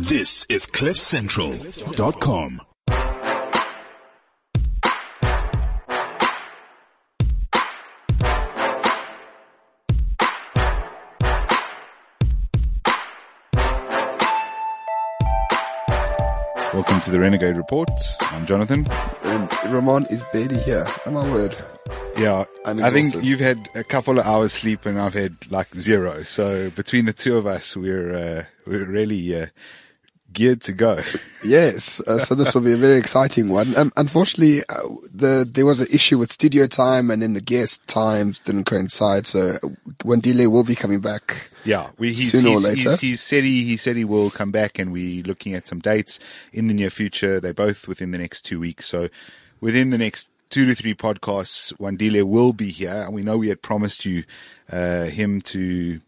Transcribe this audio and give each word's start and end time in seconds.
This 0.00 0.46
is 0.48 0.64
CliffCentral.com. 0.64 2.60
Welcome 16.72 17.00
to 17.00 17.10
the 17.10 17.18
Renegade 17.18 17.56
Report. 17.56 17.90
I'm 18.20 18.46
Jonathan. 18.46 18.86
And 19.24 19.52
Ramon 19.64 20.06
is 20.10 20.22
barely 20.32 20.58
here. 20.58 20.86
Oh 21.06 21.10
my 21.10 21.28
word. 21.32 21.56
Yeah, 22.16 22.44
I'm 22.64 22.78
think 22.92 23.24
you've 23.24 23.40
had 23.40 23.68
a 23.74 23.82
couple 23.82 24.20
of 24.20 24.26
hours 24.26 24.52
sleep 24.52 24.86
and 24.86 25.00
I've 25.00 25.14
had 25.14 25.50
like 25.50 25.74
zero. 25.74 26.22
So 26.22 26.70
between 26.70 27.06
the 27.06 27.12
two 27.12 27.36
of 27.36 27.48
us, 27.48 27.76
we're 27.76 28.14
uh, 28.14 28.44
we're 28.64 28.84
really 28.84 29.42
uh, 29.42 29.46
geared 30.32 30.60
to 30.62 30.72
go. 30.72 31.02
Yes, 31.44 32.00
uh, 32.00 32.18
so 32.18 32.34
this 32.34 32.52
will 32.52 32.62
be 32.62 32.72
a 32.72 32.76
very 32.76 32.98
exciting 32.98 33.48
one. 33.48 33.76
Um, 33.76 33.92
unfortunately, 33.96 34.64
uh, 34.68 34.88
the 35.14 35.48
there 35.48 35.64
was 35.64 35.78
an 35.78 35.86
issue 35.88 36.18
with 36.18 36.32
studio 36.32 36.66
time, 36.66 37.12
and 37.12 37.22
then 37.22 37.34
the 37.34 37.40
guest 37.40 37.86
times 37.86 38.40
didn't 38.40 38.64
coincide. 38.64 39.28
So 39.28 39.56
Wandile 40.02 40.50
will 40.50 40.64
be 40.64 40.74
coming 40.74 40.98
back. 40.98 41.50
Yeah, 41.64 41.90
we 41.96 42.08
he's, 42.08 42.32
Sooner 42.32 42.50
or 42.50 42.58
later. 42.58 42.90
He's, 42.90 43.00
he's 43.00 43.20
said 43.20 43.44
he 43.44 43.62
he 43.62 43.76
said 43.76 43.94
he 43.96 44.04
will 44.04 44.32
come 44.32 44.50
back, 44.50 44.80
and 44.80 44.90
we're 44.90 45.22
looking 45.22 45.54
at 45.54 45.68
some 45.68 45.78
dates 45.78 46.18
in 46.52 46.66
the 46.66 46.74
near 46.74 46.90
future. 46.90 47.38
They're 47.38 47.54
both 47.54 47.86
within 47.86 48.10
the 48.10 48.18
next 48.18 48.40
two 48.40 48.58
weeks. 48.58 48.86
So 48.86 49.10
within 49.60 49.90
the 49.90 49.98
next 49.98 50.28
two 50.50 50.66
to 50.66 50.74
three 50.74 50.96
podcasts, 50.96 51.72
Wandile 51.74 52.24
will 52.24 52.52
be 52.52 52.70
here, 52.70 53.02
and 53.02 53.14
we 53.14 53.22
know 53.22 53.38
we 53.38 53.48
had 53.48 53.62
promised 53.62 54.04
you 54.04 54.24
uh, 54.72 55.04
him 55.04 55.40
to 55.42 56.00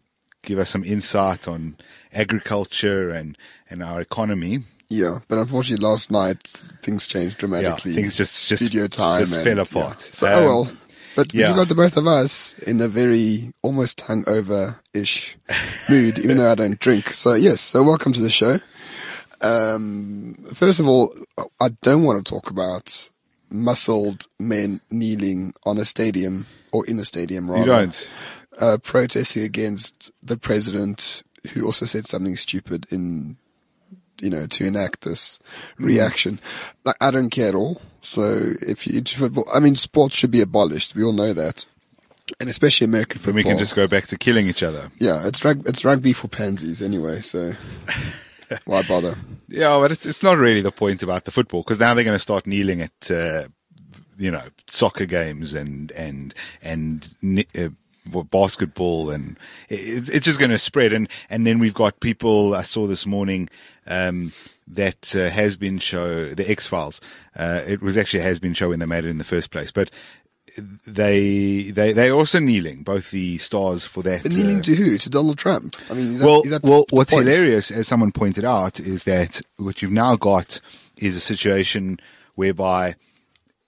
give 0.43 0.59
us 0.59 0.69
some 0.69 0.83
insight 0.83 1.47
on 1.47 1.77
agriculture 2.13 3.09
and 3.09 3.37
and 3.69 3.81
our 3.83 4.01
economy. 4.01 4.63
Yeah, 4.89 5.19
but 5.29 5.37
unfortunately, 5.37 5.85
last 5.85 6.11
night 6.11 6.43
things 6.83 7.07
changed 7.07 7.37
dramatically. 7.37 7.93
things 7.93 8.15
just- 8.15 8.49
just- 8.49 8.63
studio 8.65 8.87
time 8.87 9.21
just 9.21 9.33
and, 9.35 9.43
fell 9.45 9.59
apart. 9.59 9.97
yeah. 10.03 10.09
So 10.11 10.27
Um, 10.27 10.33
oh 10.33 10.45
well. 10.47 10.71
But 11.13 11.33
yeah. 11.33 11.49
you 11.49 11.55
got 11.55 11.67
the 11.67 11.75
both 11.75 11.97
of 11.97 12.07
us 12.07 12.55
in 12.59 12.79
a 12.79 12.87
very 12.87 13.53
almost 13.61 13.97
hungover 13.99 14.79
ish 14.93 15.35
mood, 15.89 16.17
even 16.19 16.37
though 16.37 16.49
I 16.51 16.55
don't 16.55 16.79
drink. 16.79 17.13
So 17.13 17.33
yes, 17.33 17.59
so 17.61 17.83
welcome 17.83 18.13
to 18.13 18.21
the 18.21 18.29
show. 18.29 18.59
Um, 19.41 20.35
first 20.53 20.79
of 20.79 20.87
all, 20.87 21.13
I 21.59 21.69
don't 21.81 22.03
want 22.03 22.23
to 22.25 22.29
talk 22.29 22.49
about 22.49 23.09
muscled 23.49 24.27
men 24.39 24.81
kneeling 24.89 25.53
on 25.65 25.77
a 25.77 25.85
stadium 25.85 26.45
or 26.71 26.85
in 26.85 26.99
a 26.99 27.05
stadium 27.05 27.49
rather. 27.49 27.61
You 27.61 27.67
don't. 27.67 28.09
Uh, 28.59 28.77
protesting 28.77 29.43
against 29.43 30.11
the 30.21 30.37
president 30.37 31.23
who 31.53 31.65
also 31.65 31.85
said 31.85 32.07
something 32.07 32.35
stupid 32.35 32.85
in, 32.91 33.37
you 34.19 34.29
know, 34.29 34.45
to 34.45 34.65
enact 34.65 35.01
this 35.01 35.39
reaction. 35.77 36.39
Like, 36.83 36.97
I 37.01 37.11
don't 37.11 37.29
care 37.29 37.49
at 37.49 37.55
all. 37.55 37.81
So 38.01 38.51
if 38.61 38.85
you 38.85 38.97
into 38.97 39.17
football, 39.17 39.45
I 39.53 39.59
mean, 39.59 39.75
sports 39.75 40.15
should 40.15 40.31
be 40.31 40.41
abolished. 40.41 40.95
We 40.95 41.03
all 41.03 41.13
know 41.13 41.33
that. 41.33 41.65
And 42.39 42.49
especially 42.49 42.85
American 42.85 43.19
football. 43.19 43.33
Then 43.33 43.35
we 43.35 43.49
can 43.49 43.59
just 43.59 43.75
go 43.75 43.87
back 43.87 44.07
to 44.07 44.17
killing 44.17 44.47
each 44.47 44.63
other. 44.63 44.91
yeah, 44.97 45.27
it's 45.27 45.43
rug, 45.43 45.67
it's 45.67 45.83
rugby 45.83 46.13
for 46.13 46.27
pansies 46.27 46.81
anyway, 46.81 47.19
so 47.19 47.53
why 48.65 48.83
bother? 48.83 49.17
Yeah, 49.47 49.77
but 49.79 49.91
it's 49.91 50.05
it's 50.05 50.23
not 50.23 50.37
really 50.37 50.61
the 50.61 50.71
point 50.71 51.03
about 51.03 51.25
the 51.25 51.31
football 51.31 51.61
because 51.61 51.79
now 51.79 51.93
they're 51.93 52.05
going 52.05 52.15
to 52.15 52.19
start 52.19 52.47
kneeling 52.47 52.81
at 52.81 53.11
uh, 53.11 53.47
you 54.17 54.31
know 54.31 54.43
soccer 54.67 55.05
games 55.05 55.53
and 55.53 55.91
and 55.91 56.33
and 56.61 57.09
uh, 57.57 57.69
basketball 58.29 59.09
and 59.11 59.37
it- 59.69 59.79
it's 59.79 60.09
it's 60.09 60.25
just 60.25 60.39
going 60.39 60.51
to 60.51 60.57
spread 60.57 60.93
and 60.93 61.07
and 61.29 61.45
then 61.45 61.59
we've 61.59 61.73
got 61.73 61.99
people 61.99 62.55
I 62.55 62.63
saw 62.63 62.87
this 62.87 63.05
morning 63.05 63.49
um, 63.87 64.31
that 64.67 65.15
uh, 65.15 65.29
has 65.29 65.57
been 65.57 65.77
show 65.79 66.29
the 66.33 66.49
X 66.49 66.65
Files. 66.65 67.01
Uh, 67.35 67.61
it 67.67 67.81
was 67.81 67.97
actually 67.97 68.23
has 68.23 68.39
been 68.39 68.53
show 68.53 68.69
when 68.69 68.79
they 68.79 68.85
made 68.85 69.05
it 69.05 69.09
in 69.09 69.17
the 69.17 69.23
first 69.23 69.51
place, 69.51 69.71
but. 69.71 69.89
They 70.85 71.71
they 71.71 71.93
they 71.93 72.09
also 72.11 72.39
kneeling 72.39 72.83
both 72.83 73.11
the 73.11 73.37
stars 73.37 73.85
for 73.85 74.03
that. 74.03 74.23
But 74.23 74.33
kneeling 74.33 74.59
uh, 74.59 74.63
to 74.63 74.75
who? 74.75 74.97
To 74.97 75.09
Donald 75.09 75.37
Trump? 75.37 75.77
I 75.89 75.93
mean, 75.93 76.15
is 76.15 76.19
that, 76.19 76.25
well, 76.25 76.41
is 76.41 76.51
that 76.51 76.63
well, 76.63 76.85
the 76.89 76.95
what's 76.95 77.13
point? 77.13 77.25
hilarious, 77.27 77.71
as 77.71 77.87
someone 77.87 78.11
pointed 78.11 78.43
out, 78.43 78.77
is 78.77 79.03
that 79.03 79.41
what 79.55 79.81
you've 79.81 79.93
now 79.93 80.17
got 80.17 80.59
is 80.97 81.15
a 81.15 81.21
situation 81.21 82.01
whereby 82.35 82.95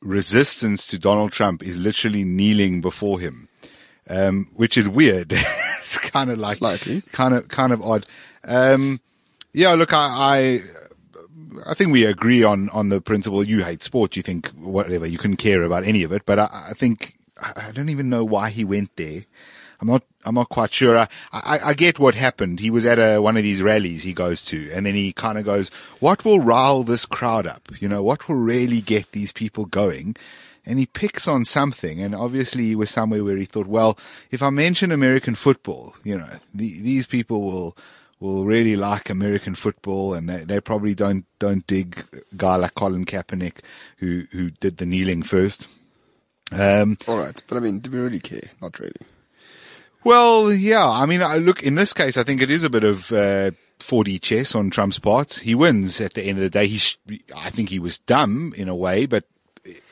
resistance 0.02 0.86
to 0.88 1.00
Donald 1.00 1.32
Trump 1.32 1.64
is 1.64 1.78
literally 1.78 2.26
kneeling 2.26 2.82
before 2.82 3.18
him, 3.20 3.48
um, 4.10 4.50
which 4.56 4.78
is 4.78 4.88
weird. 4.90 5.34
it's 5.80 5.98
kind 5.98 6.30
of 6.30 6.38
like 6.40 6.58
Slightly. 6.58 7.02
kind 7.12 7.34
of 7.34 7.48
kind 7.48 7.72
of 7.74 7.82
odd. 7.82 8.06
Um, 8.44 9.00
yeah, 9.54 9.74
look, 9.74 9.94
I, 9.94 10.00
I 10.08 10.64
I 11.68 11.74
think 11.74 11.92
we 11.92 12.06
agree 12.06 12.44
on 12.44 12.70
on 12.70 12.90
the 12.90 13.02
principle. 13.02 13.44
You 13.44 13.64
hate 13.64 13.84
sport. 13.84 14.16
You 14.16 14.22
think 14.22 14.50
whatever. 14.50 15.06
You 15.06 15.18
couldn't 15.18 15.38
care 15.38 15.64
about 15.64 15.84
any 15.84 16.04
of 16.04 16.12
it. 16.12 16.24
But 16.26 16.40
I, 16.40 16.68
I 16.70 16.74
think 16.74 17.18
I 17.40 17.72
don't 17.72 17.90
even 17.90 18.10
know 18.10 18.24
why 18.24 18.50
he 18.50 18.64
went 18.64 18.96
there. 18.96 19.24
I'm 19.80 19.88
not. 19.88 20.04
I'm 20.26 20.36
not 20.36 20.48
quite 20.50 20.72
sure. 20.72 20.98
I, 20.98 21.08
I, 21.34 21.60
I 21.66 21.74
get 21.74 22.00
what 22.00 22.16
happened. 22.16 22.62
He 22.62 22.70
was 22.70 22.86
at 22.86 22.98
a, 22.98 23.20
one 23.20 23.36
of 23.36 23.44
these 23.44 23.62
rallies 23.62 24.04
he 24.04 24.14
goes 24.14 24.42
to, 24.44 24.72
and 24.72 24.86
then 24.86 24.96
he 24.96 25.12
kind 25.12 25.38
of 25.38 25.44
goes, 25.44 25.70
"What 26.00 26.24
will 26.24 26.40
rile 26.40 26.84
this 26.84 27.06
crowd 27.06 27.46
up? 27.46 27.70
You 27.80 27.90
know, 27.90 28.02
what 28.02 28.28
will 28.28 28.36
really 28.36 28.80
get 28.82 29.12
these 29.12 29.32
people 29.34 29.66
going?" 29.66 30.16
And 30.66 30.80
he 30.80 30.86
picks 30.86 31.28
on 31.28 31.44
something, 31.44 32.02
and 32.02 32.16
obviously 32.16 32.64
he 32.64 32.76
was 32.76 32.90
somewhere 32.90 33.24
where 33.24 33.36
he 33.36 33.46
thought, 33.46 33.68
"Well, 33.68 33.98
if 34.32 34.42
I 34.42 34.50
mention 34.50 34.92
American 34.92 35.36
football, 35.36 35.94
you 36.04 36.18
know, 36.18 36.30
the, 36.54 36.82
these 36.82 37.06
people 37.06 37.42
will." 37.42 37.78
will 38.20 38.46
really 38.46 38.78
like 38.78 39.10
American 39.10 39.54
football, 39.54 40.14
and 40.14 40.30
they, 40.30 40.46
they 40.46 40.62
probably 40.62 40.96
don't 40.96 41.26
don't 41.40 41.68
dig 41.68 42.06
a 42.14 42.36
guy 42.38 42.56
like 42.56 42.74
Colin 42.74 43.04
Kaepernick, 43.04 43.58
who 43.98 44.24
who 44.32 44.50
did 44.50 44.78
the 44.78 44.86
kneeling 44.86 45.24
first. 45.24 45.68
Um, 46.54 46.98
All 47.06 47.18
right, 47.18 47.44
but 47.48 47.58
I 47.58 47.60
mean, 47.60 47.80
do 47.80 47.92
we 47.92 48.00
really 48.00 48.22
care? 48.22 48.50
Not 48.62 48.80
really. 48.80 48.94
well, 50.06 50.54
yeah, 50.54 50.88
I 50.90 51.06
mean, 51.06 51.22
I 51.22 51.36
look 51.38 51.64
in 51.64 51.76
this 51.76 51.92
case, 51.92 52.16
I 52.16 52.24
think 52.24 52.42
it 52.42 52.50
is 52.50 52.64
a 52.64 52.70
bit 52.70 52.86
of 52.86 53.12
uh, 53.12 53.52
4D 53.80 54.22
chess 54.22 54.56
on 54.56 54.70
Trump's 54.70 55.00
part. 55.00 55.34
He 55.34 55.54
wins 55.54 56.00
at 56.00 56.14
the 56.14 56.24
end 56.24 56.38
of 56.38 56.44
the 56.44 56.50
day. 56.50 56.68
He, 56.68 56.78
sh- 56.78 56.98
I 57.36 57.50
think 57.50 57.68
he 57.68 57.80
was 57.80 57.98
dumb 57.98 58.54
in 58.56 58.70
a 58.70 58.76
way, 58.76 59.06
but 59.06 59.26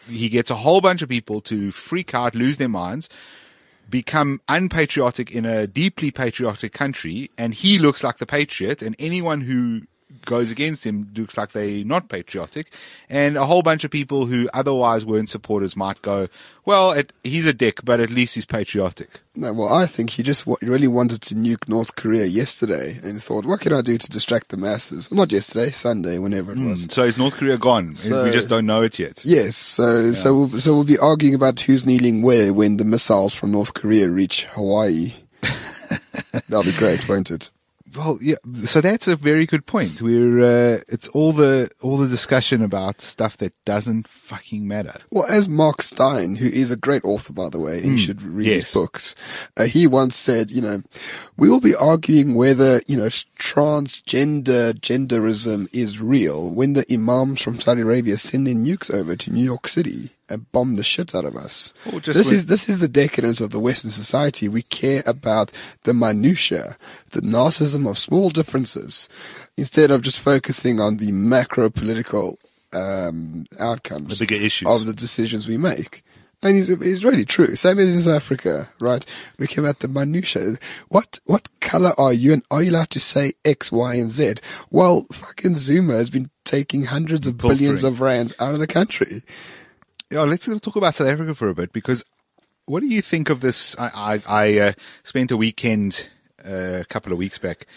he 0.07 0.29
gets 0.29 0.49
a 0.49 0.55
whole 0.55 0.81
bunch 0.81 1.01
of 1.01 1.09
people 1.09 1.41
to 1.41 1.71
freak 1.71 2.13
out, 2.13 2.35
lose 2.35 2.57
their 2.57 2.69
minds, 2.69 3.09
become 3.89 4.41
unpatriotic 4.47 5.31
in 5.31 5.45
a 5.45 5.67
deeply 5.67 6.11
patriotic 6.11 6.73
country, 6.73 7.29
and 7.37 7.53
he 7.53 7.77
looks 7.77 8.03
like 8.03 8.17
the 8.17 8.25
patriot, 8.25 8.81
and 8.81 8.95
anyone 8.99 9.41
who 9.41 9.81
goes 10.25 10.51
against 10.51 10.85
him 10.85 11.11
looks 11.15 11.37
like 11.37 11.51
they're 11.51 11.83
not 11.83 12.09
patriotic, 12.09 12.73
and 13.09 13.37
a 13.37 13.45
whole 13.45 13.61
bunch 13.61 13.83
of 13.83 13.91
people 13.91 14.25
who 14.25 14.49
otherwise 14.53 15.05
weren't 15.05 15.29
supporters 15.29 15.75
might 15.75 16.01
go, 16.01 16.27
well, 16.65 16.91
it, 16.91 17.11
he's 17.23 17.45
a 17.45 17.53
dick, 17.53 17.83
but 17.83 17.99
at 17.99 18.11
least 18.11 18.35
he's 18.35 18.45
patriotic. 18.45 19.21
No, 19.35 19.53
well, 19.53 19.73
I 19.73 19.85
think 19.85 20.11
he 20.11 20.23
just 20.23 20.45
wa- 20.45 20.57
really 20.61 20.87
wanted 20.87 21.21
to 21.23 21.35
nuke 21.35 21.67
North 21.67 21.95
Korea 21.95 22.25
yesterday, 22.25 22.99
and 23.03 23.21
thought, 23.21 23.45
what 23.45 23.61
can 23.61 23.73
I 23.73 23.81
do 23.81 23.97
to 23.97 24.09
distract 24.09 24.49
the 24.49 24.57
masses? 24.57 25.09
Well, 25.09 25.17
not 25.17 25.31
yesterday, 25.31 25.71
Sunday, 25.71 26.19
whenever 26.19 26.51
it 26.51 26.57
hmm, 26.57 26.71
was. 26.71 26.87
So 26.89 27.03
is 27.03 27.17
North 27.17 27.35
Korea 27.35 27.57
gone? 27.57 27.95
So- 27.95 28.23
we 28.23 28.31
just 28.31 28.49
don't 28.49 28.65
know 28.65 28.83
it 28.83 28.99
yet. 28.99 29.23
Yes, 29.23 29.55
so 29.55 30.11
so 30.11 30.33
we'll, 30.35 30.59
so 30.59 30.73
we'll 30.73 30.83
be 30.83 30.97
arguing 30.97 31.35
about 31.35 31.59
who's 31.61 31.85
kneeling 31.85 32.21
where 32.21 32.53
when 32.53 32.77
the 32.77 32.85
missiles 32.85 33.33
from 33.33 33.51
North 33.51 33.73
Korea 33.73 34.09
reach 34.09 34.45
Hawaii. 34.45 35.13
That'll 36.31 36.63
be 36.63 36.71
great, 36.73 37.07
won't 37.09 37.31
it? 37.31 37.49
Well, 37.95 38.19
yeah. 38.21 38.35
So 38.65 38.81
that's 38.81 39.07
a 39.07 39.15
very 39.15 39.45
good 39.45 39.65
point. 39.65 40.01
We're 40.01 40.41
uh, 40.41 40.81
it's 40.87 41.07
all 41.09 41.33
the 41.33 41.69
all 41.81 41.97
the 41.97 42.07
discussion 42.07 42.61
about 42.61 43.01
stuff 43.01 43.37
that 43.37 43.53
doesn't 43.65 44.07
fucking 44.07 44.67
matter. 44.67 44.99
Well, 45.09 45.25
as 45.25 45.49
Mark 45.49 45.81
Steyn, 45.81 46.35
who 46.37 46.47
is 46.47 46.71
a 46.71 46.75
great 46.75 47.03
author, 47.03 47.33
by 47.33 47.49
the 47.49 47.59
way, 47.59 47.79
and 47.79 47.93
you 47.93 47.97
should 47.97 48.21
read 48.21 48.47
yes. 48.47 48.63
his 48.63 48.73
books, 48.73 49.15
uh, 49.57 49.65
he 49.65 49.87
once 49.87 50.15
said, 50.15 50.51
you 50.51 50.61
know, 50.61 50.83
we 51.37 51.49
will 51.49 51.61
be 51.61 51.75
arguing 51.75 52.33
whether, 52.35 52.81
you 52.87 52.97
know, 52.97 53.09
transgender 53.41 54.71
genderism 54.73 55.67
is 55.73 55.99
real 55.99 56.51
when 56.51 56.73
the 56.73 56.85
imams 56.93 57.41
from 57.41 57.59
Saudi 57.59 57.81
Arabia 57.81 58.17
send 58.17 58.45
their 58.45 58.53
nukes 58.53 58.93
over 58.93 59.15
to 59.15 59.31
New 59.33 59.43
York 59.43 59.67
City 59.67 60.11
and 60.29 60.49
bomb 60.51 60.75
the 60.75 60.83
shit 60.83 61.15
out 61.15 61.25
of 61.25 61.35
us. 61.35 61.73
This 62.05 62.29
is, 62.29 62.45
this 62.45 62.69
is 62.69 62.79
the 62.79 62.87
decadence 62.87 63.41
of 63.41 63.49
the 63.49 63.59
Western 63.59 63.89
society. 63.89 64.47
We 64.47 64.61
care 64.61 65.01
about 65.07 65.51
the 65.83 65.93
minutia, 65.93 66.77
the 67.13 67.21
narcissism 67.21 67.89
of 67.89 67.97
small 67.97 68.29
differences, 68.29 69.09
instead 69.57 69.89
of 69.89 70.03
just 70.03 70.19
focusing 70.19 70.79
on 70.79 70.97
the 70.97 71.11
macro 71.11 71.71
political 71.71 72.37
um, 72.73 73.47
outcomes 73.59 74.19
The 74.19 74.27
bigger 74.27 74.41
issues. 74.45 74.67
of 74.67 74.85
the 74.85 74.93
decisions 74.93 75.47
we 75.47 75.57
make. 75.57 76.03
And 76.43 76.57
it's, 76.57 76.67
he's 76.67 77.03
really 77.03 77.25
true. 77.25 77.55
Same 77.55 77.79
as 77.79 77.93
in 77.93 78.01
South 78.01 78.15
Africa, 78.15 78.69
right? 78.79 79.05
We 79.37 79.47
care 79.47 79.63
about 79.63 79.79
the 79.79 79.87
minutia. 79.87 80.57
What, 80.89 81.19
what 81.25 81.49
color 81.59 81.93
are 81.97 82.13
you? 82.13 82.33
And 82.33 82.43
are 82.49 82.63
you 82.63 82.71
allowed 82.71 82.89
to 82.91 82.99
say 82.99 83.33
X, 83.45 83.71
Y, 83.71 83.95
and 83.95 84.09
Z? 84.09 84.35
Well, 84.71 85.05
fucking 85.11 85.57
Zuma 85.57 85.93
has 85.93 86.09
been 86.09 86.31
taking 86.43 86.83
hundreds 86.85 87.27
of 87.27 87.37
billions 87.37 87.83
of 87.83 88.01
rands 88.01 88.33
out 88.39 88.53
of 88.53 88.59
the 88.59 88.67
country. 88.67 89.21
Yeah, 90.09 90.21
let's 90.21 90.45
talk 90.45 90.75
about 90.75 90.95
South 90.95 91.07
Africa 91.07 91.33
for 91.35 91.47
a 91.47 91.55
bit 91.55 91.71
because 91.71 92.03
what 92.65 92.81
do 92.81 92.87
you 92.87 93.01
think 93.01 93.29
of 93.29 93.41
this? 93.41 93.77
I 93.79 94.21
I, 94.27 94.43
I 94.43 94.59
uh, 94.59 94.73
spent 95.03 95.31
a 95.31 95.37
weekend 95.37 96.09
uh, 96.43 96.79
a 96.81 96.85
couple 96.85 97.11
of 97.11 97.17
weeks 97.17 97.37
back 97.37 97.67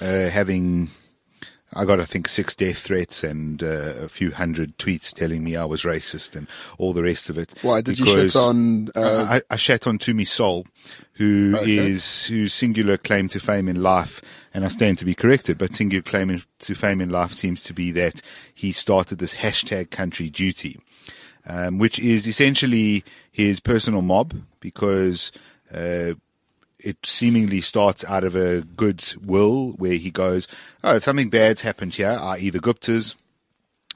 uh, 0.00 0.28
having 0.28 0.90
I 1.72 1.84
got, 1.84 2.00
I 2.00 2.04
think, 2.04 2.28
six 2.28 2.54
death 2.56 2.78
threats 2.78 3.22
and 3.22 3.62
uh, 3.62 3.94
a 4.02 4.08
few 4.08 4.32
hundred 4.32 4.76
tweets 4.78 5.12
telling 5.12 5.44
me 5.44 5.54
I 5.54 5.64
was 5.64 5.82
racist 5.84 6.34
and 6.34 6.48
all 6.78 6.92
the 6.92 7.02
rest 7.04 7.30
of 7.30 7.38
it. 7.38 7.54
Why 7.62 7.80
did 7.80 7.98
you 7.98 8.06
shit 8.06 8.34
on? 8.34 8.88
Uh, 8.96 9.26
I, 9.28 9.42
I 9.50 9.56
shat 9.56 9.86
on 9.86 9.98
Tumi 9.98 10.26
Sole, 10.26 10.66
who 11.12 11.56
is 11.62 12.26
Okay. 12.26 12.34
whose 12.34 12.54
singular 12.54 12.96
claim 12.96 13.28
to 13.28 13.38
fame 13.40 13.68
in 13.68 13.82
life, 13.82 14.20
and 14.52 14.64
I 14.64 14.68
stand 14.68 14.98
to 14.98 15.04
be 15.04 15.14
corrected, 15.14 15.58
but 15.58 15.72
singular 15.74 16.02
claim 16.02 16.30
in- 16.30 16.42
to 16.60 16.74
fame 16.74 17.00
in 17.00 17.10
life 17.10 17.32
seems 17.32 17.62
to 17.64 17.72
be 17.72 17.92
that 17.92 18.20
he 18.52 18.72
started 18.72 19.18
this 19.18 19.34
hashtag 19.34 19.90
country 19.90 20.28
duty, 20.28 20.80
um, 21.46 21.78
which 21.78 21.98
is 22.00 22.26
essentially 22.26 23.04
his 23.30 23.60
personal 23.60 24.02
mob 24.02 24.34
because. 24.60 25.30
Uh, 25.72 26.14
it 26.84 26.98
seemingly 27.04 27.60
starts 27.60 28.04
out 28.04 28.24
of 28.24 28.36
a 28.36 28.62
good 28.62 29.04
will 29.24 29.72
where 29.72 29.94
he 29.94 30.10
goes, 30.10 30.48
Oh, 30.82 30.98
something 30.98 31.30
bad's 31.30 31.62
happened 31.62 31.94
here, 31.94 32.18
i.e. 32.20 32.50
the 32.50 32.60
Guptas. 32.60 33.16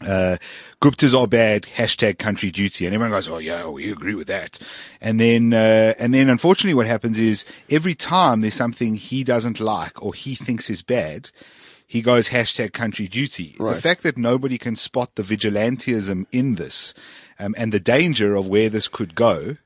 Uh, 0.00 0.36
Guptas 0.82 1.18
are 1.18 1.26
bad, 1.26 1.62
hashtag 1.76 2.18
country 2.18 2.50
duty. 2.50 2.84
And 2.84 2.94
everyone 2.94 3.12
goes, 3.12 3.28
Oh 3.28 3.38
yeah, 3.38 3.68
we 3.68 3.90
agree 3.90 4.14
with 4.14 4.26
that. 4.26 4.58
And 5.00 5.20
then, 5.20 5.52
uh, 5.52 5.94
and 5.98 6.12
then 6.12 6.28
unfortunately 6.28 6.74
what 6.74 6.86
happens 6.86 7.18
is 7.18 7.44
every 7.70 7.94
time 7.94 8.40
there's 8.40 8.54
something 8.54 8.96
he 8.96 9.24
doesn't 9.24 9.60
like 9.60 10.02
or 10.02 10.12
he 10.14 10.34
thinks 10.34 10.68
is 10.68 10.82
bad, 10.82 11.30
he 11.86 12.02
goes 12.02 12.28
hashtag 12.30 12.72
country 12.72 13.06
duty. 13.06 13.54
The 13.76 13.80
fact 13.80 14.02
that 14.02 14.18
nobody 14.18 14.58
can 14.58 14.74
spot 14.74 15.14
the 15.14 15.22
vigilantism 15.22 16.26
in 16.32 16.56
this, 16.56 16.94
um, 17.38 17.54
and 17.58 17.72
the 17.72 17.80
danger 17.80 18.34
of 18.34 18.48
where 18.48 18.68
this 18.68 18.88
could 18.88 19.14
go, 19.14 19.56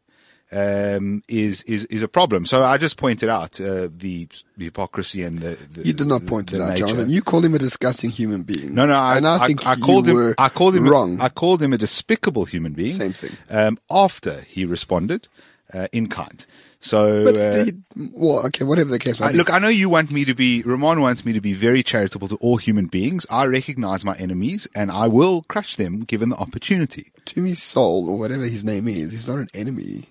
um, 0.51 1.23
is 1.29 1.63
is 1.63 1.85
is 1.87 2.03
a 2.03 2.09
problem. 2.09 2.47
So 2.47 2.65
I 2.65 2.79
just 2.79 2.97
pointed 2.97 3.29
out 3.29 3.61
uh, 3.61 3.89
the, 3.95 4.29
the 4.57 4.65
hypocrisy 4.67 5.23
and 5.23 5.41
the, 5.41 5.57
the 5.73 5.87
you 5.87 5.93
did 5.93 6.07
not 6.07 6.27
point 6.27 6.53
it 6.53 6.61
out, 6.61 6.71
nature. 6.71 6.87
Jonathan. 6.87 7.11
You 7.11 7.23
called 7.23 7.45
him 7.45 7.55
a 7.55 7.59
disgusting 7.59 8.11
human 8.11 8.43
being. 8.43 8.75
No, 8.75 8.87
no, 8.87 8.95
I, 8.95 9.17
and 9.19 9.29
I, 9.29 9.47
think 9.47 9.67
I, 9.67 9.75
you 9.75 9.85
called 9.85 10.09
him. 10.09 10.15
were 10.15 10.35
I 10.39 10.49
called 10.49 10.75
him 10.77 10.89
wrong. 10.89 11.21
A, 11.21 11.25
I 11.25 11.29
called 11.29 11.63
him 11.63 11.73
a 11.73 11.79
despicable 11.79 12.45
human 12.45 12.73
being. 12.73 12.93
Same 12.93 13.13
thing. 13.13 13.37
Um, 13.51 13.79
after 13.91 14.41
he 14.43 14.65
responded 14.65 15.29
uh, 15.73 15.89
in 15.93 16.09
kind. 16.09 16.45
So 16.81 17.25
but 17.25 17.37
uh, 17.37 17.51
the, 17.51 17.83
well, 18.13 18.47
okay, 18.47 18.65
whatever 18.65 18.91
the 18.91 19.01
case. 19.01 19.21
I- 19.21 19.33
look, 19.33 19.53
I 19.53 19.59
know 19.59 19.69
you 19.69 19.89
want 19.89 20.11
me 20.13 20.25
to 20.25 20.35
be. 20.35 20.63
Ramon 20.63 21.01
wants 21.01 21.25
me 21.25 21.33
to 21.33 21.41
be 21.41 21.53
very 21.53 21.83
charitable 21.83 22.29
to 22.29 22.37
all 22.37 22.57
human 22.57 22.87
beings. 22.87 23.27
I 23.29 23.47
recognize 23.47 24.05
my 24.05 24.17
enemies, 24.17 24.69
and 24.75 24.91
I 24.91 25.09
will 25.09 25.43
crush 25.43 25.75
them 25.77 26.05
given 26.05 26.29
the 26.29 26.37
opportunity. 26.37 27.11
Tumi 27.27 27.57
Sole 27.57 28.09
or 28.09 28.19
whatever 28.19 28.45
his 28.45 28.65
name 28.65 28.87
is, 28.87 29.11
he's 29.11 29.29
not 29.29 29.39
an 29.39 29.51
enemy. 29.55 30.05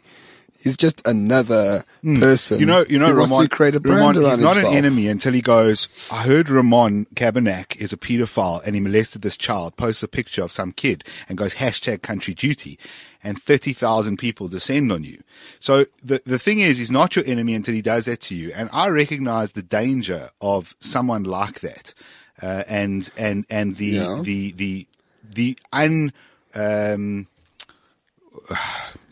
He's 0.67 0.77
just 0.77 1.01
another 1.07 1.83
person. 2.19 2.57
Hmm. 2.57 2.59
You 2.61 2.65
know, 2.67 2.85
you 2.87 2.99
know, 2.99 3.11
Ramon. 3.11 3.29
wants 3.31 3.49
to 3.49 3.55
create 3.55 3.75
a 3.75 3.79
brand 3.79 3.99
Ramon, 3.99 4.15
he's 4.15 4.39
not 4.39 4.55
himself. 4.55 4.71
an 4.73 4.77
enemy 4.77 5.07
until 5.07 5.33
he 5.33 5.41
goes. 5.41 5.87
I 6.11 6.23
heard 6.23 6.49
Ramon 6.49 7.05
Kabanak 7.15 7.75
is 7.77 7.91
a 7.93 7.97
paedophile 7.97 8.61
and 8.65 8.75
he 8.75 8.81
molested 8.81 9.21
this 9.21 9.37
child. 9.37 9.75
Posts 9.77 10.03
a 10.03 10.07
picture 10.07 10.43
of 10.43 10.51
some 10.51 10.71
kid 10.71 11.03
and 11.27 11.37
goes 11.37 11.55
hashtag 11.55 12.01
country 12.01 12.33
duty, 12.33 12.77
and 13.23 13.41
thirty 13.41 13.73
thousand 13.73 14.17
people 14.17 14.47
descend 14.47 14.91
on 14.91 15.03
you. 15.03 15.23
So 15.59 15.85
the 16.03 16.21
the 16.25 16.39
thing 16.39 16.59
is, 16.59 16.77
he's 16.77 16.91
not 16.91 17.15
your 17.15 17.25
enemy 17.25 17.55
until 17.55 17.73
he 17.73 17.81
does 17.81 18.05
that 18.05 18.21
to 18.21 18.35
you. 18.35 18.51
And 18.53 18.69
I 18.73 18.89
recognize 18.89 19.53
the 19.53 19.63
danger 19.63 20.29
of 20.41 20.75
someone 20.79 21.23
like 21.23 21.61
that, 21.61 21.93
uh, 22.41 22.63
and 22.67 23.09
and 23.17 23.45
and 23.49 23.77
the 23.77 23.85
Yeah. 23.85 24.19
the 24.21 24.51
the 24.51 24.87
the 25.33 25.57
un. 25.73 26.13
Um, 26.55 27.27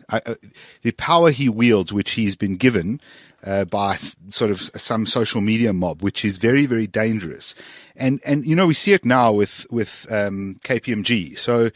uh, 0.08 0.34
the 0.82 0.92
power 0.92 1.30
he 1.30 1.48
wields, 1.48 1.92
which 1.92 2.12
he's 2.12 2.36
been 2.36 2.56
given 2.56 3.00
uh, 3.44 3.64
by 3.64 3.96
sort 4.28 4.50
of 4.50 4.60
some 4.76 5.06
social 5.06 5.40
media 5.40 5.72
mob, 5.72 6.02
which 6.02 6.24
is 6.24 6.36
very, 6.36 6.66
very 6.66 6.86
dangerous. 6.86 7.54
And 7.94 8.20
and 8.24 8.46
you 8.46 8.54
know 8.54 8.66
we 8.66 8.74
see 8.74 8.92
it 8.92 9.04
now 9.04 9.32
with 9.32 9.66
with 9.70 10.06
um, 10.10 10.58
KPMG. 10.64 11.38
So 11.38 11.70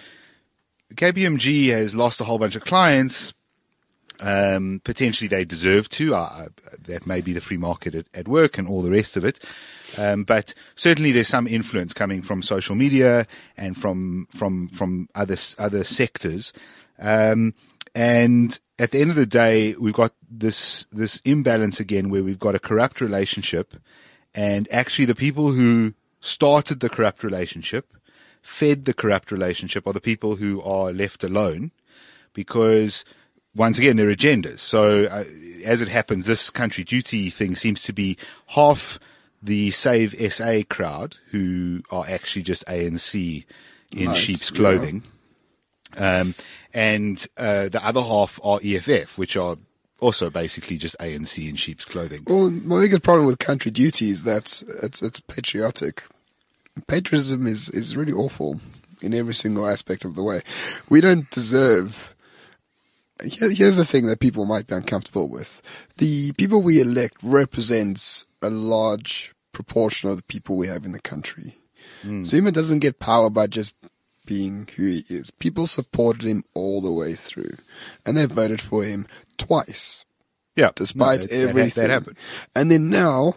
KPMG 0.94 1.68
has 1.70 1.94
lost 1.94 2.20
a 2.20 2.24
whole 2.24 2.38
bunch 2.38 2.56
of 2.56 2.64
clients. 2.64 3.32
Um, 4.22 4.82
potentially 4.84 5.28
they 5.28 5.46
deserve 5.46 5.88
to. 5.90 6.14
Uh, 6.14 6.48
that 6.82 7.06
may 7.06 7.22
be 7.22 7.32
the 7.32 7.40
free 7.40 7.56
market 7.56 7.94
at, 7.94 8.06
at 8.12 8.28
work 8.28 8.58
and 8.58 8.68
all 8.68 8.82
the 8.82 8.90
rest 8.90 9.16
of 9.16 9.24
it. 9.24 9.40
Um, 9.96 10.24
but 10.24 10.52
certainly 10.74 11.10
there's 11.10 11.28
some 11.28 11.46
influence 11.46 11.94
coming 11.94 12.20
from 12.20 12.42
social 12.42 12.74
media 12.74 13.26
and 13.56 13.76
from 13.76 14.26
from 14.34 14.68
from 14.68 15.08
other 15.14 15.36
other 15.58 15.84
sectors. 15.84 16.52
Um, 16.98 17.54
and 17.94 18.58
at 18.78 18.90
the 18.90 19.00
end 19.00 19.10
of 19.10 19.16
the 19.16 19.26
day, 19.26 19.74
we've 19.74 19.94
got 19.94 20.12
this 20.30 20.86
this 20.90 21.20
imbalance 21.24 21.80
again, 21.80 22.10
where 22.10 22.22
we've 22.22 22.38
got 22.38 22.54
a 22.54 22.60
corrupt 22.60 23.00
relationship, 23.00 23.74
and 24.34 24.68
actually 24.72 25.04
the 25.04 25.14
people 25.14 25.52
who 25.52 25.94
started 26.20 26.80
the 26.80 26.88
corrupt 26.88 27.24
relationship, 27.24 27.92
fed 28.42 28.84
the 28.84 28.94
corrupt 28.94 29.32
relationship, 29.32 29.86
are 29.86 29.92
the 29.92 30.00
people 30.00 30.36
who 30.36 30.62
are 30.62 30.92
left 30.92 31.24
alone 31.24 31.72
because 32.32 33.04
once 33.54 33.78
again, 33.78 33.96
their 33.96 34.08
agendas. 34.08 34.58
So, 34.60 35.04
uh, 35.04 35.24
as 35.64 35.80
it 35.80 35.88
happens, 35.88 36.26
this 36.26 36.50
country 36.50 36.84
duty 36.84 37.30
thing 37.30 37.56
seems 37.56 37.82
to 37.82 37.92
be 37.92 38.16
half 38.48 38.98
the 39.42 39.70
Save 39.70 40.14
SA 40.32 40.62
crowd 40.68 41.16
who 41.30 41.82
are 41.90 42.04
actually 42.06 42.42
just 42.42 42.64
ANC 42.66 43.44
in 43.92 44.14
sheep's 44.14 44.50
yeah. 44.50 45.00
Um, 45.98 46.34
and, 46.72 47.26
uh, 47.36 47.68
the 47.68 47.84
other 47.84 48.00
half 48.00 48.38
are 48.42 48.60
EFF, 48.62 49.18
which 49.18 49.36
are 49.36 49.56
also 50.00 50.30
basically 50.30 50.78
just 50.78 50.96
ANC 50.98 51.48
in 51.48 51.56
sheep's 51.56 51.84
clothing. 51.84 52.22
Well, 52.26 52.50
my 52.50 52.80
biggest 52.80 53.02
problem 53.02 53.26
with 53.26 53.38
country 53.38 53.70
duty 53.70 54.10
is 54.10 54.24
that 54.24 54.62
it's 54.82 55.02
it's 55.02 55.20
patriotic. 55.20 56.04
Patriotism 56.86 57.46
is 57.46 57.68
is 57.68 57.96
really 57.96 58.12
awful 58.12 58.60
in 59.02 59.14
every 59.14 59.34
single 59.34 59.68
aspect 59.68 60.04
of 60.04 60.14
the 60.14 60.22
way. 60.22 60.42
We 60.88 61.00
don't 61.00 61.30
deserve. 61.30 62.14
Here, 63.22 63.50
here's 63.50 63.76
the 63.76 63.84
thing 63.84 64.06
that 64.06 64.20
people 64.20 64.46
might 64.46 64.66
be 64.66 64.74
uncomfortable 64.74 65.28
with: 65.28 65.60
the 65.98 66.32
people 66.32 66.62
we 66.62 66.80
elect 66.80 67.16
represents 67.22 68.26
a 68.42 68.50
large 68.50 69.34
proportion 69.52 70.08
of 70.08 70.16
the 70.16 70.22
people 70.22 70.56
we 70.56 70.68
have 70.68 70.84
in 70.84 70.92
the 70.92 71.00
country. 71.00 71.58
So 72.02 72.24
Zuma 72.24 72.50
doesn't 72.50 72.78
get 72.78 72.98
power 72.98 73.28
by 73.28 73.46
just 73.46 73.74
being 74.30 74.68
who 74.76 74.84
he 74.86 75.04
is. 75.08 75.30
People 75.32 75.66
supported 75.66 76.22
him 76.22 76.44
all 76.54 76.80
the 76.80 76.92
way 76.92 77.14
through, 77.14 77.56
and 78.06 78.16
they 78.16 78.26
voted 78.26 78.60
for 78.60 78.84
him 78.84 79.06
twice 79.38 80.04
Yeah. 80.54 80.70
despite 80.76 81.20
no, 81.22 81.26
that- 81.26 81.32
everything. 81.48 81.82
That, 81.82 81.90
happened. 81.90 82.16
And 82.54 82.70
then 82.70 82.88
now, 82.88 83.34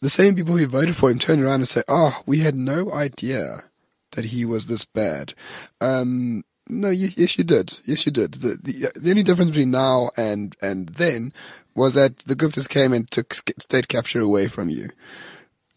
the 0.00 0.08
same 0.08 0.36
people 0.36 0.56
who 0.56 0.66
voted 0.68 0.94
for 0.94 1.10
him 1.10 1.18
turn 1.18 1.40
around 1.42 1.60
and 1.62 1.68
say, 1.68 1.82
"Oh, 1.88 2.22
we 2.26 2.38
had 2.46 2.54
no 2.54 2.92
idea 2.92 3.64
that 4.12 4.26
he 4.26 4.44
was 4.44 4.66
this 4.66 4.84
bad." 4.84 5.34
Um, 5.80 6.44
no, 6.68 6.88
y- 6.88 7.14
yes, 7.16 7.36
you 7.38 7.44
did. 7.44 7.78
Yes, 7.84 8.06
you 8.06 8.12
did. 8.12 8.34
The, 8.34 8.56
the 8.62 8.92
the 8.94 9.10
only 9.10 9.22
difference 9.24 9.50
between 9.50 9.72
now 9.72 10.10
and 10.16 10.54
and 10.62 10.90
then 10.90 11.32
was 11.74 11.94
that 11.94 12.18
the 12.30 12.36
Guptas 12.36 12.68
came 12.68 12.92
and 12.92 13.10
took 13.10 13.34
state 13.34 13.88
capture 13.88 14.20
away 14.20 14.46
from 14.48 14.70
you. 14.70 14.90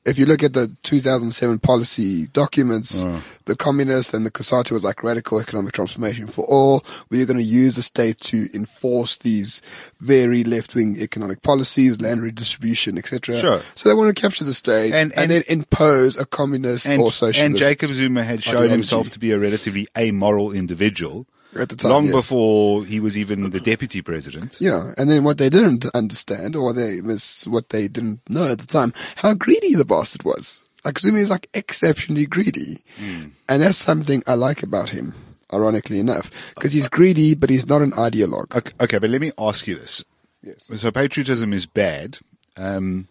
If 0.05 0.17
you 0.17 0.25
look 0.25 0.43
at 0.43 0.53
the 0.53 0.75
2007 0.83 1.59
policy 1.59 2.27
documents, 2.27 3.03
the 3.45 3.55
communists 3.55 4.13
and 4.13 4.25
the 4.25 4.31
Cosatu 4.31 4.71
was 4.71 4.83
like 4.83 5.03
radical 5.03 5.39
economic 5.39 5.73
transformation 5.73 6.25
for 6.25 6.45
all. 6.45 6.83
We 7.09 7.21
are 7.21 7.25
going 7.25 7.37
to 7.37 7.43
use 7.43 7.75
the 7.75 7.81
state 7.83 8.19
to 8.21 8.47
enforce 8.53 9.17
these 9.17 9.61
very 9.99 10.43
left-wing 10.43 10.97
economic 10.99 11.41
policies, 11.41 11.99
land 11.99 12.21
redistribution, 12.21 12.97
etc. 12.97 13.35
Sure. 13.35 13.61
So 13.75 13.89
they 13.89 13.95
want 13.95 14.15
to 14.15 14.19
capture 14.19 14.45
the 14.45 14.53
state 14.53 14.93
And- 14.93 15.11
and, 15.11 15.23
and- 15.23 15.31
then 15.31 15.43
impose 15.47 16.15
a 16.17 16.25
communist 16.25 16.87
And, 16.87 17.01
or 17.01 17.11
socialist. 17.11 17.39
and 17.39 17.57
Jacob 17.57 17.91
Zuma 17.93 18.23
had 18.23 18.43
shown 18.43 18.69
himself 18.69 19.09
to 19.11 19.19
be 19.19 19.31
a 19.31 19.37
relatively 19.39 19.87
amoral 19.97 20.51
individual 20.51 21.27
At 21.55 21.69
the 21.69 21.75
time, 21.75 21.91
long 21.91 22.05
yes. 22.05 22.13
before 22.15 22.85
he 22.85 22.99
was 22.99 23.17
even 23.17 23.49
the 23.49 23.59
deputy 23.59 24.01
president. 24.01 24.57
Yeah, 24.59 24.93
and 24.97 25.09
then 25.09 25.23
what 25.23 25.39
they 25.39 25.49
didn't 25.49 25.85
understand, 25.95 26.55
or 26.55 26.73
they 26.73 27.01
was 27.01 27.43
what 27.47 27.69
they 27.69 27.87
didn't 27.87 28.21
know 28.29 28.51
at 28.51 28.59
the 28.59 28.67
time, 28.67 28.93
how 29.15 29.33
greedy 29.33 29.73
the 29.73 29.85
bastard 29.85 30.23
was. 30.23 30.59
Like 30.85 30.99
Zuma 30.99 31.17
is 31.17 31.29
like 31.29 31.49
exceptionally 31.53 32.25
greedy, 32.27 32.83
Hmm. 32.97 33.27
and 33.47 33.63
that's 33.63 33.77
something 33.77 34.23
I 34.27 34.35
like 34.35 34.63
about 34.63 34.89
him. 34.89 35.13
Ironically 35.51 35.99
enough, 35.99 36.29
because 36.53 36.73
he's 36.73 36.87
greedy, 36.87 37.33
but 37.33 37.49
he's 37.49 37.65
not 37.67 37.81
an 37.81 37.91
ideologue. 37.93 38.55
Okay, 38.55 38.71
okay, 38.81 38.99
but 38.99 39.09
let 39.09 39.19
me 39.19 39.31
ask 39.39 39.65
you 39.65 39.75
this. 39.75 40.05
Yes. 40.43 40.69
So 40.75 40.91
patriotism 40.91 41.53
is 41.53 41.65
bad. 41.65 42.19
Um, 42.55 43.07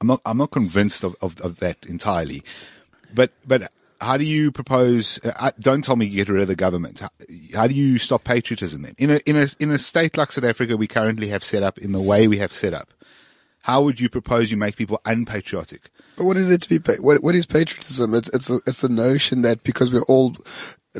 I'm 0.00 0.06
not. 0.06 0.20
I'm 0.24 0.38
not 0.38 0.52
convinced 0.52 1.02
of, 1.02 1.16
of, 1.20 1.40
of 1.40 1.58
that 1.58 1.84
entirely. 1.86 2.44
But 3.12 3.32
but 3.44 3.72
how 4.04 4.16
do 4.16 4.24
you 4.24 4.52
propose? 4.52 5.18
Uh, 5.24 5.32
uh, 5.36 5.50
don't 5.58 5.82
tell 5.84 5.96
me 5.96 6.06
you 6.06 6.16
get 6.24 6.28
rid 6.28 6.42
of 6.42 6.48
the 6.48 6.56
government. 6.56 7.00
How, 7.00 7.10
how 7.54 7.66
do 7.66 7.74
you 7.74 7.98
stop 7.98 8.24
patriotism 8.24 8.82
then? 8.82 8.94
In 8.98 9.10
a 9.10 9.20
in 9.26 9.36
a 9.36 9.46
in 9.58 9.70
a 9.70 9.78
state 9.78 10.16
like 10.16 10.32
South 10.32 10.44
Africa, 10.44 10.76
we 10.76 10.86
currently 10.86 11.28
have 11.28 11.42
set 11.44 11.62
up 11.62 11.78
in 11.78 11.92
the 11.92 12.00
way 12.00 12.28
we 12.28 12.38
have 12.38 12.52
set 12.52 12.74
up. 12.74 12.88
How 13.62 13.80
would 13.82 13.98
you 13.98 14.08
propose 14.10 14.50
you 14.50 14.56
make 14.58 14.76
people 14.76 15.00
unpatriotic? 15.06 15.88
But 16.16 16.24
what 16.26 16.36
is 16.36 16.50
it 16.50 16.62
to 16.62 16.68
be? 16.80 16.92
What 17.00 17.22
what 17.22 17.34
is 17.34 17.46
patriotism? 17.46 18.14
It's 18.14 18.28
it's 18.30 18.50
a, 18.50 18.60
it's 18.66 18.80
the 18.82 18.88
notion 18.88 19.42
that 19.42 19.64
because 19.64 19.90
we're 19.92 20.02
all 20.04 20.36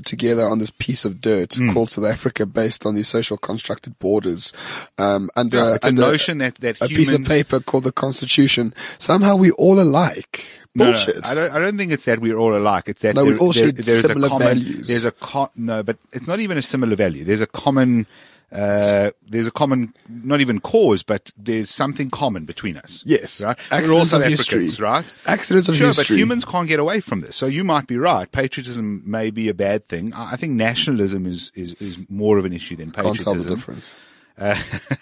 together 0.05 0.45
on 0.45 0.59
this 0.59 0.71
piece 0.71 1.05
of 1.05 1.21
dirt 1.21 1.55
Hmm. 1.55 1.73
called 1.73 1.91
South 1.91 2.05
Africa, 2.07 2.47
based 2.47 2.85
on 2.85 2.97
these 2.97 3.07
social 3.07 3.37
constructed 3.37 3.97
borders, 4.01 4.53
um, 4.99 5.31
under, 5.37 5.57
Yeah, 5.59 5.75
it's 5.77 5.87
a 5.87 5.93
notion 5.93 6.39
that- 6.39 6.57
that 6.57 6.81
a 6.83 6.89
piece 6.89 7.13
of 7.13 7.25
paper 7.25 7.61
called 7.61 7.85
the 7.85 7.93
Constitution. 7.93 8.75
Somehow 8.99 9.37
we 9.37 9.53
all 9.53 9.79
alike 9.81 10.47
No, 10.75 10.91
no. 10.91 11.07
I 11.25 11.35
don't. 11.35 11.53
I 11.53 11.59
don't 11.61 11.77
think 11.79 11.93
it's 11.93 12.05
that 12.07 12.19
we're 12.21 12.37
all 12.37 12.57
alike. 12.57 12.85
It's 12.89 13.03
that 13.03 13.15
No, 13.15 13.25
we 13.25 13.37
all 13.37 13.53
there- 13.53 13.71
there's 13.71 14.01
similar 14.03 14.27
a 14.27 14.31
common, 14.31 14.47
values. 14.49 14.89
There's 14.89 15.05
a 15.05 15.13
co- 15.13 15.51
no, 15.55 15.83
but 15.83 15.99
it's 16.13 16.27
not 16.27 16.41
even 16.41 16.59
a 16.59 16.63
similar 16.63 16.97
value. 16.97 17.25
There's 17.25 17.41
a 17.41 17.47
common. 17.47 18.07
Uh, 18.53 19.11
there's 19.29 19.49
a 19.49 19.51
common, 19.51 19.93
not 20.09 20.41
even 20.41 20.61
cause, 20.61 21.03
but 21.03 21.33
there's 21.37 21.71
something 21.71 22.09
common 22.09 22.45
between 22.45 22.77
us. 22.77 23.03
Yes. 23.05 23.41
right. 23.43 23.59
Accidents 23.59 23.91
we're 23.91 23.99
all 23.99 24.07
South 24.07 24.23
of 24.23 24.29
history. 24.29 24.59
Africans, 24.59 24.81
right? 24.81 25.13
Accidents 25.27 25.69
of 25.69 25.75
sure, 25.77 25.89
history. 25.89 26.05
but 26.17 26.21
humans 26.21 26.45
can't 26.45 26.69
get 26.69 26.79
away 26.79 27.01
from 27.01 27.21
this. 27.21 27.35
So 27.35 27.47
you 27.47 27.65
might 27.65 27.89
be 27.89 27.97
right. 27.97 28.31
Patriotism 28.31 29.03
may 29.05 29.31
be 29.31 29.49
a 29.49 29.55
bad 29.55 29.85
thing. 29.89 30.13
I 30.15 30.37
think 30.37 30.53
nationalism 30.53 31.27
is 31.27 31.51
is, 31.57 31.75
is 31.75 31.99
more 32.09 32.39
of 32.39 32.45
an 32.45 32.53
issue 32.53 32.77
than 32.77 32.93
Can't 32.93 33.19
tell 33.19 33.35
the 33.35 33.41
patriotism. 33.41 33.55
difference. 33.57 33.91
Uh, 34.39 34.55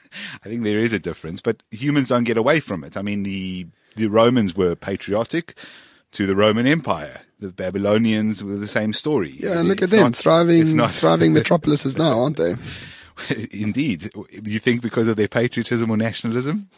I 0.44 0.48
think 0.48 0.64
there 0.64 0.78
is 0.80 0.94
a 0.94 0.98
difference, 0.98 1.42
but 1.42 1.62
humans 1.70 2.08
don't 2.08 2.24
get 2.24 2.38
away 2.38 2.60
from 2.60 2.84
it. 2.84 2.96
I 2.96 3.02
mean, 3.02 3.22
the 3.22 3.66
the 3.96 4.06
Romans 4.08 4.54
were 4.56 4.74
patriotic 4.74 5.54
to 6.12 6.26
the 6.26 6.36
Roman 6.36 6.66
Empire. 6.66 7.22
The 7.40 7.48
Babylonians 7.48 8.44
were 8.44 8.56
the 8.56 8.66
same 8.66 8.92
story. 8.92 9.34
Yeah, 9.38 9.58
and 9.58 9.68
look 9.68 9.82
at 9.82 9.90
them, 9.90 10.00
not- 10.02 10.14
thriving, 10.16 10.76
not- 10.76 10.90
thriving 11.02 11.32
metropolises 11.32 11.96
now, 11.96 12.20
aren't 12.20 12.36
they? 12.36 12.54
Indeed, 13.50 14.10
you 14.42 14.58
think 14.58 14.80
because 14.82 15.08
of 15.08 15.16
their 15.16 15.28
patriotism 15.28 15.90
or 15.90 15.96
nationalism? 15.96 16.68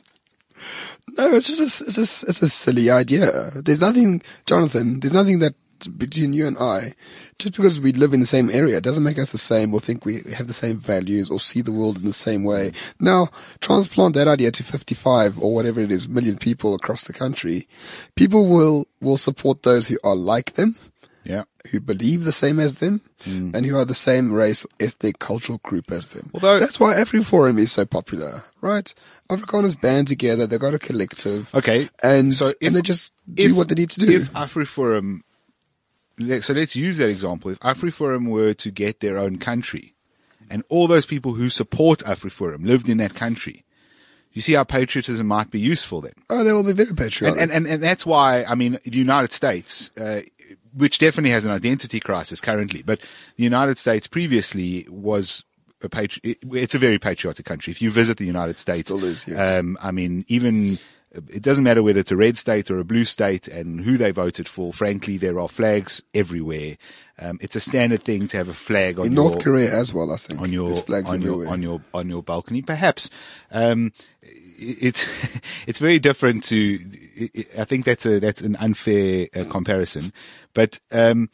No, 1.19 1.35
it's 1.35 1.47
just 1.47 1.61
a, 1.61 1.85
it's 1.85 1.95
just 1.97 2.25
it's 2.25 2.43
a 2.43 2.49
silly 2.49 2.91
idea. 2.91 3.51
There's 3.55 3.81
nothing, 3.81 4.23
Jonathan. 4.47 5.01
There's 5.01 5.13
nothing 5.13 5.41
that 5.41 5.55
between 5.87 6.33
you 6.33 6.47
and 6.47 6.57
I, 6.59 6.95
just 7.39 7.57
because 7.57 7.79
we 7.81 7.93
live 7.93 8.13
in 8.15 8.21
the 8.21 8.27
same 8.27 8.51
area, 8.51 8.81
doesn't 8.81 9.03
make 9.03 9.19
us 9.19 9.31
the 9.33 9.39
same 9.39 9.73
or 9.75 9.81
think 9.81 10.05
we 10.05 10.23
have 10.37 10.47
the 10.47 10.53
same 10.53 10.79
values 10.79 11.31
or 11.31 11.41
see 11.41 11.61
the 11.61 11.73
world 11.73 11.99
in 11.99 12.05
the 12.05 12.13
same 12.13 12.45
way. 12.45 12.73
Now, 13.01 13.29
transplant 13.61 14.15
that 14.15 14.29
idea 14.29 14.51
to 14.53 14.63
55 14.63 15.39
or 15.39 15.55
whatever 15.55 15.81
it 15.81 15.91
is, 15.91 16.09
million 16.09 16.37
people 16.37 16.75
across 16.75 17.05
the 17.05 17.13
country. 17.13 17.67
People 18.15 18.47
will 18.47 18.87
will 19.01 19.17
support 19.19 19.63
those 19.63 19.89
who 19.89 19.99
are 20.03 20.17
like 20.17 20.55
them, 20.55 20.77
Yeah. 21.25 21.45
who 21.71 21.81
believe 21.81 22.25
the 22.25 22.33
same 22.33 22.59
as 22.61 22.77
them, 22.77 23.01
hmm. 23.25 23.51
and 23.55 23.67
who 23.67 23.77
are 23.77 23.85
the 23.85 23.95
same 23.95 24.33
race, 24.33 24.65
ethnic, 24.81 25.19
cultural 25.19 25.59
group 25.63 25.91
as 25.93 26.09
them. 26.09 26.31
Although- 26.33 26.59
That's 26.61 26.81
why 26.81 26.95
AfriForum 26.95 27.59
is 27.59 27.73
so 27.73 27.85
popular, 27.85 28.43
right? 28.63 28.93
Afrikaners 29.31 29.81
band 29.81 30.09
together, 30.09 30.47
they've 30.47 30.61
got 30.61 30.75
a 30.75 30.79
collective. 30.79 31.49
Okay. 31.55 31.89
And, 32.03 32.33
So 32.35 32.49
if- 32.49 32.57
and 32.63 32.77
they 32.77 32.83
just 32.83 33.13
do 33.33 33.45
if- 33.51 33.53
what 33.57 33.69
they 33.69 33.75
need 33.75 33.91
to 33.91 34.01
do. 34.01 34.11
If 34.11 34.31
AfriForum, 34.33 35.21
so 36.41 36.53
let's 36.53 36.77
use 36.77 36.99
that 36.99 37.09
example. 37.09 37.51
If 37.51 37.61
AfriForum 37.61 38.29
were 38.29 38.55
to 38.55 38.71
get 38.71 39.01
their 39.01 39.19
own 39.19 39.39
country, 39.39 39.95
and 40.51 40.63
all 40.69 40.87
those 40.87 41.07
people 41.07 41.35
who 41.35 41.49
support 41.49 42.01
AfriForum 42.01 42.67
lived 42.67 42.89
in 42.89 42.99
that 42.99 43.15
country, 43.15 43.65
you 44.33 44.43
see 44.43 44.53
how 44.55 44.65
patriotism 44.65 45.27
might 45.27 45.51
be 45.51 45.61
useful 45.61 46.01
then. 46.01 46.13
oh, 46.29 46.43
they 46.45 46.53
will 46.53 46.63
be 46.65 46.73
very 46.73 46.93
patriotic. 46.95 47.41
And, 47.41 47.51
and, 47.53 47.65
and, 47.67 47.75
and 47.75 47.83
that's 47.83 48.05
why, 48.05 48.45
I 48.45 48.55
mean, 48.55 48.79
the 48.85 48.99
United 48.99 49.33
States, 49.33 49.91
uh, 49.97 50.21
which 50.73 50.99
definitely 50.99 51.31
has 51.31 51.45
an 51.45 51.53
identity 51.53 52.01
crisis 52.01 52.41
currently, 52.41 52.83
but 52.83 53.01
the 53.37 53.45
United 53.45 53.79
States 53.79 54.07
previously 54.09 54.87
was 54.91 55.45
a 55.83 55.89
patri- 55.89 56.21
it- 56.33 56.39
it's 56.53 56.75
a 56.75 56.79
very 56.79 56.99
patriotic 56.99 57.47
country. 57.47 57.71
If 57.71 57.81
you 57.81 57.91
visit 57.91 58.19
the 58.19 58.27
United 58.27 58.59
States, 58.59 58.89
Still 58.89 59.05
is, 59.05 59.25
yes. 59.27 59.59
um, 59.61 59.79
I 59.81 59.93
mean, 59.93 60.25
even 60.29 60.79
it 61.29 61.43
doesn't 61.43 61.65
matter 61.65 61.83
whether 61.83 62.01
it's 62.01 62.13
a 62.13 62.17
red 62.17 62.37
state 62.37 62.71
or 62.71 62.79
a 62.79 62.85
blue 62.85 63.05
state 63.05 63.49
and 63.49 63.81
who 63.81 63.97
they 63.97 64.11
voted 64.11 64.49
for. 64.49 64.73
Frankly, 64.73 65.17
there 65.17 65.39
are 65.39 65.49
flags 65.49 66.03
everywhere. 66.15 66.77
Um, 67.19 67.39
it's 67.41 67.57
a 67.57 67.61
standard 67.61 68.05
thing 68.05 68.27
to 68.29 68.37
have 68.37 68.49
a 68.49 68.55
flag 68.55 68.99
on 68.99 69.07
in 69.07 69.13
your, 69.13 69.31
North 69.31 69.43
Korea 69.43 69.73
as 69.73 69.95
well, 69.95 70.13
I 70.13 70.17
think. 70.17 70.41
on 70.41 70.53
your 70.53 70.75
flags 70.75 71.11
on 71.11 71.23
your 71.23 71.47
on 71.47 71.63
your 71.63 71.81
on 71.93 72.09
your 72.09 72.23
balcony, 72.23 72.63
perhaps. 72.63 73.11
Um, 73.51 73.93
it's 74.23 75.07
it's 75.67 75.79
very 75.79 75.99
different 75.99 76.45
to. 76.45 76.79
I 77.57 77.65
think 77.65 77.85
that's 77.85 78.07
a 78.07 78.19
that's 78.19 78.41
an 78.41 78.57
unfair 78.57 79.29
uh, 79.35 79.45
comparison, 79.45 80.13
but 80.53 80.81
um, 80.91 81.31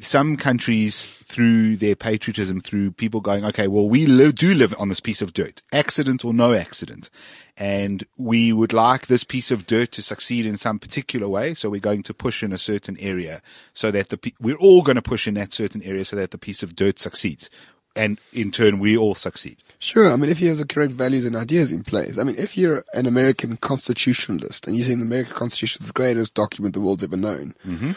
some 0.00 0.36
countries 0.36 1.04
through 1.26 1.76
their 1.76 1.94
patriotism, 1.94 2.60
through 2.60 2.92
people 2.92 3.20
going, 3.20 3.44
okay, 3.44 3.68
well, 3.68 3.88
we 3.88 4.06
live, 4.06 4.34
do 4.34 4.54
live 4.54 4.74
on 4.78 4.88
this 4.88 5.00
piece 5.00 5.20
of 5.20 5.32
dirt, 5.32 5.62
accident 5.72 6.24
or 6.24 6.32
no 6.32 6.54
accident. 6.54 7.10
And 7.56 8.04
we 8.16 8.52
would 8.52 8.72
like 8.72 9.06
this 9.06 9.24
piece 9.24 9.50
of 9.50 9.66
dirt 9.66 9.92
to 9.92 10.02
succeed 10.02 10.46
in 10.46 10.56
some 10.56 10.78
particular 10.78 11.28
way. 11.28 11.54
So 11.54 11.68
we're 11.68 11.80
going 11.80 12.02
to 12.04 12.14
push 12.14 12.42
in 12.42 12.52
a 12.52 12.58
certain 12.58 12.96
area 12.98 13.42
so 13.74 13.90
that 13.90 14.08
the, 14.08 14.34
we're 14.40 14.56
all 14.56 14.82
going 14.82 14.96
to 14.96 15.02
push 15.02 15.26
in 15.26 15.34
that 15.34 15.52
certain 15.52 15.82
area 15.82 16.04
so 16.04 16.16
that 16.16 16.30
the 16.30 16.38
piece 16.38 16.62
of 16.62 16.76
dirt 16.76 16.98
succeeds. 16.98 17.50
And 17.96 18.20
in 18.32 18.52
turn, 18.52 18.78
we 18.78 18.96
all 18.96 19.16
succeed. 19.16 19.56
Sure. 19.80 20.08
I 20.08 20.16
mean, 20.16 20.30
if 20.30 20.40
you 20.40 20.48
have 20.50 20.58
the 20.58 20.66
correct 20.66 20.92
values 20.92 21.24
and 21.24 21.34
ideas 21.34 21.72
in 21.72 21.82
place, 21.82 22.16
I 22.16 22.22
mean, 22.22 22.36
if 22.38 22.56
you're 22.56 22.84
an 22.94 23.06
American 23.06 23.56
constitutionalist 23.56 24.68
and 24.68 24.76
you 24.76 24.84
think 24.84 25.00
the 25.00 25.06
American 25.06 25.34
Constitution 25.34 25.82
is 25.82 25.88
the 25.88 25.92
greatest 25.92 26.34
document 26.34 26.74
the 26.74 26.80
world's 26.80 27.02
ever 27.02 27.16
known, 27.16 27.54
Mm-hmm. 27.66 27.92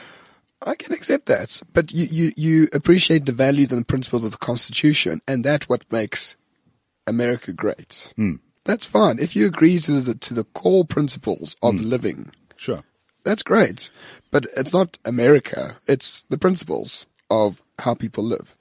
I 0.61 0.75
can 0.75 0.93
accept 0.93 1.25
that. 1.25 1.61
But 1.73 1.91
you, 1.91 2.05
you, 2.11 2.33
you 2.37 2.69
appreciate 2.73 3.25
the 3.25 3.31
values 3.31 3.71
and 3.71 3.81
the 3.81 3.85
principles 3.85 4.23
of 4.23 4.31
the 4.31 4.37
Constitution, 4.37 5.21
and 5.27 5.43
that's 5.43 5.67
what 5.67 5.91
makes 5.91 6.35
America 7.07 7.51
great. 7.51 8.13
Hmm. 8.15 8.35
That's 8.65 8.85
fine. 8.85 9.17
If 9.19 9.35
you 9.35 9.47
agree 9.47 9.79
to 9.79 10.01
the 10.01 10.13
to 10.15 10.33
the 10.35 10.43
core 10.43 10.85
principles 10.85 11.55
of 11.63 11.75
Hmm. 11.79 11.89
living, 11.89 12.31
Sure. 12.57 12.83
that's 13.23 13.41
great. 13.41 13.89
But 14.29 14.45
it's 14.55 14.71
not 14.71 14.99
America. 15.03 15.77
It's 15.87 16.23
the 16.29 16.37
principles 16.37 17.07
of 17.31 17.59
how 17.79 17.95
people 17.95 18.23
live. 18.23 18.55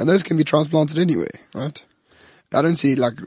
And 0.00 0.08
those 0.08 0.24
can 0.24 0.36
be 0.36 0.44
transplanted 0.44 0.98
anyway, 0.98 1.30
right? 1.54 1.82
I 2.52 2.60
don't 2.62 2.76
see 2.76 2.94
like 2.96 3.18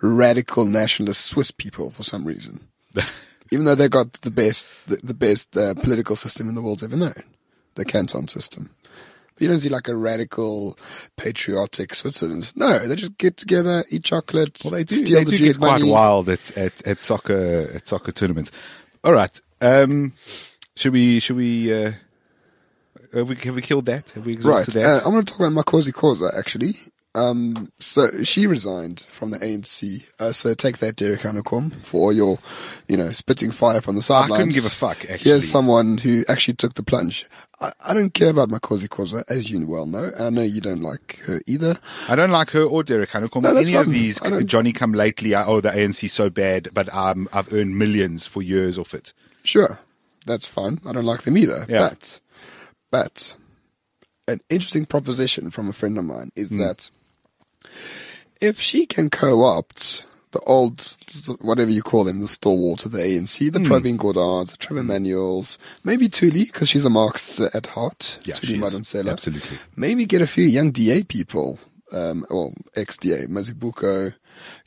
radical 0.00 0.64
nationalist 0.64 1.24
Swiss 1.24 1.50
people 1.52 1.90
for 1.90 2.02
some 2.02 2.24
reason. 2.24 2.66
Even 3.52 3.64
though 3.64 3.74
they 3.76 3.88
got 3.88 4.12
the 4.22 4.30
best, 4.30 4.66
the, 4.88 4.96
the 4.96 5.14
best 5.14 5.56
uh, 5.56 5.74
political 5.74 6.16
system 6.16 6.48
in 6.48 6.54
the 6.54 6.60
world's 6.62 6.82
ever 6.82 6.96
known. 6.96 7.22
The 7.78 7.84
canton 7.86 8.28
system. 8.28 8.70
But 9.34 9.42
you 9.42 9.48
don't 9.48 9.60
see 9.60 9.68
like 9.68 9.86
a 9.88 9.94
radical, 9.96 10.76
patriotic 11.16 11.94
Switzerland. 11.94 12.52
No, 12.56 12.80
they 12.86 12.96
just 12.96 13.16
get 13.18 13.36
together, 13.36 13.84
eat 13.88 14.02
chocolate, 14.04 14.58
Well, 14.64 14.72
they 14.72 14.82
do. 14.84 14.96
steal 14.96 15.18
they 15.20 15.24
the 15.24 15.30
do 15.30 15.38
Jews' 15.38 15.56
get 15.56 15.62
quite 15.64 15.84
wild 15.84 16.28
at, 16.28 16.56
at, 16.58 16.86
at 16.86 17.00
soccer 17.00 17.70
at 17.72 17.86
soccer 17.86 18.10
tournaments. 18.12 18.50
All 19.04 19.12
right. 19.12 19.40
Um, 19.60 20.12
should 20.76 20.92
we? 20.92 21.20
Should 21.20 21.36
we? 21.36 21.72
Uh, 21.72 21.92
have 23.12 23.28
we 23.28 23.36
have 23.36 23.54
we 23.54 23.62
killed 23.62 23.86
that? 23.86 24.10
Have 24.10 24.26
we 24.26 24.36
Right. 24.38 24.66
exhausted 24.66 24.82
Uh. 24.84 24.98
I'm 25.04 25.12
going 25.12 25.24
to 25.24 25.32
talk 25.32 25.46
about 25.46 25.64
Makhosi 25.64 25.92
Khoza, 25.92 26.36
actually. 26.36 26.74
Um, 27.14 27.72
so 27.80 28.22
she 28.22 28.46
resigned 28.46 29.00
from 29.08 29.30
the 29.30 29.38
ANC. 29.38 30.08
Uh, 30.20 30.32
so 30.32 30.54
take 30.54 30.78
that, 30.78 30.96
Derek 30.96 31.22
Hanekom, 31.22 31.72
for 31.82 32.00
all 32.02 32.12
your, 32.12 32.38
you 32.86 32.96
know, 32.96 33.10
spitting 33.10 33.50
fire 33.50 33.80
from 33.80 33.96
the 33.96 34.02
sidelines. 34.02 34.32
I 34.32 34.36
couldn't 34.36 34.54
give 34.54 34.66
a 34.66 34.70
fuck. 34.70 34.98
Actually, 35.08 35.18
Here's 35.30 35.48
someone 35.50 35.98
who 35.98 36.24
actually 36.28 36.54
took 36.54 36.74
the 36.74 36.82
plunge. 36.82 37.24
I, 37.60 37.72
I 37.80 37.94
don't 37.94 38.14
care 38.14 38.30
about 38.30 38.50
Makhosi 38.50 38.86
Khoza, 38.88 39.24
as 39.28 39.50
you 39.50 39.66
well 39.66 39.86
know. 39.86 40.04
And 40.16 40.22
I 40.22 40.30
know 40.30 40.42
you 40.42 40.60
don't 40.60 40.80
like 40.82 41.18
her 41.24 41.40
either. 41.46 41.78
I 42.08 42.14
don't 42.14 42.30
like 42.30 42.50
her 42.50 42.62
or 42.62 42.82
Derek 42.84 43.10
Hanekom. 43.10 43.42
No, 43.42 43.56
Any 43.56 43.74
of 43.74 43.90
these 43.90 44.20
Johnny 44.44 44.72
come 44.72 44.92
lately. 44.92 45.34
uh, 45.34 45.44
Oh, 45.46 45.60
the 45.60 45.70
ANC's 45.70 46.12
so 46.12 46.30
bad, 46.30 46.68
but 46.72 46.92
um, 46.94 47.28
I've 47.32 47.52
earned 47.52 47.76
millions 47.76 48.26
for 48.26 48.42
years 48.42 48.78
off 48.78 48.94
it. 48.94 49.12
Sure, 49.42 49.78
that's 50.26 50.46
fine. 50.46 50.80
I 50.86 50.92
don't 50.92 51.04
like 51.04 51.22
them 51.22 51.36
either. 51.36 51.66
Yeah. 51.68 51.88
But, 51.88 52.20
but 52.92 53.36
an 54.28 54.40
interesting 54.50 54.86
proposition 54.86 55.50
from 55.50 55.68
a 55.68 55.72
friend 55.72 55.98
of 55.98 56.04
mine 56.04 56.30
is 56.36 56.50
Hmm. 56.50 56.58
that 56.58 56.90
if 58.40 58.60
she 58.60 58.86
can 58.86 59.10
co-opt 59.10 60.04
the 60.32 60.40
old, 60.40 60.96
whatever 61.40 61.70
you 61.70 61.82
call 61.82 62.04
them, 62.04 62.20
the 62.20 62.28
stalwarts 62.28 62.84
of 62.84 62.92
the 62.92 62.98
ANC, 62.98 63.48
Hmm. 63.48 63.52
the 63.52 63.60
Pravin 63.60 63.96
Gordhans, 63.96 64.50
the 64.50 64.56
Trevor 64.58 64.82
Manuels, 64.82 65.58
maybe 65.84 66.08
Thuli, 66.08 66.46
because 66.46 66.68
she's 66.68 66.84
a 66.84 66.90
Marxist 66.90 67.54
at 67.54 67.68
heart. 67.68 68.18
Yeah. 68.24 68.34
Madonsela. 68.34 69.12
Absolutely. 69.12 69.58
Maybe 69.76 70.04
get 70.06 70.20
a 70.22 70.26
few 70.26 70.44
young 70.44 70.70
DA 70.70 71.02
people, 71.04 71.58
um, 71.92 72.26
or 72.30 72.52
ex-DA, 72.76 73.26
Mazibuko, 73.26 74.14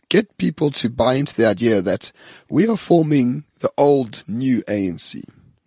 get 0.09 0.35
people 0.37 0.71
to 0.71 0.89
buy 0.89 1.13
into 1.15 1.35
the 1.35 1.45
idea 1.45 1.81
that 1.81 2.11
we 2.49 2.67
are 2.67 2.77
forming 2.77 3.43
the 3.59 3.71
old 3.77 4.23
new 4.27 4.61
ANC. 4.67 5.23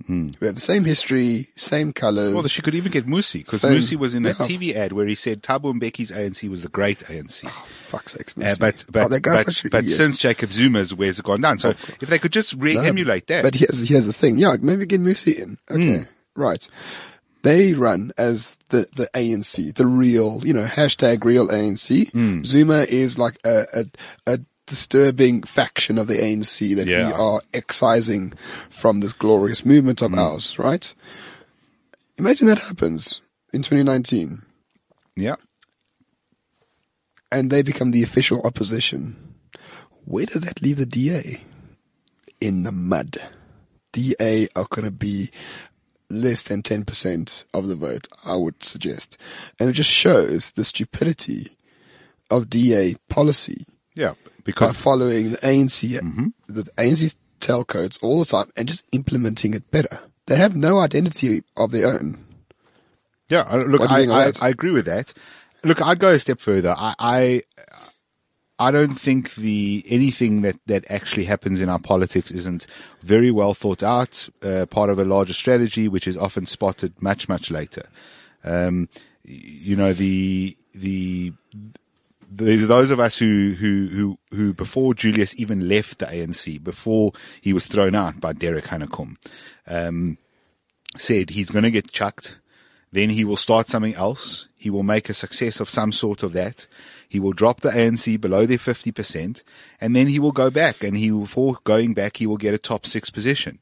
We 0.08 0.46
have 0.46 0.54
the 0.54 0.60
same 0.60 0.84
history, 0.84 1.48
same 1.56 1.92
colors. 1.92 2.34
Well, 2.34 2.42
she 2.48 2.60
could 2.62 2.74
even 2.74 2.92
get 2.92 3.06
Mmusi 3.06 3.44
because. 3.44 3.62
Mmusi 3.62 3.96
was 3.96 4.14
in 4.14 4.22
that 4.24 4.38
Yeah. 4.38 4.46
TV 4.46 4.74
ad 4.74 4.92
where 4.92 5.06
he 5.06 5.14
said 5.14 5.42
Thabo 5.42 5.72
Mbeki's 5.72 6.10
ANC 6.10 6.48
was 6.48 6.62
the 6.62 6.68
great 6.68 7.00
ANC. 7.08 7.48
fuck's 7.48 8.12
sakes, 8.12 8.34
Uh, 8.36 8.40
Mmusi. 8.40 8.58
but 8.58 8.84
Oh, 8.88 9.08
but 9.08 9.22
but, 9.22 9.44
such 9.46 9.64
an 9.64 9.70
but 9.70 9.84
idiot. 9.84 9.96
since 9.96 10.18
Jacob 10.18 10.50
Zuma's 10.52 10.94
where's 10.94 11.18
it 11.18 11.24
gone 11.24 11.40
down? 11.40 11.58
So 11.58 11.70
if 11.70 12.00
they 12.08 12.18
could 12.18 12.32
just 12.32 12.52
re-emulate 12.54 13.26
that, 13.28 13.42
But 13.44 13.54
here's, 13.54 13.88
here's 13.88 14.06
the 14.06 14.12
thing. 14.12 14.36
Yeah, 14.38 14.56
maybe 14.60 14.86
get 14.86 15.00
Mmusi 15.00 15.36
in. 15.38 15.58
Okay. 15.70 15.96
Hmm. 15.98 16.02
Right. 16.34 16.66
They 17.42 17.74
run 17.74 18.12
as 18.16 18.50
the, 18.70 18.86
the 18.96 19.08
ANC, 19.14 19.74
the 19.74 19.86
real, 19.86 20.40
you 20.44 20.52
know, 20.54 20.64
hashtag 20.64 21.24
real 21.24 21.48
ANC. 21.48 22.10
Hmm. 22.10 22.42
Zuma 22.42 22.86
is 22.88 23.18
like 23.18 23.38
a, 23.44 23.66
a, 24.26 24.32
a 24.34 24.38
disturbing 24.66 25.42
faction 25.42 25.98
of 25.98 26.06
the 26.06 26.14
ANC 26.14 26.74
that 26.74 26.86
Yeah. 26.86 27.08
we 27.08 27.12
are 27.12 27.42
excising 27.52 28.32
from 28.70 29.00
this 29.00 29.12
glorious 29.12 29.64
movement 29.64 30.02
of 30.02 30.12
mm. 30.12 30.18
ours, 30.18 30.58
right? 30.58 30.92
Imagine 32.16 32.46
that 32.46 32.58
happens 32.58 33.20
in 33.52 33.62
2019 33.62 34.42
yeah, 35.16 35.36
and 37.30 37.50
they 37.50 37.62
become 37.62 37.90
the 37.90 38.02
official 38.02 38.40
opposition. 38.42 39.34
Where 40.04 40.26
does 40.26 40.42
that 40.42 40.60
leave 40.62 40.76
the 40.76 40.86
DA? 40.86 41.40
In 42.40 42.62
the 42.62 42.72
mud. 42.72 43.18
DA 43.92 44.48
are 44.56 44.66
going 44.70 44.84
to 44.84 44.90
be 44.90 45.30
less 46.10 46.42
than 46.42 46.62
10% 46.62 47.44
of 47.54 47.68
the 47.68 47.76
vote, 47.76 48.08
I 48.26 48.36
would 48.36 48.62
suggest. 48.62 49.16
And 49.58 49.70
it 49.70 49.72
just 49.72 49.90
shows 49.90 50.50
the 50.52 50.64
stupidity 50.64 51.56
of 52.30 52.50
DA 52.50 52.96
policy 53.08 53.66
Yeah, 53.94 54.14
by 54.44 54.72
following 54.72 55.30
the 55.32 55.38
ANC, 55.38 56.00
Mm-hmm. 56.00 56.26
the 56.48 56.64
ANC's 56.78 57.16
telcodes 57.40 57.98
all 58.02 58.18
the 58.20 58.24
time 58.26 58.50
and 58.56 58.66
just 58.68 58.84
implementing 58.92 59.54
it 59.54 59.70
better. 59.70 59.98
They 60.26 60.36
have 60.36 60.56
no 60.56 60.78
identity 60.80 61.42
of 61.56 61.70
their 61.72 61.88
own. 61.88 62.24
Yeah, 63.28 63.42
I- 63.42 63.56
look, 63.56 63.80
What 63.80 63.90
do 63.90 64.02
you 64.02 64.12
I, 64.12 64.26
I. 64.28 64.32
I 64.40 64.48
agree 64.50 64.70
with 64.70 64.86
that. 64.86 65.12
Look, 65.62 65.80
I'd 65.82 65.98
go 65.98 66.10
a 66.10 66.18
step 66.18 66.40
further. 66.40 66.74
I, 66.76 66.94
I, 66.98 67.42
I 68.58 68.70
don't 68.70 68.94
think 68.94 69.34
the 69.34 69.82
anything 69.88 70.42
that 70.42 70.56
that 70.66 70.84
actually 70.90 71.24
happens 71.24 71.60
in 71.60 71.68
our 71.68 71.78
politics 71.78 72.30
isn't 72.30 72.66
very 73.02 73.30
well 73.30 73.52
thought 73.54 73.82
out. 73.82 74.28
Uh, 74.42 74.66
part 74.66 74.90
of 74.90 74.98
a 74.98 75.04
larger 75.04 75.32
strategy, 75.32 75.88
which 75.88 76.06
is 76.06 76.16
often 76.16 76.46
spotted 76.46 77.00
much 77.02 77.28
much 77.28 77.50
later. 77.50 77.82
Um, 78.44 78.88
you 79.24 79.74
know 79.76 79.92
the 79.94 80.56
the. 80.74 81.32
There's 82.36 82.66
those 82.66 82.90
of 82.90 83.00
us 83.00 83.18
who, 83.18 83.54
who, 83.58 83.88
who, 83.88 84.18
who 84.36 84.52
before 84.54 84.94
Julius 84.94 85.34
even 85.38 85.68
left 85.68 85.98
the 85.98 86.06
ANC, 86.06 86.62
before 86.62 87.12
he 87.40 87.52
was 87.52 87.66
thrown 87.66 87.94
out 87.94 88.20
by 88.20 88.32
Derek 88.32 88.66
Hanekom, 88.66 89.16
um, 89.66 90.18
said 90.96 91.30
he's 91.30 91.50
going 91.50 91.64
to 91.64 91.70
get 91.70 91.90
chucked. 91.90 92.38
Then 92.92 93.10
he 93.10 93.24
will 93.24 93.36
start 93.36 93.68
something 93.68 93.94
else. 93.94 94.46
He 94.56 94.70
will 94.70 94.84
make 94.84 95.08
a 95.08 95.14
success 95.14 95.58
of 95.60 95.68
some 95.68 95.90
sort 95.90 96.22
of 96.22 96.32
that. 96.32 96.66
He 97.08 97.18
will 97.20 97.32
drop 97.32 97.60
the 97.60 97.70
ANC 97.70 98.20
below 98.20 98.46
their 98.46 98.58
50%, 98.58 99.42
and 99.80 99.96
then 99.96 100.06
he 100.06 100.18
will 100.18 100.32
go 100.32 100.48
back, 100.50 100.82
and 100.82 100.96
he 100.96 101.10
before 101.10 101.58
going 101.64 101.94
back, 101.94 102.16
he 102.18 102.26
will 102.26 102.36
get 102.36 102.54
a 102.54 102.58
top 102.58 102.86
six 102.86 103.10
position. 103.10 103.58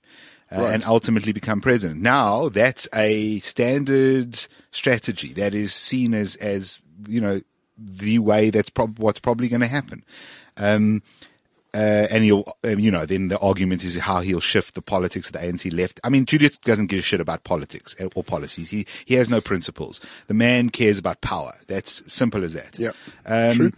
Uh, 0.51 0.61
Right. 0.61 0.75
and 0.75 0.85
ultimately 0.85 1.33
become 1.33 1.63
president. 1.63 2.03
Now 2.03 2.51
that's 2.51 2.87
a 2.95 3.39
standard 3.39 4.39
strategy 4.71 5.33
that 5.33 5.55
is 5.55 5.73
seen 5.73 6.13
as, 6.13 6.37
as, 6.37 6.79
you 7.09 7.23
know, 7.23 7.41
the 7.77 8.19
way 8.19 8.51
that's 8.51 8.71
prob- 8.71 8.99
what's 8.99 9.21
probably 9.21 9.49
going 9.49 9.61
to 9.61 9.69
happen. 9.69 10.05
Um, 10.57 11.03
uh, 11.75 12.07
and 12.11 12.23
he'll, 12.23 12.45
um, 12.65 12.79
you 12.79 12.91
know, 12.91 13.07
then 13.07 13.29
the 13.29 13.39
argument 13.39 13.83
is 13.83 13.97
how 13.97 14.21
he'll 14.21 14.41
shift 14.41 14.75
the 14.75 14.83
politics 14.83 15.29
of 15.29 15.33
the 15.33 15.39
ANC 15.39 15.73
left. 15.73 16.01
I 16.05 16.11
mean, 16.11 16.27
Julius 16.27 16.59
doesn't 16.59 16.89
give 16.89 16.99
a 16.99 17.03
shit 17.03 17.21
about 17.21 17.45
politics 17.45 17.97
or 18.15 18.23
policies. 18.23 18.69
He, 18.69 18.87
he 19.07 19.15
has 19.15 19.31
no 19.31 19.41
principles. 19.41 20.01
The 20.27 20.35
man 20.35 20.69
cares 20.69 20.99
about 20.99 21.23
power. 21.23 21.55
That's 21.69 22.03
simple 22.13 22.45
as 22.45 22.53
that. 22.53 22.79
Yeah. 22.79 22.93
Um, 23.25 23.57
True. 23.57 23.73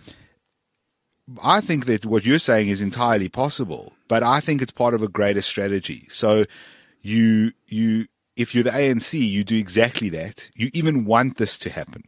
I 1.43 1.61
think 1.61 1.87
that 1.87 2.05
what 2.05 2.27
you're 2.27 2.39
saying 2.39 2.69
is 2.69 2.83
entirely 2.83 3.29
possible, 3.29 3.93
but 4.09 4.23
I 4.23 4.41
think 4.41 4.61
it's 4.61 4.73
part 4.73 4.95
of 4.95 5.03
a 5.03 5.09
greater 5.09 5.41
strategy. 5.41 6.07
So 6.11 6.47
you, 7.01 7.53
you, 7.67 8.07
if 8.37 8.55
you're 8.55 8.65
the 8.65 8.71
ANC, 8.71 9.19
you 9.19 9.45
do 9.45 9.57
exactly 9.57 10.09
that. 10.11 10.51
You 10.55 10.71
even 10.75 11.05
want 11.05 11.37
this 11.37 11.57
to 11.59 11.71
happen. 11.71 12.03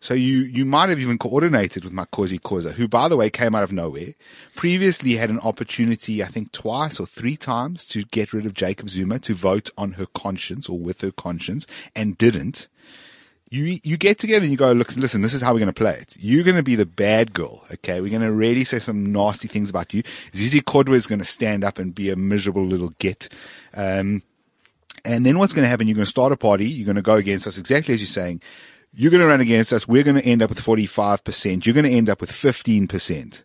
So 0.00 0.14
you, 0.14 0.38
you 0.38 0.64
might 0.64 0.88
have 0.88 0.98
even 0.98 1.18
coordinated 1.18 1.84
with 1.84 1.92
Makhosi 1.92 2.40
Khoza, 2.40 2.72
who 2.72 2.88
by 2.88 3.08
the 3.08 3.16
way 3.16 3.30
came 3.30 3.54
out 3.54 3.62
of 3.62 3.72
nowhere. 3.72 4.14
Previously 4.56 5.16
had 5.16 5.30
an 5.30 5.40
opportunity, 5.40 6.22
I 6.22 6.26
think 6.26 6.52
twice 6.52 6.98
or 6.98 7.06
three 7.06 7.36
times 7.36 7.84
to 7.86 8.02
get 8.04 8.32
rid 8.32 8.46
of 8.46 8.54
Jacob 8.54 8.90
Zuma 8.90 9.18
to 9.20 9.34
vote 9.34 9.70
on 9.76 9.92
her 9.92 10.06
conscience 10.06 10.68
or 10.68 10.78
with 10.78 11.02
her 11.02 11.12
conscience 11.12 11.66
and 11.94 12.16
didn't 12.16 12.68
you 13.50 13.80
you 13.82 13.96
get 13.96 14.18
together 14.18 14.44
and 14.44 14.52
you 14.52 14.56
go, 14.56 14.72
look, 14.72 14.94
listen, 14.96 15.22
this 15.22 15.34
is 15.34 15.42
how 15.42 15.52
we're 15.52 15.58
going 15.58 15.66
to 15.66 15.72
play 15.72 15.94
it. 15.94 16.14
You're 16.18 16.44
going 16.44 16.56
to 16.56 16.62
be 16.62 16.76
the 16.76 16.86
bad 16.86 17.32
girl, 17.32 17.64
okay? 17.72 18.00
We're 18.00 18.10
going 18.10 18.22
to 18.22 18.32
really 18.32 18.64
say 18.64 18.78
some 18.78 19.12
nasty 19.12 19.48
things 19.48 19.68
about 19.68 19.92
you. 19.92 20.04
Zizi 20.34 20.60
Kodwa 20.60 20.94
is 20.94 21.08
going 21.08 21.18
to 21.18 21.24
stand 21.24 21.64
up 21.64 21.78
and 21.78 21.92
be 21.92 22.10
a 22.10 22.16
miserable 22.16 22.64
little 22.64 22.90
git. 23.00 23.28
Um, 23.74 24.22
and 25.04 25.26
then 25.26 25.38
what's 25.38 25.52
going 25.52 25.64
to 25.64 25.68
happen? 25.68 25.88
You're 25.88 25.96
going 25.96 26.04
to 26.04 26.10
start 26.10 26.32
a 26.32 26.36
party. 26.36 26.68
You're 26.68 26.86
going 26.86 26.96
to 26.96 27.02
go 27.02 27.16
against 27.16 27.46
us, 27.48 27.58
exactly 27.58 27.94
as 27.94 28.00
you're 28.00 28.06
saying. 28.06 28.40
You're 28.92 29.10
going 29.10 29.22
to 29.22 29.28
run 29.28 29.40
against 29.40 29.72
us. 29.72 29.86
We're 29.86 30.02
going 30.02 30.16
to 30.16 30.24
end 30.24 30.42
up 30.42 30.50
with 30.50 30.60
45%. 30.60 31.64
You're 31.64 31.74
going 31.74 31.84
to 31.84 31.92
end 31.92 32.10
up 32.10 32.20
with 32.20 32.32
15%. 32.32 33.44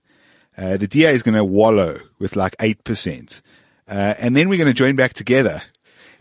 Uh, 0.58 0.78
the 0.78 0.88
DA 0.88 1.14
is 1.14 1.24
going 1.24 1.36
to 1.36 1.44
wallow 1.44 2.00
with 2.18 2.36
like 2.36 2.56
8%. 2.58 3.42
Uh, 3.88 4.16
and 4.18 4.36
then 4.36 4.50
we're 4.50 4.58
going 4.58 4.68
to 4.68 4.74
join 4.74 4.96
back 4.96 5.14
together 5.14 5.62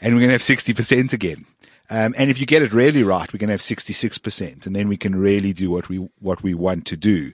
and 0.00 0.14
we're 0.14 0.20
going 0.20 0.28
to 0.28 0.34
have 0.34 0.42
60% 0.42 1.12
again. 1.12 1.46
Um, 1.88 2.14
and 2.16 2.30
if 2.30 2.38
you 2.38 2.46
get 2.46 2.62
it 2.62 2.72
really 2.72 3.02
right, 3.02 3.32
we're 3.32 3.38
going 3.38 3.48
to 3.48 3.54
have 3.54 3.60
66% 3.60 4.66
and 4.66 4.76
then 4.76 4.88
we 4.88 4.96
can 4.96 5.14
really 5.14 5.52
do 5.52 5.70
what 5.70 5.88
we, 5.88 5.98
what 6.20 6.42
we 6.42 6.54
want 6.54 6.86
to 6.86 6.96
do. 6.96 7.32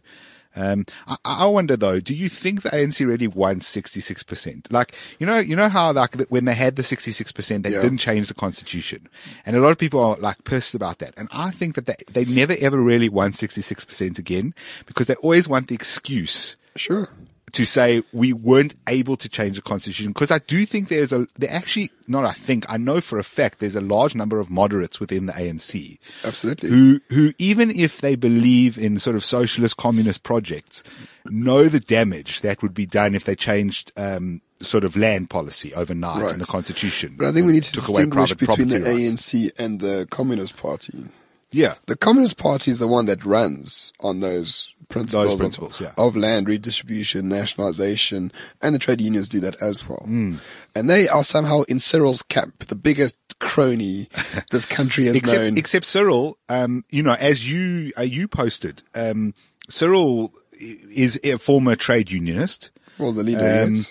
Um, 0.56 0.84
I, 1.06 1.16
I 1.24 1.46
wonder 1.46 1.76
though, 1.76 2.00
do 2.00 2.14
you 2.14 2.28
think 2.28 2.62
the 2.62 2.70
ANC 2.70 3.06
really 3.06 3.28
won 3.28 3.60
66%? 3.60 4.72
Like, 4.72 4.94
you 5.18 5.26
know, 5.26 5.38
you 5.38 5.54
know 5.56 5.68
how 5.68 5.92
like 5.92 6.16
when 6.28 6.44
they 6.44 6.54
had 6.54 6.76
the 6.76 6.82
66%, 6.82 7.62
they 7.62 7.70
Yeah. 7.70 7.80
didn't 7.82 7.98
change 7.98 8.28
the 8.28 8.34
constitution. 8.34 9.08
And 9.46 9.56
a 9.56 9.60
lot 9.60 9.70
of 9.70 9.78
people 9.78 10.00
are 10.00 10.16
like 10.16 10.42
pissed 10.44 10.74
about 10.74 10.98
that. 10.98 11.14
And 11.16 11.28
I 11.32 11.50
think 11.50 11.74
that 11.76 11.86
they, 11.86 11.96
they 12.12 12.24
never 12.24 12.54
ever 12.60 12.80
really 12.80 13.08
won 13.08 13.32
66% 13.32 14.18
again 14.18 14.54
because 14.86 15.06
they 15.06 15.14
always 15.16 15.48
want 15.48 15.68
the 15.68 15.74
excuse 15.74 16.56
Sure. 16.76 17.08
To 17.52 17.64
say 17.64 18.02
we 18.12 18.32
weren't 18.32 18.74
able 18.88 19.16
to 19.16 19.28
change 19.28 19.56
the 19.56 19.62
constitution 19.62 20.12
because 20.12 20.30
I 20.30 20.38
do 20.38 20.64
think 20.66 20.88
there's 20.88 21.12
a 21.12 21.26
there 21.38 21.50
actually 21.50 21.90
not 22.08 22.24
I 22.24 22.32
think 22.32 22.64
I 22.68 22.76
know 22.76 23.00
for 23.00 23.18
a 23.18 23.24
fact 23.24 23.58
there's 23.58 23.76
a 23.76 23.80
large 23.80 24.14
number 24.14 24.38
of 24.40 24.50
moderates 24.50 25.00
within 25.00 25.26
the 25.26 25.32
ANC 25.32 25.98
Absolutely. 26.24 26.68
who 26.68 27.00
who 27.08 27.32
even 27.38 27.70
if 27.70 28.00
they 28.00 28.14
believe 28.16 28.78
in 28.78 28.98
sort 28.98 29.16
of 29.16 29.24
socialist 29.24 29.76
communist 29.76 30.22
projects 30.22 30.82
know 31.26 31.68
the 31.68 31.80
damage 31.80 32.40
that 32.40 32.62
would 32.62 32.74
be 32.74 32.86
done 32.86 33.14
if 33.14 33.24
they 33.24 33.36
changed 33.36 33.92
um, 33.96 34.40
sort 34.60 34.84
of 34.84 34.96
land 34.96 35.28
policy 35.30 35.74
overnight 35.74 36.22
Right. 36.22 36.32
in 36.32 36.38
the 36.38 36.46
constitution 36.46 37.14
But 37.18 37.28
I 37.28 37.32
think 37.32 37.46
we 37.46 37.52
need 37.52 37.64
to 37.64 37.72
distinguish 37.72 38.34
between 38.34 38.68
the 38.68 38.80
rights. 38.80 39.32
ANC 39.32 39.50
and 39.58 39.80
the 39.80 40.06
Communist 40.10 40.56
Party. 40.56 41.04
Yeah 41.52 41.74
The 41.86 41.96
Communist 41.96 42.36
Party 42.36 42.70
is 42.70 42.78
the 42.78 42.88
one 42.88 43.06
that 43.06 43.24
runs 43.24 43.92
on 44.00 44.20
those 44.20 44.74
principles, 44.88 45.38
Those 45.38 45.74
of- 45.74 45.80
yeah. 45.80 45.92
of, 45.96 46.16
land 46.16 46.48
redistribution, 46.48 47.28
nationalization, 47.28 48.32
and 48.60 48.74
the 48.74 48.78
trade 48.78 49.00
unions 49.00 49.28
do 49.28 49.38
that 49.40 49.60
as 49.62 49.88
well. 49.88 50.02
Hmm. 50.04 50.36
And 50.74 50.90
they 50.90 51.08
are 51.08 51.22
somehow 51.24 51.62
in 51.62 51.78
Cyril's 51.78 52.22
camp, 52.22 52.66
the 52.66 52.74
biggest 52.74 53.16
crony 53.38 54.08
this 54.50 54.66
country 54.66 55.06
has 55.06 55.16
except 55.16 55.42
known. 55.42 55.58
except 55.58 55.86
Cyril, 55.86 56.38
um, 56.48 56.84
you 56.90 57.02
know, 57.02 57.14
as 57.14 57.48
you 57.48 57.92
uh, 57.96 58.02
you 58.02 58.26
posted, 58.28 58.82
um, 58.94 59.32
Cyril 59.68 60.32
is 60.58 61.18
a 61.24 61.38
former 61.38 61.76
trade 61.76 62.10
unionist. 62.10 62.70
well, 62.98 63.12
the 63.12 63.22
leader 63.22 63.62
Um, 63.64 63.76
is. 63.76 63.90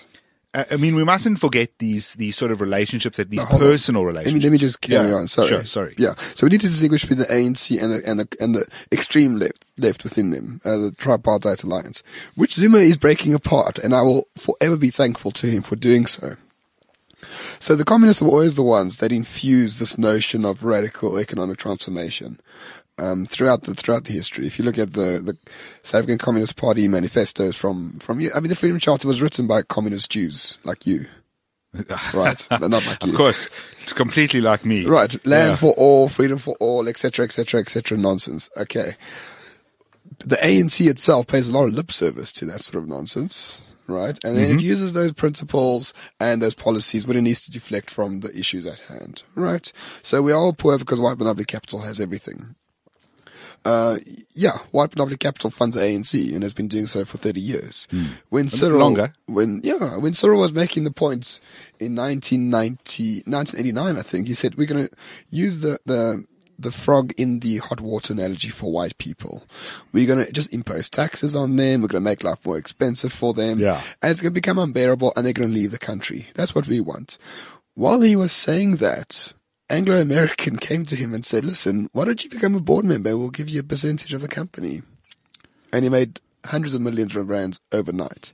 I 0.52 0.76
mean, 0.76 0.96
we 0.96 1.04
mustn't 1.04 1.38
forget 1.38 1.70
these 1.78 2.14
these 2.14 2.36
sort 2.36 2.50
of 2.50 2.60
relationships, 2.60 3.18
that 3.18 3.30
these 3.30 3.38
No, 3.38 3.46
on. 3.46 3.58
personal 3.60 4.02
me, 4.02 4.08
relationships. 4.08 4.42
let 4.42 4.50
me 4.52 4.58
just 4.58 4.80
carry 4.80 5.08
Yeah, 5.10 5.14
on. 5.16 5.28
Sorry. 5.28 5.46
Sure, 5.48 5.64
sorry. 5.64 5.94
Yeah. 5.96 6.14
So 6.34 6.44
we 6.46 6.50
need 6.50 6.60
to 6.62 6.66
distinguish 6.68 7.02
between 7.02 7.20
the 7.20 7.26
ANC 7.26 7.80
and 7.80 7.92
the, 7.92 8.02
and 8.08 8.18
the, 8.20 8.28
and 8.40 8.54
the 8.56 8.66
extreme 8.90 9.36
left, 9.36 9.64
left 9.78 10.02
within 10.02 10.30
them, 10.30 10.60
uh, 10.64 10.76
the 10.76 10.92
tripartite 10.98 11.62
alliance, 11.62 12.02
which 12.34 12.54
Zuma 12.54 12.78
is 12.78 12.96
breaking 12.96 13.32
apart, 13.32 13.78
and 13.78 13.94
I 13.94 14.02
will 14.02 14.26
forever 14.36 14.76
be 14.76 14.90
thankful 14.90 15.30
to 15.32 15.46
him 15.46 15.62
for 15.62 15.76
doing 15.76 16.06
so. 16.06 16.36
So 17.60 17.76
the 17.76 17.84
communists 17.84 18.20
were 18.22 18.30
always 18.30 18.54
the 18.56 18.62
ones 18.62 18.96
that 18.98 19.12
infused 19.12 19.78
this 19.78 19.98
notion 19.98 20.44
of 20.44 20.64
radical 20.64 21.18
economic 21.18 21.58
transformation. 21.58 22.40
Um, 23.00 23.24
throughout 23.24 23.62
the 23.62 23.74
throughout 23.74 24.04
the 24.04 24.12
history, 24.12 24.46
if 24.46 24.58
you 24.58 24.64
look 24.64 24.78
at 24.78 24.92
the 24.92 25.18
the 25.24 25.36
South 25.82 26.00
African 26.00 26.18
Communist 26.18 26.56
Party 26.56 26.86
manifestos 26.86 27.56
from 27.56 27.98
from 27.98 28.20
you, 28.20 28.30
I 28.34 28.40
mean, 28.40 28.50
the 28.50 28.56
Freedom 28.56 28.78
Charter 28.78 29.08
was 29.08 29.22
written 29.22 29.46
by 29.46 29.62
communist 29.62 30.10
Jews 30.10 30.58
like 30.64 30.86
you, 30.86 31.06
right? 32.12 32.46
Not 32.50 32.70
like 32.84 33.02
you. 33.04 33.12
Of 33.12 33.16
course, 33.16 33.48
it's 33.82 33.94
completely 33.94 34.40
like 34.42 34.64
me. 34.66 34.84
Right. 34.84 35.12
Land 35.26 35.52
Yeah. 35.52 35.56
for 35.56 35.72
all, 35.78 36.08
freedom 36.08 36.38
for 36.38 36.54
all, 36.60 36.88
etc., 36.88 37.24
etc., 37.24 37.60
etc. 37.60 37.96
Nonsense. 37.96 38.50
Okay. 38.56 38.96
The 40.24 40.36
ANC 40.36 40.86
itself 40.86 41.26
pays 41.26 41.48
a 41.48 41.52
lot 41.52 41.64
of 41.64 41.72
lip 41.72 41.90
service 41.92 42.32
to 42.32 42.44
that 42.46 42.60
sort 42.60 42.82
of 42.82 42.88
nonsense. 42.88 43.60
Right. 43.88 44.18
And 44.22 44.36
then 44.36 44.58
it 44.58 44.60
uses 44.62 44.92
those 44.92 45.12
principles 45.12 45.92
and 46.20 46.40
those 46.42 46.54
policies 46.54 47.06
when 47.06 47.16
it 47.16 47.22
needs 47.22 47.40
to 47.46 47.50
deflect 47.50 47.90
from 47.90 48.20
the 48.20 48.30
issues 48.38 48.66
at 48.66 48.78
hand. 48.78 49.22
Right. 49.34 49.72
So 50.02 50.22
we 50.22 50.32
are 50.32 50.38
all 50.38 50.52
poor 50.52 50.78
because 50.78 51.00
white 51.00 51.18
monopoly 51.18 51.44
capital 51.44 51.80
has 51.80 51.98
everything. 51.98 52.54
Uh, 53.64 53.98
yeah, 54.34 54.56
white 54.70 54.94
monopoly 54.94 55.18
capital 55.18 55.50
funds 55.50 55.76
ANC 55.76 56.32
and 56.32 56.42
has 56.42 56.54
been 56.54 56.68
doing 56.68 56.86
so 56.86 57.04
for 57.04 57.18
30 57.18 57.40
years. 57.40 57.86
When 58.30 58.48
Cyril, 58.48 58.80
longer. 58.80 59.12
when, 59.26 59.60
yeah, 59.62 59.96
when 59.96 60.14
Cyril 60.14 60.40
was 60.40 60.52
making 60.52 60.84
the 60.84 60.90
point 60.90 61.40
in 61.78 61.94
1990, 61.94 63.22
1989, 63.26 63.98
I 63.98 64.02
think, 64.02 64.28
he 64.28 64.34
said, 64.34 64.56
we're 64.56 64.66
going 64.66 64.88
to 64.88 64.94
use 65.28 65.58
the, 65.58 65.78
the, 65.84 66.24
the 66.58 66.72
frog 66.72 67.12
in 67.18 67.40
the 67.40 67.58
hot 67.58 67.80
water 67.80 68.14
analogy 68.14 68.48
for 68.48 68.72
white 68.72 68.96
people. 68.96 69.44
We're 69.92 70.06
going 70.06 70.24
to 70.24 70.32
just 70.32 70.52
impose 70.54 70.88
taxes 70.88 71.36
on 71.36 71.56
them. 71.56 71.82
We're 71.82 71.88
going 71.88 72.02
to 72.02 72.10
make 72.10 72.24
life 72.24 72.44
more 72.46 72.58
expensive 72.58 73.12
for 73.12 73.34
them. 73.34 73.58
Yeah. 73.58 73.82
And 74.00 74.10
it's 74.10 74.20
going 74.22 74.32
to 74.32 74.40
become 74.40 74.58
unbearable 74.58 75.12
and 75.16 75.26
they're 75.26 75.32
going 75.32 75.50
to 75.50 75.54
leave 75.54 75.70
the 75.70 75.78
country. 75.78 76.28
That's 76.34 76.54
what 76.54 76.66
we 76.66 76.80
want. 76.80 77.18
While 77.74 78.00
he 78.00 78.16
was 78.16 78.32
saying 78.32 78.76
that, 78.76 79.32
Anglo 79.70 80.00
American 80.00 80.56
came 80.56 80.84
to 80.86 80.96
him 80.96 81.14
and 81.14 81.24
said, 81.24 81.44
listen, 81.44 81.88
why 81.92 82.04
don't 82.04 82.22
you 82.24 82.28
become 82.30 82.54
a 82.54 82.60
board 82.60 82.84
member? 82.84 83.16
We'll 83.16 83.30
give 83.30 83.48
you 83.48 83.60
a 83.60 83.62
percentage 83.64 84.12
of 84.12 84.20
the 84.20 84.28
company. 84.28 84.82
And 85.72 85.84
he 85.84 85.88
made 85.90 86.20
hundreds 86.44 86.74
of 86.74 86.80
millions 86.80 87.14
of 87.16 87.28
rands 87.28 87.60
overnight. 87.70 88.32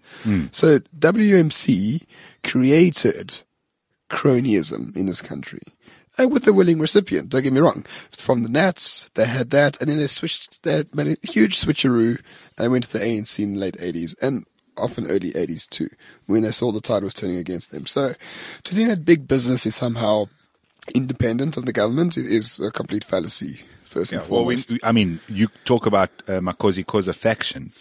So 0.53 0.79
WMC 0.99 2.05
created 2.43 3.43
cronyism 4.11 4.97
in 4.97 5.07
this 5.07 5.21
country. 5.23 5.61
uh, 6.19 6.29
with 6.29 6.47
a 6.47 6.53
willing 6.53 6.79
recipient. 6.79 7.29
Don't 7.29 7.43
get 7.43 7.53
me 7.53 7.61
wrong. 7.61 7.85
From 8.13 8.43
the 8.43 8.49
Nats, 8.49 9.11
they 9.15 9.27
had 9.27 9.51
that, 9.51 9.79
and 9.81 9.91
then 9.91 9.99
they 9.99 10.07
switched. 10.07 10.63
They 10.63 10.85
made 10.95 11.19
a 11.23 11.27
huge 11.31 11.61
switcheroo 11.61 12.19
and 12.57 12.73
went 12.73 12.85
to 12.85 12.93
the 12.93 13.01
ANC 13.05 13.39
in 13.39 13.55
the 13.55 13.59
late 13.61 13.77
'80s 13.77 14.15
and 14.23 14.47
often 14.79 15.07
early 15.11 15.33
'80s 15.33 15.69
too, 15.69 15.89
when 16.27 16.43
they 16.43 16.53
saw 16.53 16.73
the 16.73 16.81
tide 16.81 17.03
was 17.03 17.13
turning 17.13 17.37
against 17.37 17.71
them. 17.71 17.85
So, 17.87 18.15
to 18.65 18.75
think 18.75 18.89
that 18.89 19.05
big 19.05 19.29
business 19.29 19.67
is 19.67 19.75
somehow 19.75 20.27
independent 20.95 21.57
of 21.57 21.65
the 21.67 21.73
government 21.73 22.17
is 22.17 22.59
a 22.61 22.71
complete 22.71 23.05
fallacy. 23.05 23.61
First 23.85 24.13
and 24.13 24.21
Yeah, 24.23 24.29
well, 24.29 24.45
we, 24.45 24.57
foremost. 24.57 24.85
I 24.85 24.93
mean, 24.93 25.21
you 25.29 25.49
talk 25.65 25.87
about 25.87 26.11
uh, 26.29 26.33
Makhosi 26.41 26.85
Khoza 26.85 27.15
faction. 27.15 27.73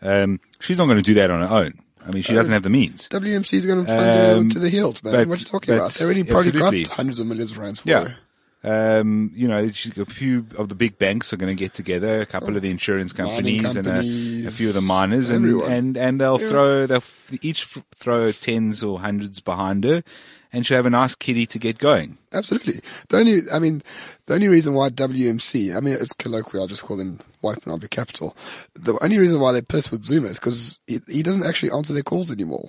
Um, 0.00 0.40
she's 0.60 0.78
not 0.78 0.86
going 0.86 0.96
to 0.98 1.02
do 1.02 1.14
that 1.14 1.30
on 1.30 1.46
her 1.46 1.54
own. 1.54 1.78
I 2.04 2.10
mean, 2.10 2.22
she 2.22 2.32
doesn't 2.34 2.52
have 2.52 2.64
the 2.64 2.70
means. 2.70 3.08
WMC 3.10 3.52
is 3.54 3.66
going 3.66 3.80
to 3.80 3.86
fund 3.86 4.00
her 4.00 4.34
Um, 4.38 4.48
to 4.50 4.58
the 4.58 4.68
hilt, 4.68 5.04
man. 5.04 5.12
but- 5.12 5.28
what 5.28 5.38
are 5.38 5.40
you 5.40 5.46
talking 5.46 5.74
about? 5.74 5.92
They 5.92 6.04
already 6.04 6.24
probably 6.24 6.48
absolutely. 6.48 6.82
got 6.84 6.92
hundreds 6.94 7.18
of 7.20 7.26
millions 7.28 7.52
of 7.52 7.58
rands 7.58 7.78
for 7.80 7.88
Yeah. 7.88 8.04
her. 8.04 8.16
Um, 8.64 9.32
you 9.34 9.48
know, 9.48 9.58
a 9.58 9.70
few 10.04 10.46
of 10.56 10.68
the 10.68 10.76
big 10.76 10.96
banks 10.96 11.32
are 11.32 11.36
going 11.36 11.54
to 11.54 11.60
get 11.60 11.74
together, 11.74 12.20
a 12.20 12.26
couple 12.26 12.54
of 12.56 12.62
the 12.62 12.70
insurance 12.70 13.16
Mining 13.16 13.60
companies, 13.62 13.76
and 13.76 14.44
a, 14.46 14.48
a 14.48 14.50
few 14.52 14.68
of 14.68 14.74
the 14.74 14.80
miners, 14.80 15.30
and, 15.30 15.44
and 15.62 15.96
and 15.96 16.20
they'll 16.20 16.40
Yeah. 16.40 16.48
throw 16.48 16.86
they'll 16.86 16.96
f- 16.98 17.32
each 17.42 17.62
f- 17.76 17.82
throw 17.96 18.30
tens 18.30 18.84
or 18.84 19.00
hundreds 19.00 19.40
behind 19.40 19.82
her, 19.82 20.04
and 20.52 20.66
she'll 20.66 20.76
have 20.76 20.86
a 20.86 20.90
nice 20.90 21.14
kitty 21.14 21.46
to 21.46 21.58
get 21.58 21.78
going. 21.78 22.18
Absolutely. 22.32 22.80
The 23.08 23.16
only, 23.18 23.42
I 23.52 23.58
mean, 23.58 23.82
the 24.26 24.34
only 24.34 24.48
reason 24.48 24.74
why 24.74 24.90
WMC, 24.90 25.74
I 25.76 25.80
mean, 25.80 25.94
it's 25.94 26.12
colloquial, 26.12 26.62
I'll 26.62 26.68
just 26.68 26.82
call 26.82 26.96
them 26.96 27.20
White 27.40 27.64
Monopoly 27.66 27.88
Capital. 27.88 28.36
The 28.74 28.98
only 29.02 29.18
reason 29.18 29.40
why 29.40 29.52
they're 29.52 29.62
pissed 29.62 29.90
with 29.90 30.04
Zuma 30.04 30.28
is 30.28 30.38
because 30.38 30.78
he, 30.86 31.00
he 31.08 31.22
doesn't 31.22 31.44
actually 31.44 31.72
answer 31.72 31.92
their 31.92 32.02
calls 32.02 32.30
anymore. 32.30 32.68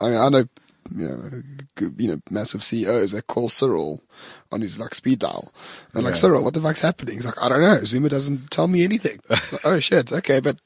I 0.00 0.10
mean, 0.10 0.18
I 0.18 0.28
know, 0.28 0.44
you 0.94 1.08
know, 1.08 1.90
you 1.96 2.08
know, 2.08 2.20
massive 2.30 2.62
CEOs 2.62 3.12
that 3.12 3.26
call 3.26 3.48
Cyril 3.48 4.02
on 4.52 4.60
his 4.60 4.78
like 4.78 4.94
speed 4.94 5.20
dial. 5.20 5.52
And 5.94 6.04
like, 6.04 6.14
Yeah. 6.14 6.20
Cyril, 6.20 6.44
what 6.44 6.54
the 6.54 6.60
fuck's 6.60 6.82
happening? 6.82 7.14
He's 7.14 7.24
like, 7.24 7.40
I 7.42 7.48
don't 7.48 7.62
know. 7.62 7.80
Zuma 7.84 8.08
doesn't 8.08 8.50
tell 8.50 8.68
me 8.68 8.84
anything. 8.84 9.20
Like, 9.30 9.64
oh 9.64 9.80
shit. 9.80 10.12
Okay. 10.12 10.40
But 10.40 10.58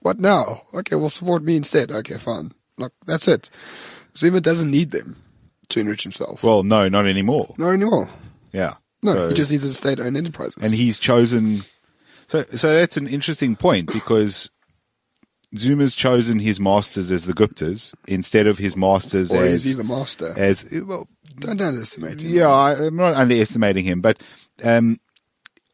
what 0.00 0.20
now? 0.20 0.62
Okay. 0.74 0.96
Well, 0.96 1.10
support 1.10 1.42
me 1.42 1.56
instead. 1.56 1.90
Okay. 1.90 2.18
Fine. 2.18 2.52
Like, 2.76 2.92
that's 3.06 3.26
it. 3.28 3.48
Zuma 4.16 4.40
doesn't 4.40 4.70
need 4.70 4.90
them 4.90 5.16
to 5.68 5.80
enrich 5.80 6.02
himself. 6.02 6.42
Well, 6.42 6.62
no, 6.62 6.88
not 6.88 7.06
anymore. 7.06 7.54
Not 7.58 7.70
anymore. 7.70 8.08
Yeah, 8.52 8.74
No, 9.02 9.12
So- 9.14 9.28
he 9.28 9.34
just 9.34 9.50
needs 9.50 9.64
a 9.64 9.74
state-owned 9.74 10.16
enterprise. 10.16 10.52
and 10.60 10.74
he's 10.74 10.98
chosen. 10.98 11.62
So, 12.28 12.44
so 12.56 12.74
that's 12.74 12.96
an 12.96 13.06
interesting 13.06 13.54
point 13.56 13.92
because 13.92 14.50
Zuma's 15.56 15.94
chosen 15.94 16.38
his 16.40 16.58
masters 16.58 17.10
as 17.12 17.24
the 17.24 17.32
Guptas 17.32 17.94
instead 18.08 18.46
of 18.46 18.58
his 18.58 18.76
masters 18.76 19.32
or 19.32 19.44
as 19.44 19.52
is 19.54 19.64
he 19.64 19.72
the 19.74 19.84
master? 19.84 20.34
as 20.36 20.64
well. 20.72 21.06
Don't 21.38 21.60
underestimate 21.60 22.22
him. 22.22 22.30
Yeah, 22.30 22.48
I, 22.50 22.86
I'm 22.86 22.96
not 22.96 23.14
underestimating 23.14 23.84
him, 23.84 24.00
but 24.00 24.22
um, 24.64 24.98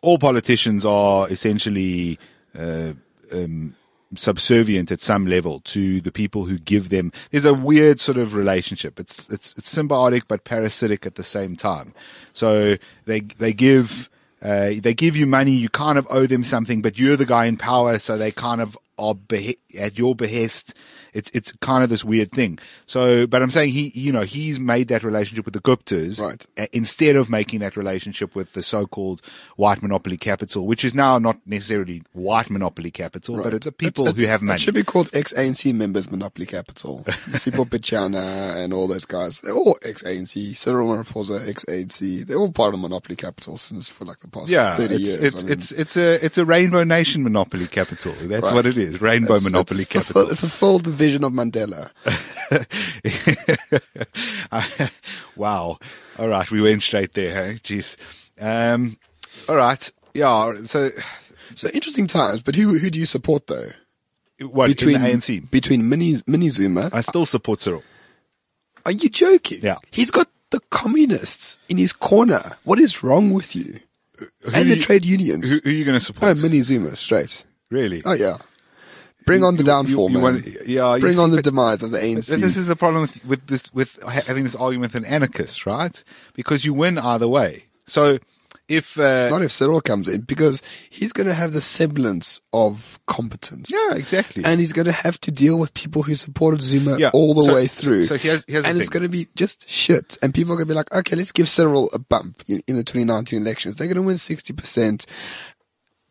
all 0.03 0.19
politicians 0.19 0.85
are 0.85 1.29
essentially 1.31 2.19
uh, 2.59 2.93
um, 3.33 3.75
subservient 4.15 4.91
at 4.91 5.01
some 5.01 5.27
level 5.27 5.61
to 5.61 6.01
the 6.01 6.13
people 6.13 6.45
who 6.45 6.59
give 6.59 6.89
them. 6.89 7.13
There's 7.31 7.45
a 7.45 7.55
weird 7.55 8.01
sort 8.01 8.19
of 8.19 8.35
relationship. 8.35 9.01
It's 9.01 9.29
it's 9.29 9.55
it's 9.57 9.75
symbiotic 9.75 10.23
but 10.29 10.45
parasitic 10.45 11.07
at 11.07 11.15
the 11.17 11.23
same 11.23 11.57
time. 11.57 11.95
So 12.33 12.77
they 13.07 13.21
they 13.21 13.53
give. 13.53 14.09
Uh, 14.45 14.73
they 14.83 14.93
give 14.93 15.15
you 15.15 15.25
money, 15.25 15.53
you 15.53 15.69
kind 15.69 15.97
of 15.97 16.05
owe 16.11 16.27
them 16.27 16.43
something, 16.43 16.83
but 16.83 16.99
you're 16.99 17.17
the 17.17 17.25
guy 17.25 17.45
in 17.45 17.57
power, 17.57 17.97
so 18.01 18.19
they 18.19 18.33
kind 18.33 18.61
of 18.61 18.77
are 18.99 19.15
behe- 19.15 19.57
at 19.79 19.97
your 19.97 20.17
behest. 20.17 20.75
It's 21.13 21.31
it's 21.35 21.53
kind 21.61 21.85
of 21.85 21.91
this 21.91 22.05
weird 22.05 22.31
thing. 22.31 22.59
So, 22.87 23.27
but 23.27 23.43
I'm 23.43 23.51
saying 23.51 23.71
he, 23.73 23.93
you 23.95 24.13
know, 24.13 24.23
he's 24.23 24.59
made 24.59 24.89
that 24.89 25.03
relationship 25.03 25.45
with 25.45 25.55
the 25.55 25.61
Guptas, 25.61 26.21
Right. 26.21 26.47
Instead 26.73 27.17
of 27.17 27.29
making 27.29 27.61
that 27.61 27.77
relationship 27.77 28.35
with 28.35 28.53
the 28.53 28.63
so-called 28.63 29.21
white 29.57 29.83
monopoly 29.83 30.17
capital, 30.17 30.67
which 30.67 30.85
is 30.85 30.95
now 30.95 31.19
not 31.19 31.39
necessarily 31.47 32.03
white 32.13 32.49
monopoly 32.51 32.91
capital, 32.91 33.43
but 33.43 33.53
it's 33.55 33.65
the 33.67 33.73
people 33.73 34.09
It's- 34.09 34.21
who 34.25 34.27
have 34.31 34.43
It 34.43 34.47
money. 34.47 34.59
should 34.59 34.75
be 34.75 34.85
called 34.85 35.11
ex-ANC 35.13 35.73
members 35.75 36.11
Monopoly 36.11 36.47
Capital. 36.47 37.05
Sipho 37.07 37.67
Pityana 37.69 38.57
and 38.57 38.73
all 38.73 38.87
those 38.89 39.05
guys. 39.05 39.41
They're 39.41 39.53
all 39.55 39.79
ex-ANC. 39.83 40.57
Cyril 40.57 40.89
Ramaphosa, 40.89 41.47
ex-ANC. 41.49 42.27
They're 42.27 42.39
all 42.39 42.53
part 42.53 42.75
of 42.75 42.81
Monopoly 42.81 43.17
Capital 43.17 43.57
since 43.57 43.89
for 43.89 44.05
like 44.05 44.21
the 44.21 44.29
past 44.29 44.49
yeah, 44.49 44.77
30 44.77 44.95
it's 44.95 45.05
years. 45.05 45.19
it's 45.23 45.37
I 45.37 45.43
mean, 45.43 45.53
it's 45.53 45.73
it's 45.73 45.97
a 45.97 46.25
it's 46.25 46.39
a 46.39 46.45
Rainbow 46.45 46.85
Nation 46.85 47.23
monopoly 47.23 47.67
capital. 47.67 48.13
That's 48.23 48.45
right. 48.45 48.55
what 48.55 48.67
it 48.67 48.77
is. 48.79 49.01
Rainbow 49.01 49.35
It's- 49.35 49.45
monopoly 49.45 49.83
it's 49.83 49.91
capital. 49.91 50.13
fulfilled- 50.13 50.33
It 50.33 50.37
fulfilled 50.37 50.85
the 50.85 50.93
vision 51.03 51.25
of 51.25 51.33
Mandela. 51.33 51.91
wow. 55.37 55.79
All 56.19 56.29
right, 56.29 56.51
we 56.51 56.63
went 56.63 56.83
straight 56.83 57.13
there. 57.15 57.35
Hey, 57.35 57.59
jeez. 57.59 57.97
Um, 58.41 58.97
all 59.49 59.57
right. 59.57 59.91
Yeah. 60.15 60.55
So, 60.65 60.91
So 61.55 61.69
interesting 61.75 62.07
times, 62.07 62.41
but 62.43 62.55
who 62.55 62.79
who 62.79 62.89
do 62.91 62.99
you 62.99 63.07
support 63.07 63.47
though? 63.47 63.71
what 64.41 64.69
Between 64.69 64.99
ANC? 64.99 65.51
between 65.51 65.89
Mini 65.89 66.23
Mini 66.27 66.49
Zuma. 66.51 66.91
I 66.93 67.01
still 67.01 67.27
support 67.27 67.61
Cyril. 67.61 67.83
Are 68.87 68.93
you 68.93 69.09
joking? 69.09 69.61
Yeah. 69.63 69.79
He's 69.91 70.11
got 70.11 70.29
the 70.51 70.61
communists 70.71 71.59
in 71.69 71.79
his 71.79 71.93
corner. 71.93 72.57
What 72.65 72.79
is 72.81 73.03
wrong 73.03 73.31
with 73.33 73.55
you? 73.57 73.81
and 74.55 74.71
the 74.71 74.77
you- 74.77 74.83
trade 74.83 75.05
unions. 75.05 75.51
Who, 75.51 75.61
who 75.65 75.71
are 75.71 75.73
you 75.73 75.85
going 75.85 75.99
to 75.99 76.05
oh, 76.05 76.11
support? 76.11 76.39
Mini 76.39 76.63
Zuma, 76.63 76.97
straight. 76.97 77.45
really? 77.71 78.03
Oh 78.05 78.13
yeah. 78.15 78.39
Bring 79.25 79.45
on 79.45 79.57
the 79.57 79.63
You- 79.63 79.67
downfall, 79.67 80.11
you- 80.11 80.17
you 80.17 80.23
man. 80.23 80.23
want- 80.23 80.69
yeah, 80.69 80.99
Bring 80.99 81.15
see, 81.15 81.19
on 81.19 81.31
the 81.31 81.43
demise 81.43 81.83
of 81.83 81.91
the 81.91 81.99
ANC. 81.99 82.41
This 82.41 82.57
is 82.57 82.67
the 82.67 82.77
problem 82.77 83.03
with, 83.03 83.25
with 83.25 83.47
this, 83.47 83.65
with 83.73 84.03
having 84.03 84.45
this 84.45 84.57
argument 84.57 84.93
with 84.95 85.05
an 85.05 85.09
anarchist, 85.09 85.67
right? 85.67 86.03
Because 86.35 86.65
you 86.65 86.75
win 86.75 86.99
either 86.99 87.29
way. 87.29 87.65
So 87.87 88.19
if, 88.69 88.99
uh, 88.99 89.29
Not 89.29 89.43
if 89.43 89.53
Cyril 89.53 89.81
comes 89.81 90.09
in, 90.09 90.23
because 90.23 90.63
he's 90.89 91.13
going 91.13 91.27
to 91.27 91.35
have 91.35 91.53
the 91.53 91.61
semblance 91.61 92.41
of 92.53 92.99
competence. 93.07 93.71
yeah, 93.71 93.95
exactly. 93.95 94.45
And 94.45 94.61
he's 94.61 94.73
going 94.73 94.87
to 94.87 94.93
have 94.93 95.21
to 95.23 95.31
deal 95.31 95.59
with 95.59 95.75
people 95.75 96.03
who 96.03 96.15
supported 96.15 96.63
Zuma 96.63 96.97
Yeah, 96.99 97.11
all 97.13 97.35
the 97.35 97.43
so- 97.43 97.55
way 97.55 97.67
through. 97.67 98.05
so 98.05 98.17
here's- 98.17 98.45
here's 98.49 98.65
and 98.65 98.81
it's 98.81 98.89
going 98.89 99.03
to 99.03 99.09
be 99.11 99.29
just 99.35 99.69
shit. 99.69 100.17
And 100.23 100.33
people 100.33 100.53
are 100.55 100.57
going 100.57 100.69
to 100.69 100.73
be 100.73 100.77
like, 100.77 100.93
okay, 100.95 101.17
let's 101.17 101.33
give 101.33 101.49
Cyril 101.49 101.91
a 101.93 101.99
bump 101.99 102.45
in, 102.49 102.63
in 102.67 102.77
the 102.77 102.85
2019 102.85 103.43
elections. 103.43 103.77
They're 103.77 103.89
going 103.89 103.97
to 103.97 104.03
win 104.03 104.17
60%. 104.17 105.05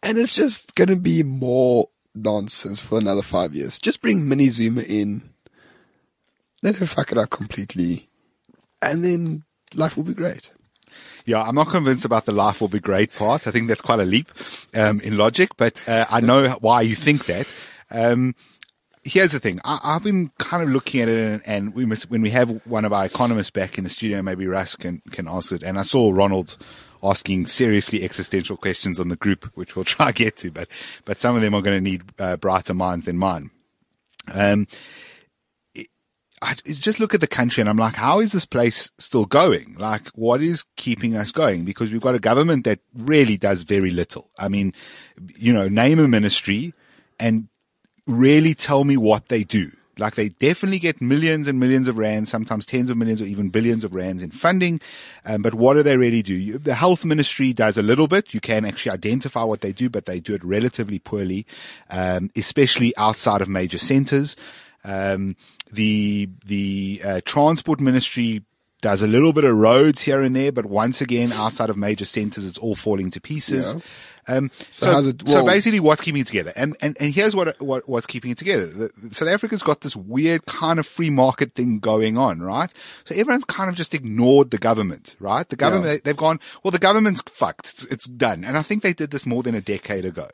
And 0.04 0.18
it's 0.18 0.34
just 0.34 0.76
going 0.76 0.90
to 0.90 0.96
be 0.96 1.24
more 1.24 1.90
nonsense 2.14 2.80
for 2.80 2.98
another 2.98 3.22
five 3.22 3.54
years. 3.54 3.80
Just 3.80 4.02
bring 4.02 4.28
Mini 4.28 4.50
Zuma 4.50 4.82
in. 4.82 5.30
Let 6.64 6.76
her 6.78 6.86
fuck 6.86 7.12
it 7.12 7.18
up 7.18 7.30
completely. 7.30 8.10
And 8.82 9.04
then 9.04 9.44
life 9.74 9.98
will 9.98 10.04
be 10.04 10.14
great. 10.14 10.52
Yeah, 11.26 11.44
I'm 11.44 11.56
not 11.56 11.70
convinced 11.70 12.06
about 12.06 12.26
the 12.26 12.32
life 12.32 12.62
will 12.62 12.68
be 12.68 12.80
great 12.80 13.14
part. 13.14 13.48
I 13.48 13.52
think 13.52 13.68
that's 13.68 13.82
quite 13.82 14.00
a 14.00 14.06
leap 14.06 14.32
um, 14.76 15.00
in 15.02 15.18
logic, 15.18 15.52
but 15.56 15.82
uh, 15.88 16.06
I 16.10 16.20
know 16.20 16.50
why 16.60 16.82
you 16.82 16.96
think 16.96 17.26
that. 17.26 17.56
Um, 17.90 18.36
here's 19.04 19.32
the 19.32 19.40
thing. 19.40 19.60
I, 19.64 19.80
I've 19.84 20.04
been 20.04 20.32
kind 20.38 20.64
of 20.64 20.70
looking 20.70 21.02
at 21.02 21.10
it, 21.10 21.20
and, 21.20 21.42
and 21.46 21.76
we 21.76 21.86
must, 21.86 22.10
when 22.10 22.22
we 22.22 22.32
have 22.32 22.62
one 22.66 22.86
of 22.86 22.94
our 22.94 23.06
economists 23.06 23.52
back 23.52 23.78
in 23.78 23.84
the 23.84 23.90
studio, 23.90 24.22
maybe 24.22 24.48
Russ 24.48 24.76
can 24.76 25.02
can 25.12 25.28
answer 25.28 25.56
it. 25.56 25.64
And 25.64 25.80
I 25.80 25.84
saw 25.84 26.12
Ronald 26.12 26.58
asking 27.04 27.48
seriously 27.48 28.04
existential 28.04 28.58
questions 28.58 29.00
on 29.00 29.10
the 29.10 29.16
group, 29.16 29.46
which 29.56 29.76
we'll 29.76 29.86
try 29.86 30.08
to 30.08 30.14
get 30.14 30.38
to, 30.38 30.52
but 30.52 30.68
but 31.06 31.20
some 31.20 31.36
of 31.36 31.42
them 31.42 31.54
are 31.54 31.62
going 31.62 31.78
to 31.78 31.90
need 31.90 32.04
uh, 32.20 32.38
brighter 32.38 32.74
minds 32.74 33.06
than 33.06 33.18
mine. 33.18 33.52
Um, 34.32 34.68
I 36.44 36.56
just 36.66 37.00
look 37.00 37.14
at 37.14 37.22
the 37.22 37.28
country 37.28 37.62
and 37.62 37.70
I'm 37.70 37.78
like, 37.78 37.94
how 37.94 38.20
is 38.20 38.32
this 38.32 38.46
place 38.46 38.90
still 38.98 39.26
going? 39.26 39.76
Like, 39.78 40.08
what 40.10 40.42
is 40.42 40.66
keeping 40.76 41.16
us 41.16 41.32
going? 41.32 41.66
Because 41.66 41.92
we've 41.92 42.02
got 42.02 42.16
a 42.16 42.20
government 42.20 42.64
that 42.64 42.80
really 42.96 43.38
does 43.38 43.62
very 43.62 43.92
little. 43.92 44.32
I 44.40 44.48
mean, 44.48 44.74
you 45.38 45.54
know, 45.54 45.68
name 45.68 46.00
a 46.00 46.08
ministry 46.08 46.74
and 47.20 47.48
really 48.08 48.56
tell 48.56 48.84
me 48.84 48.98
what 48.98 49.28
they 49.28 49.44
do. 49.44 49.72
Like 50.02 50.16
they 50.16 50.30
definitely 50.30 50.80
get 50.80 51.02
millions 51.02 51.48
and 51.48 51.60
millions 51.60 51.88
of 51.88 51.98
rands, 51.98 52.30
sometimes 52.30 52.66
tens 52.66 52.90
of 52.90 52.98
millions 52.98 53.22
or 53.22 53.26
even 53.26 53.50
billions 53.50 53.84
of 53.84 53.96
rands 53.96 54.24
in 54.24 54.32
funding. 54.32 54.82
Um, 55.26 55.42
but 55.42 55.54
what 55.54 55.76
do 55.76 55.84
they 55.84 55.96
really 55.96 56.22
do? 56.22 56.34
You, 56.34 56.58
the 56.58 56.76
health 56.76 57.06
ministry 57.06 57.54
does 57.54 57.78
a 57.78 57.82
little 57.82 58.08
bit. 58.08 58.34
You 58.34 58.42
can 58.42 58.66
actually 58.66 58.92
identify 58.92 59.44
what 59.44 59.62
they 59.62 59.72
do, 59.72 59.90
but 59.90 60.06
they 60.06 60.20
do 60.20 60.34
it 60.34 60.44
relatively 60.44 61.00
poorly, 61.00 61.46
um, 61.90 62.32
especially 62.36 62.96
outside 62.98 63.42
of 63.42 63.48
major 63.48 63.78
centers. 63.78 64.36
Um, 64.84 65.36
the 65.72 66.28
the 66.46 67.02
uh, 67.06 67.22
transport 67.24 67.80
ministry 67.80 68.44
does 68.82 69.02
a 69.02 69.08
little 69.08 69.32
bit 69.34 69.44
of 69.44 69.56
roads 69.56 70.02
here 70.02 70.22
and 70.22 70.36
there, 70.36 70.52
but 70.52 70.66
once 70.66 71.02
again, 71.02 71.32
outside 71.32 71.70
of 71.70 71.78
major 71.78 72.06
centers, 72.06 72.46
it's 72.46 72.58
all 72.58 72.76
falling 72.76 73.12
to 73.12 73.22
pieces. 73.22 73.76
Um, 74.28 74.52
so, 74.70 74.86
So 75.02 75.08
it- 75.10 75.28
so 75.28 75.46
basically, 75.46 75.80
what's 75.80 76.02
keeping 76.02 76.22
it 76.22 76.28
together? 76.28 76.54
And 76.56 76.78
and 76.80 76.96
and 77.00 77.12
here's 77.14 77.36
what 77.36 77.60
what 77.60 77.90
what's 77.90 78.06
keeping 78.06 78.30
it 78.32 78.38
together. 78.38 78.68
The, 78.68 78.92
South 79.16 79.28
Africa's 79.30 79.64
got 79.64 79.82
this 79.82 79.96
weird 79.96 80.46
kind 80.46 80.78
of 80.80 80.86
free 80.86 81.10
market 81.10 81.56
thing 81.56 81.80
going 81.80 82.18
on, 82.18 82.40
right? 82.40 82.72
So 83.06 83.16
everyone's 83.16 83.46
kind 83.46 83.70
of 83.70 83.76
just 83.76 83.94
ignored 83.96 84.52
the 84.52 84.60
government, 84.60 85.16
right? 85.20 85.48
The 85.50 85.56
government 85.56 86.04
they've 86.04 86.16
gone, 86.16 86.40
well, 86.64 86.72
the 86.72 86.78
government's 86.80 87.22
fucked. 87.28 87.70
It's, 87.70 87.84
it's 87.86 88.06
done. 88.06 88.44
And 88.44 88.58
I 88.60 88.62
think 88.62 88.84
they 88.84 88.94
did 88.94 89.10
this 89.10 89.26
more 89.26 89.42
than 89.42 89.56
a 89.56 89.62
decade 89.62 90.06
ago. 90.06 90.28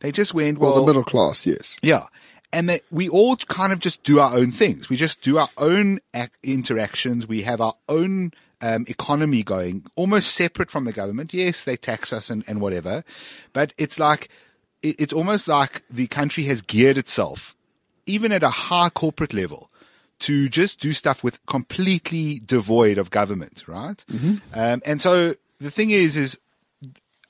They 0.00 0.12
just 0.12 0.34
went, 0.34 0.58
Well, 0.58 0.72
well, 0.72 0.80
the 0.82 0.86
middle 0.86 1.04
class, 1.04 1.46
yes. 1.46 1.76
yeah. 1.82 2.04
And 2.52 2.68
that 2.68 2.82
we 2.90 3.08
all 3.08 3.36
kind 3.36 3.72
of 3.72 3.78
just 3.78 4.02
do 4.02 4.18
our 4.18 4.36
own 4.36 4.50
things. 4.50 4.88
We 4.88 4.96
just 4.96 5.22
do 5.22 5.38
our 5.38 5.48
own 5.56 6.00
ac- 6.14 6.30
interactions. 6.42 7.28
We 7.28 7.42
have 7.42 7.60
our 7.60 7.74
own 7.88 8.32
um, 8.60 8.84
economy 8.88 9.42
going, 9.42 9.86
almost 9.96 10.34
separate 10.34 10.70
from 10.70 10.84
the 10.84 10.92
government. 10.92 11.32
Yes, 11.32 11.64
they 11.64 11.76
tax 11.76 12.12
us 12.12 12.28
and, 12.28 12.44
and 12.46 12.60
whatever, 12.60 13.04
but 13.52 13.72
it's 13.78 13.98
like, 13.98 14.28
it, 14.82 15.00
it's 15.00 15.12
almost 15.12 15.48
like 15.48 15.82
the 15.88 16.06
country 16.08 16.44
has 16.44 16.60
geared 16.60 16.98
itself, 16.98 17.54
even 18.06 18.32
at 18.32 18.42
a 18.42 18.50
high 18.50 18.90
corporate 18.90 19.32
level, 19.32 19.70
to 20.20 20.48
just 20.48 20.80
do 20.80 20.92
stuff 20.92 21.24
with 21.24 21.44
completely 21.46 22.40
devoid 22.44 22.98
of 22.98 23.10
government, 23.10 23.64
right? 23.66 24.04
Um, 24.52 24.82
and 24.84 25.00
so 25.00 25.36
the 25.58 25.70
thing 25.70 25.90
is, 25.90 26.16
is 26.16 26.38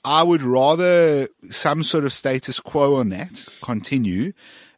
I 0.04 0.22
would 0.22 0.42
rather 0.42 1.28
some 1.50 1.84
sort 1.84 2.04
of 2.04 2.12
status 2.12 2.58
quo 2.58 2.96
on 2.96 3.10
that 3.10 3.46
continue, 3.62 4.32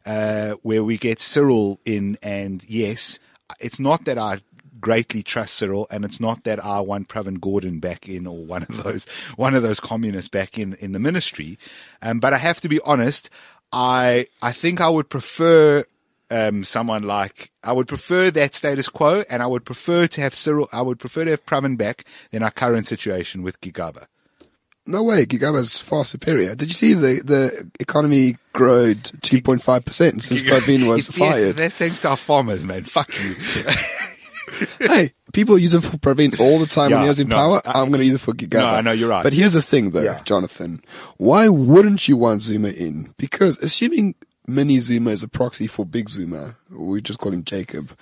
uh, 0.05 0.51
where 0.61 0.83
we 0.83 0.97
get 0.97 1.19
Cyril 1.19 1.79
in 1.85 2.17
and 2.21 2.63
yes, 2.67 3.19
it's 3.59 3.79
not 3.79 4.05
that 4.05 4.17
I 4.17 4.41
greatly 4.79 5.23
trust 5.23 5.55
Cyril 5.55 5.87
and 5.89 6.03
it's 6.03 6.19
not 6.19 6.43
that 6.43 6.63
I 6.63 6.81
want 6.81 7.07
Pravin 7.07 7.37
Gordhan 7.37 7.79
back 7.79 8.09
in 8.09 8.27
or 8.27 8.45
one 8.45 8.63
of 8.63 8.83
those, 8.83 9.05
one 9.37 9.55
of 9.55 9.63
those 9.63 9.79
communists 9.79 10.29
back 10.29 10.57
in, 10.57 10.73
in 10.75 10.91
the 10.91 10.99
ministry. 10.99 11.57
Um, 12.01 12.19
but 12.19 12.33
I 12.33 12.37
have 12.37 12.59
to 12.61 12.69
be 12.69 12.81
honest, 12.81 13.29
I, 13.71 14.27
I 14.41 14.51
think 14.51 14.81
I 14.81 14.89
would 14.89 15.09
prefer 15.09 15.85
um, 16.29 16.63
someone 16.63 17.03
like 17.03 17.51
I 17.63 17.73
would 17.73 17.87
prefer 17.87 18.31
that 18.31 18.55
status 18.55 18.89
quo, 18.89 19.23
and 19.29 19.43
I 19.43 19.45
would 19.45 19.65
prefer 19.65 20.07
to 20.07 20.21
have 20.21 20.33
Cyril. 20.33 20.67
I 20.73 20.81
would 20.81 20.99
prefer 20.99 21.25
to 21.25 21.31
have 21.31 21.45
Pravin 21.45 21.77
back 21.77 22.05
than 22.31 22.41
our 22.41 22.49
current 22.49 22.87
situation 22.87 23.43
with 23.43 23.61
Gigaba. 23.61 24.07
No 24.85 25.01
way, 25.03 25.25
Gigaba's 25.25 25.77
far 25.77 26.03
superior. 26.05 26.55
Did 26.55 26.67
you 26.69 26.73
see 26.73 26.93
the, 26.93 27.21
the 27.23 27.71
economy 27.79 28.35
growed 28.51 28.97
2.5% 29.21 30.21
since 30.21 30.41
Pravin 30.43 30.87
was 30.89 31.07
fired? 31.07 31.55
That's 31.57 31.75
thanks 31.75 32.01
to 32.01 32.09
our 32.09 32.17
farmers, 32.17 32.65
man. 32.65 32.83
Fuck 32.83 33.09
you. 33.23 33.35
hey, 34.87 35.13
people 35.31 35.57
use 35.57 35.73
it 35.73 35.81
for 35.81 35.97
Pravin 35.97 36.37
all 36.39 36.59
the 36.59 36.65
time 36.65 36.91
when 36.91 36.99
Yeah, 36.99 37.03
he 37.03 37.07
was 37.09 37.19
in 37.19 37.29
no, 37.29 37.35
power. 37.37 37.61
I- 37.65 37.79
I'm 37.81 37.89
going 37.89 38.01
to 38.01 38.05
use 38.05 38.15
it 38.15 38.21
for 38.21 38.33
Gigaba. 38.33 38.59
No, 38.59 38.65
I 38.67 38.81
know, 38.81 38.91
you're 38.91 39.09
right. 39.09 39.23
But 39.23 39.33
here's 39.33 39.53
the 39.53 39.61
thing 39.61 39.91
though, 39.91 40.01
Yeah. 40.03 40.21
Jonathan. 40.25 40.83
Why 41.17 41.47
wouldn't 41.47 42.07
you 42.07 42.17
want 42.17 42.41
Zuma 42.41 42.69
in? 42.69 43.13
Because 43.17 43.57
assuming 43.59 44.15
Mini 44.47 44.79
Zuma 44.79 45.11
is 45.11 45.23
a 45.23 45.29
proxy 45.29 45.67
for 45.67 45.85
Big 45.85 46.09
Zuma, 46.09 46.55
we 46.69 47.01
just 47.01 47.19
call 47.19 47.31
him 47.31 47.45
Jacob, 47.45 47.97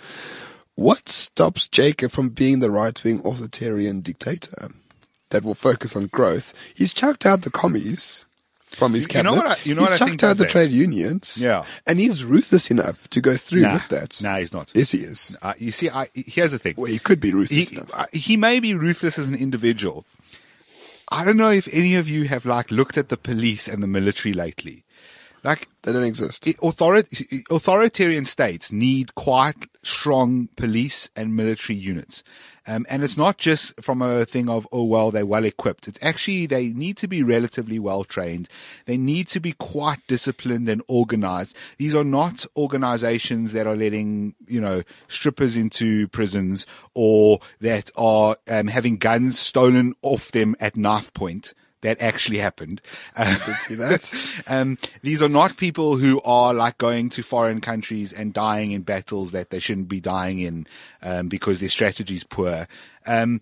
what 0.73 1.07
stops 1.09 1.67
Jacob 1.67 2.11
from 2.11 2.29
being 2.29 2.59
the 2.59 2.71
right-wing 2.71 3.19
authoritarian 3.23 4.01
dictator 4.01 4.71
that 5.31 5.43
will 5.43 5.55
focus 5.55 5.95
on 5.95 6.07
growth? 6.07 6.53
He's 6.73 6.93
chucked 6.93 7.25
out 7.25 7.41
the 7.41 7.49
commies 7.51 8.25
from 8.69 8.93
his 8.93 9.05
cabinet. 9.07 9.31
You 9.31 9.35
know 9.35 9.41
what 9.43 9.51
I- 9.51 9.61
you 9.63 9.75
know 9.75 9.81
he's 9.81 9.91
what 9.91 10.01
I 10.01 10.07
chucked 10.07 10.23
out 10.23 10.37
the 10.37 10.43
that? 10.43 10.49
trade 10.51 10.71
unions. 10.71 11.37
Yeah. 11.37 11.65
And 11.85 11.99
he's 11.99 12.23
ruthless 12.23 12.71
enough 12.71 13.09
to 13.09 13.19
go 13.19 13.35
through 13.35 13.61
nah, 13.61 13.73
with 13.73 13.89
that. 13.89 14.21
nah, 14.21 14.37
he's 14.37 14.53
not. 14.53 14.71
Yes, 14.73 14.91
he 14.91 14.99
is. 14.99 15.35
Uh, 15.41 15.53
you 15.57 15.71
see, 15.71 15.89
I, 15.89 16.07
here's 16.13 16.51
the 16.51 16.59
thing. 16.59 16.75
Well, 16.77 16.85
he 16.91 16.99
could 16.99 17.19
be 17.19 17.33
ruthless 17.33 17.69
he, 17.69 17.75
enough. 17.75 17.89
uh, 17.93 18.05
he 18.13 18.37
may 18.37 18.59
be 18.61 18.73
ruthless 18.73 19.19
as 19.19 19.27
an 19.27 19.35
individual. 19.35 20.05
I 21.09 21.25
don't 21.25 21.35
know 21.35 21.49
if 21.49 21.67
any 21.73 21.95
of 21.95 22.07
you 22.07 22.29
have 22.29 22.45
like 22.45 22.71
looked 22.71 22.97
at 22.97 23.09
the 23.09 23.17
police 23.17 23.67
and 23.67 23.83
the 23.83 23.87
military 23.87 24.31
lately. 24.33 24.85
Like 25.43 25.67
They 25.83 25.93
don't 25.93 26.03
exist. 26.03 26.43
authori- 26.43 27.43
authoritarian 27.49 28.25
states 28.25 28.71
need 28.71 29.15
quite 29.15 29.55
strong 29.81 30.49
police 30.55 31.09
and 31.15 31.35
military 31.35 31.77
units. 31.77 32.23
Um, 32.67 32.85
and 32.87 33.03
it's 33.03 33.17
not 33.17 33.39
just 33.39 33.73
from 33.81 34.03
a 34.03 34.23
thing 34.23 34.47
of, 34.47 34.67
oh, 34.71 34.83
well, 34.83 35.09
they're 35.09 35.25
well 35.25 35.43
equipped. 35.43 35.87
It's 35.87 35.97
actually, 36.03 36.45
they 36.45 36.67
need 36.67 36.97
to 36.97 37.07
be 37.07 37.23
relatively 37.23 37.79
well 37.79 38.03
trained. 38.03 38.47
They 38.85 38.97
need 38.97 39.27
to 39.29 39.39
be 39.39 39.53
quite 39.53 40.05
disciplined 40.07 40.69
and 40.69 40.83
organized. 40.87 41.55
These 41.77 41.95
are 41.95 42.03
not 42.03 42.45
organizations 42.55 43.53
that 43.53 43.65
are 43.65 43.75
letting, 43.75 44.35
you 44.45 44.61
know, 44.61 44.83
strippers 45.07 45.57
into 45.57 46.07
prisons 46.09 46.67
or 46.93 47.39
that 47.61 47.89
are 47.95 48.37
um, 48.47 48.67
having 48.67 48.97
guns 48.97 49.39
stolen 49.39 49.95
off 50.03 50.31
them 50.31 50.55
at 50.59 50.77
knife 50.77 51.11
point. 51.15 51.55
That 51.81 52.01
actually 52.01 52.37
happened. 52.37 52.81
Uh, 53.15 53.37
Did 53.45 53.57
see 53.57 53.75
that? 53.75 54.43
um, 54.47 54.77
these 55.01 55.21
are 55.21 55.29
not 55.29 55.57
people 55.57 55.97
who 55.97 56.21
are 56.21 56.53
like 56.53 56.77
going 56.77 57.09
to 57.11 57.23
foreign 57.23 57.61
countries 57.61 58.13
and 58.13 58.33
dying 58.33 58.71
in 58.71 58.83
battles 58.83 59.31
that 59.31 59.49
they 59.49 59.59
shouldn't 59.59 59.87
be 59.87 59.99
dying 59.99 60.39
in 60.39 60.67
um, 61.01 61.27
because 61.27 61.59
their 61.59 61.69
strategy 61.69 62.15
is 62.15 62.23
poor. 62.23 62.67
Um, 63.05 63.41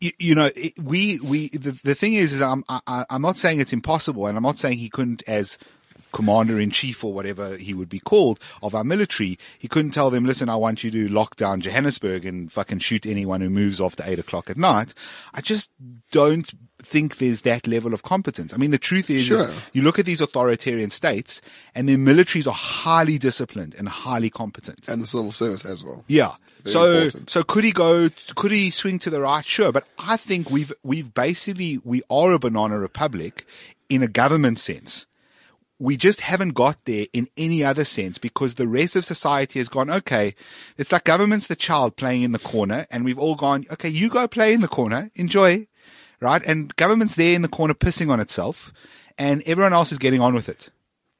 you, 0.00 0.12
you 0.18 0.34
know, 0.34 0.50
it, 0.54 0.78
we 0.78 1.18
we 1.20 1.48
the, 1.48 1.78
the 1.82 1.94
thing 1.94 2.14
is, 2.14 2.32
is 2.32 2.40
I'm 2.40 2.64
I, 2.68 3.04
I'm 3.10 3.22
not 3.22 3.36
saying 3.36 3.60
it's 3.60 3.72
impossible, 3.72 4.26
and 4.26 4.36
I'm 4.36 4.42
not 4.42 4.58
saying 4.58 4.78
he 4.78 4.88
couldn't 4.88 5.22
as 5.26 5.58
commander 6.12 6.58
in 6.58 6.70
chief 6.70 7.04
or 7.04 7.12
whatever 7.12 7.56
he 7.56 7.74
would 7.74 7.88
be 7.88 8.00
called 8.00 8.40
of 8.62 8.74
our 8.74 8.84
military, 8.84 9.38
he 9.58 9.68
couldn't 9.68 9.90
tell 9.90 10.10
them, 10.10 10.24
listen, 10.24 10.48
I 10.48 10.56
want 10.56 10.82
you 10.82 10.90
to 10.90 11.08
lock 11.08 11.36
down 11.36 11.60
Johannesburg 11.60 12.24
and 12.24 12.50
fucking 12.50 12.78
shoot 12.78 13.06
anyone 13.06 13.40
who 13.40 13.50
moves 13.50 13.80
after 13.80 14.02
eight 14.06 14.18
o'clock 14.18 14.50
at 14.50 14.56
night. 14.56 14.94
I 15.34 15.40
just 15.40 15.70
don't 16.10 16.50
think 16.82 17.18
there's 17.18 17.42
that 17.42 17.66
level 17.66 17.92
of 17.92 18.02
competence. 18.02 18.54
I 18.54 18.56
mean, 18.56 18.70
the 18.70 18.78
truth 18.78 19.10
is, 19.10 19.30
is 19.30 19.50
you 19.72 19.82
look 19.82 19.98
at 19.98 20.06
these 20.06 20.20
authoritarian 20.20 20.90
states 20.90 21.40
and 21.74 21.88
their 21.88 21.96
militaries 21.96 22.46
are 22.46 22.52
highly 22.52 23.18
disciplined 23.18 23.74
and 23.76 23.88
highly 23.88 24.30
competent. 24.30 24.88
and 24.88 25.02
the 25.02 25.06
civil 25.06 25.32
service 25.32 25.64
as 25.64 25.84
well. 25.84 26.04
Yeah. 26.06 26.34
Very 26.62 26.72
so 26.72 26.92
important. 26.92 27.30
so 27.30 27.42
could 27.42 27.64
he 27.64 27.72
go? 27.72 28.10
Could 28.34 28.50
he 28.50 28.70
swing 28.70 28.98
to 29.00 29.10
the 29.10 29.20
right? 29.20 29.44
Sure, 29.44 29.70
but 29.70 29.86
I 29.98 30.16
think 30.16 30.50
we've 30.50 30.72
we've 30.82 31.14
basically 31.14 31.78
we 31.84 32.02
are 32.10 32.32
a 32.32 32.38
banana 32.38 32.78
republic 32.78 33.46
in 33.88 34.02
a 34.02 34.08
government 34.08 34.58
sense. 34.58 35.06
We 35.80 35.96
just 35.96 36.20
haven't 36.20 36.54
got 36.54 36.84
there 36.86 37.06
in 37.12 37.28
any 37.36 37.62
other 37.62 37.84
sense 37.84 38.18
because 38.18 38.54
the 38.54 38.66
rest 38.66 38.96
of 38.96 39.04
society 39.04 39.60
has 39.60 39.68
gone, 39.68 39.88
okay, 39.88 40.34
it's 40.76 40.90
like 40.90 41.04
government's 41.04 41.46
the 41.46 41.54
child 41.54 41.94
playing 41.94 42.22
in 42.22 42.32
the 42.32 42.40
corner 42.40 42.88
and 42.90 43.04
we've 43.04 43.18
all 43.18 43.36
gone, 43.36 43.64
okay, 43.70 43.88
you 43.88 44.08
go 44.08 44.26
play 44.26 44.52
in 44.52 44.60
the 44.60 44.66
corner, 44.66 45.12
enjoy, 45.14 45.68
right? 46.20 46.42
And 46.46 46.74
government's 46.76 47.14
there 47.14 47.34
in 47.34 47.42
the 47.42 47.48
corner 47.48 47.74
pissing 47.74 48.10
on 48.10 48.20
itself 48.20 48.72
and 49.18 49.42
everyone 49.46 49.72
else 49.72 49.92
is 49.92 49.98
getting 49.98 50.20
on 50.20 50.34
with 50.34 50.48
it. 50.48 50.70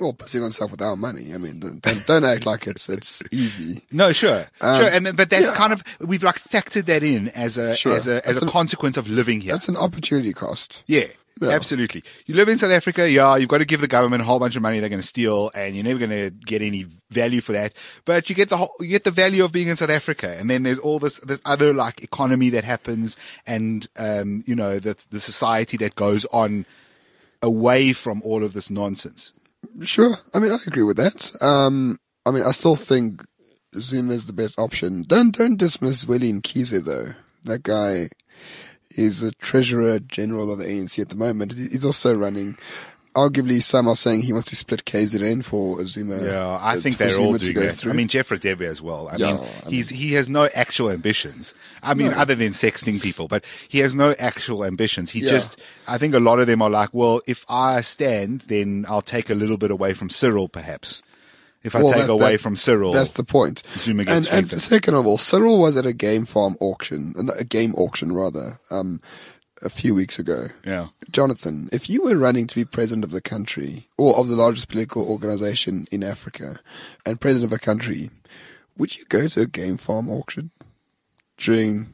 Well, 0.00 0.12
pissing 0.12 0.44
on 0.44 0.52
stuff 0.52 0.70
with 0.70 0.80
our 0.80 0.94
money. 0.94 1.34
I 1.34 1.38
mean, 1.38 1.58
don't, 1.58 2.06
don't, 2.06 2.24
act 2.24 2.46
like 2.46 2.68
it's 2.68 2.88
it's 2.88 3.20
easy. 3.32 3.82
No, 3.90 4.12
sure, 4.12 4.46
Um, 4.60 4.80
sure, 4.80 4.90
and 4.90 5.16
but 5.16 5.28
that's 5.28 5.46
yeah. 5.46 5.54
kind 5.56 5.72
of 5.72 5.82
we've 6.00 6.22
like 6.22 6.38
factored 6.40 6.86
that 6.86 7.02
in 7.02 7.28
as 7.30 7.58
a 7.58 7.74
Sure. 7.74 7.96
as 7.96 8.06
a 8.06 8.18
as 8.18 8.34
That's 8.34 8.42
a 8.42 8.44
an- 8.44 8.50
consequence 8.52 8.96
of 8.96 9.08
living 9.08 9.40
here. 9.40 9.54
That's 9.54 9.68
an 9.68 9.76
opportunity 9.76 10.32
cost. 10.32 10.84
Yeah, 10.86 11.06
Yeah. 11.40 11.50
absolutely. 11.50 12.02
You 12.26 12.34
live 12.34 12.48
in 12.48 12.58
South 12.58 12.70
Africa, 12.70 13.08
yeah, 13.08 13.36
you've 13.36 13.48
got 13.48 13.58
to 13.58 13.64
give 13.64 13.80
the 13.80 13.88
government 13.88 14.22
a 14.22 14.24
whole 14.24 14.38
bunch 14.38 14.56
of 14.56 14.62
money 14.62 14.80
they're 14.80 14.88
going 14.88 15.00
to 15.00 15.06
steal, 15.06 15.50
and 15.54 15.74
you're 15.74 15.84
never 15.84 15.98
going 15.98 16.10
to 16.10 16.30
get 16.30 16.62
any 16.62 16.86
value 17.10 17.40
for 17.40 17.52
that. 17.52 17.74
But 18.04 18.28
you 18.28 18.34
get 18.34 18.48
the 18.48 18.56
whole, 18.56 18.72
you 18.80 18.88
get 18.88 19.04
the 19.04 19.10
value 19.10 19.44
of 19.44 19.52
being 19.52 19.68
in 19.68 19.76
South 19.76 19.90
Africa, 19.90 20.36
and 20.38 20.48
then 20.50 20.62
there's 20.62 20.78
all 20.78 20.98
this 20.98 21.18
this 21.20 21.40
other 21.44 21.74
like 21.74 22.02
economy 22.02 22.50
that 22.50 22.64
happens, 22.64 23.16
and 23.46 23.86
um, 23.96 24.42
you 24.46 24.54
know 24.54 24.78
the 24.78 24.96
the 25.10 25.20
society 25.20 25.76
that 25.78 25.94
goes 25.94 26.24
on 26.26 26.66
away 27.42 27.92
from 27.92 28.22
all 28.22 28.42
of 28.42 28.52
this 28.52 28.70
nonsense. 28.70 29.32
Sure. 29.82 30.14
I 30.34 30.38
mean, 30.38 30.52
I 30.52 30.58
agree 30.66 30.82
with 30.82 30.96
that. 30.96 31.30
Um, 31.42 31.98
I 32.26 32.30
mean, 32.30 32.44
I 32.44 32.52
still 32.52 32.76
think 32.76 33.24
Zoom 33.74 34.10
is 34.10 34.26
the 34.26 34.32
best 34.32 34.58
option. 34.58 35.02
Don't 35.02 35.36
don't 35.36 35.56
dismiss 35.56 36.04
Zweli 36.04 36.32
Mkhize 36.32 36.84
though. 36.84 37.14
That 37.44 37.62
guy 37.62 38.08
is 38.90 39.20
the 39.20 39.32
treasurer 39.32 39.98
general 40.00 40.50
of 40.52 40.58
the 40.58 40.64
ANC 40.64 40.98
at 40.98 41.08
the 41.08 41.14
moment. 41.16 41.52
He's 41.52 41.84
also 41.84 42.14
running. 42.14 42.56
Arguably, 43.16 43.60
some 43.60 43.88
are 43.88 43.96
saying 43.96 44.20
he 44.22 44.32
wants 44.32 44.48
to 44.50 44.54
split 44.56 44.84
KZN 44.84 45.42
for 45.44 45.84
Zuma. 45.86 46.22
Yeah, 46.22 46.56
I 46.60 46.78
think 46.78 46.98
they're 46.98 47.16
all 47.18 47.24
Zuma 47.34 47.38
to 47.38 47.44
doing 47.46 47.54
go 47.56 47.60
that. 47.62 47.74
through. 47.74 47.90
I 47.90 47.94
mean, 47.96 48.06
Jeff 48.06 48.28
Radebe 48.28 48.60
as 48.60 48.80
well. 48.80 49.08
I 49.08 49.16
Yeah, 49.16 49.32
mean, 49.34 49.44
I 49.66 49.70
he's 49.70 49.88
he 49.88 50.12
has 50.12 50.28
no 50.28 50.46
actual 50.54 50.88
ambitions. 50.90 51.52
I 51.82 51.94
mean, 51.94 52.12
other 52.12 52.36
than 52.36 52.52
sexting 52.52 53.00
people, 53.02 53.26
but 53.26 53.44
he 53.68 53.80
has 53.80 53.96
no 53.96 54.14
actual 54.20 54.64
ambitions. 54.64 55.10
He 55.10 55.20
Yeah. 55.20 55.30
just, 55.30 55.58
I 55.88 55.98
think 55.98 56.14
a 56.14 56.20
lot 56.20 56.38
of 56.38 56.46
them 56.46 56.62
are 56.62 56.70
like, 56.70 56.90
well, 56.92 57.20
if 57.26 57.44
I 57.48 57.80
stand, 57.80 58.42
then 58.42 58.84
I'll 58.88 59.02
take 59.02 59.30
a 59.30 59.34
little 59.34 59.56
bit 59.56 59.72
away 59.72 59.94
from 59.94 60.10
Cyril, 60.10 60.48
perhaps. 60.48 61.02
If 61.62 61.74
I 61.74 61.82
Well, 61.82 61.92
take 61.92 62.08
away 62.08 62.32
that- 62.32 62.40
from 62.40 62.54
Cyril, 62.56 62.92
That's 62.92 63.10
the 63.12 63.24
point. 63.24 63.62
Zuma 63.78 64.00
And, 64.02 64.06
gets 64.06 64.16
and 64.16 64.26
strengthened. 64.26 64.62
second 64.62 64.94
of 64.94 65.06
all, 65.06 65.18
Cyril 65.18 65.58
was 65.58 65.76
at 65.76 65.86
a 65.86 65.92
game 65.92 66.24
farm 66.24 66.56
auction, 66.60 67.14
a 67.36 67.44
game 67.44 67.74
auction 67.74 68.12
rather, 68.12 68.60
um, 68.70 69.00
a 69.60 69.68
few 69.68 69.92
weeks 69.94 70.18
ago. 70.20 70.48
yeah. 70.64 70.88
Jonathan, 71.10 71.68
if 71.72 71.88
you 71.90 72.02
were 72.02 72.16
running 72.16 72.46
to 72.46 72.54
be 72.54 72.64
president 72.64 73.02
of 73.02 73.10
the 73.10 73.20
country 73.20 73.88
or 73.96 74.16
of 74.16 74.28
the 74.28 74.36
largest 74.36 74.68
political 74.68 75.02
organization 75.08 75.88
in 75.90 76.04
Africa 76.04 76.60
and 77.04 77.20
president 77.20 77.52
of 77.52 77.56
a 77.56 77.58
country, 77.58 78.10
would 78.76 78.96
you 78.96 79.04
go 79.08 79.26
to 79.26 79.40
a 79.40 79.46
game 79.46 79.76
farm 79.76 80.08
auction 80.08 80.52
during 81.36 81.92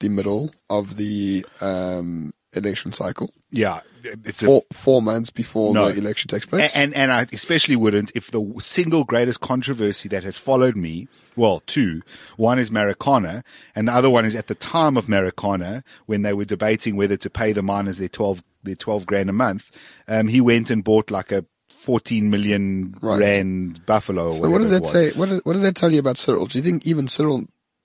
the 0.00 0.08
middle 0.10 0.52
of 0.68 0.96
the 0.96 1.46
um, 1.62 2.34
election 2.52 2.92
cycle? 2.92 3.32
Yeah. 3.50 3.80
It's 4.02 4.42
a, 4.42 4.46
Four, 4.46 4.62
four 4.72 5.02
months 5.02 5.28
before 5.28 5.74
No. 5.74 5.90
the 5.90 5.98
election 6.00 6.28
takes 6.28 6.46
place? 6.46 6.74
And, 6.74 6.94
and 6.94 7.12
I 7.12 7.26
especially 7.32 7.76
wouldn't 7.76 8.12
if 8.14 8.30
the 8.30 8.54
single 8.58 9.04
greatest 9.04 9.40
controversy 9.40 10.08
that 10.08 10.24
has 10.24 10.38
followed 10.38 10.74
me, 10.74 11.06
well, 11.36 11.60
two. 11.66 12.00
One 12.38 12.58
is 12.58 12.70
Marikana, 12.70 13.42
and 13.74 13.88
the 13.88 13.92
other 13.92 14.08
one 14.08 14.24
is 14.24 14.34
at 14.34 14.46
the 14.46 14.54
time 14.54 14.96
of 14.96 15.06
Marikana, 15.06 15.82
when 16.06 16.22
they 16.22 16.32
were 16.32 16.46
debating 16.46 16.96
whether 16.96 17.16
to 17.18 17.28
pay 17.28 17.52
the 17.52 17.62
miners 17.62 17.98
their 17.98 18.08
12, 18.08 18.42
their 18.62 18.74
12 18.74 19.04
grand 19.04 19.28
a 19.28 19.34
month. 19.34 19.70
Um, 20.08 20.28
he 20.28 20.40
went 20.40 20.70
and 20.70 20.82
bought 20.82 21.10
like 21.10 21.30
a 21.30 21.44
14 21.68 22.30
million 22.30 22.94
Right. 23.02 23.20
rand 23.20 23.84
buffalo. 23.84 24.28
Or 24.28 24.32
so 24.32 24.50
what 24.50 24.58
does 24.62 24.70
that 24.70 24.86
say? 24.86 25.12
What, 25.12 25.28
what 25.44 25.52
does 25.52 25.62
that 25.62 25.76
tell 25.76 25.92
you 25.92 25.98
about 26.00 26.16
Cyril? 26.16 26.46
Do 26.46 26.56
you 26.58 26.64
think 26.64 26.86
even 26.86 27.06
Cyril 27.06 27.44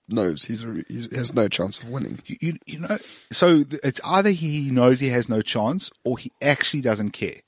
knows 0.09 0.45
he's, 0.45 0.63
a, 0.63 0.83
he 0.87 1.07
has 1.15 1.33
no 1.33 1.47
chance 1.47 1.81
of 1.81 1.89
winning. 1.89 2.19
You, 2.25 2.37
you, 2.39 2.53
you 2.65 2.79
know, 2.79 2.97
so 3.31 3.63
it's 3.83 3.99
either 4.03 4.29
he 4.31 4.69
knows 4.71 4.99
he 4.99 5.09
has 5.09 5.27
no 5.29 5.41
chance 5.41 5.91
or 6.03 6.17
he 6.17 6.31
actually 6.41 6.81
doesn't 6.81 7.11
care. 7.11 7.41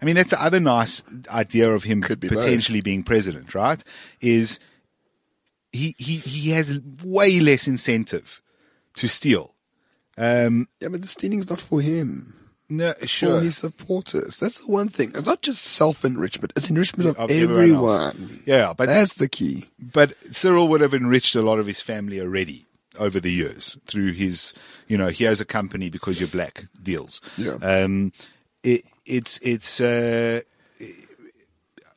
I 0.00 0.04
mean, 0.04 0.14
that's 0.14 0.30
the 0.30 0.42
other 0.42 0.60
nice 0.60 1.02
idea 1.30 1.70
of 1.70 1.82
him 1.84 2.00
Could 2.00 2.20
be 2.20 2.28
both. 2.28 2.38
potentially 2.38 2.80
being 2.80 3.02
president, 3.02 3.54
right? 3.54 3.82
Is 4.20 4.58
he, 5.72 5.94
he, 5.98 6.16
he 6.16 6.50
has 6.50 6.80
way 7.04 7.38
less 7.40 7.68
incentive 7.68 8.40
to 8.94 9.08
steal. 9.08 9.54
Um, 10.16 10.68
Yeah, 10.80 10.88
but 10.88 11.02
the 11.02 11.08
stealing's 11.08 11.50
not 11.50 11.60
for 11.60 11.80
him. 11.80 12.34
No, 12.70 12.92
For 12.94 13.06
sure. 13.06 13.40
his 13.40 13.58
supporters. 13.58 14.38
That's 14.38 14.60
the 14.60 14.66
one 14.66 14.88
thing. 14.88 15.12
It's 15.14 15.26
not 15.26 15.42
just 15.42 15.62
self-enrichment. 15.62 16.52
It's 16.56 16.70
enrichment 16.70 17.10
of, 17.10 17.18
Of 17.18 17.30
everyone 17.30 17.60
everyone. 17.60 18.42
Yeah, 18.46 18.72
but 18.76 18.86
That's 18.86 19.14
the 19.14 19.28
key. 19.28 19.66
but 19.78 20.14
Cyril 20.34 20.68
would 20.68 20.80
have 20.80 20.94
enriched 20.94 21.34
a 21.34 21.42
lot 21.42 21.58
of 21.58 21.66
his 21.66 21.80
family 21.80 22.20
already 22.20 22.66
over 22.98 23.20
the 23.20 23.32
years 23.32 23.76
through 23.86 24.12
his, 24.12 24.54
you 24.86 24.96
know, 24.98 25.08
he 25.08 25.24
has 25.24 25.40
a 25.40 25.44
company 25.44 25.90
because 25.90 26.20
you're 26.20 26.28
black 26.28 26.66
deals. 26.82 27.20
Yeah. 27.36 27.54
Um, 27.62 28.12
it, 28.62 28.84
it's, 29.06 29.38
it's, 29.42 29.80
uh, 29.80 30.40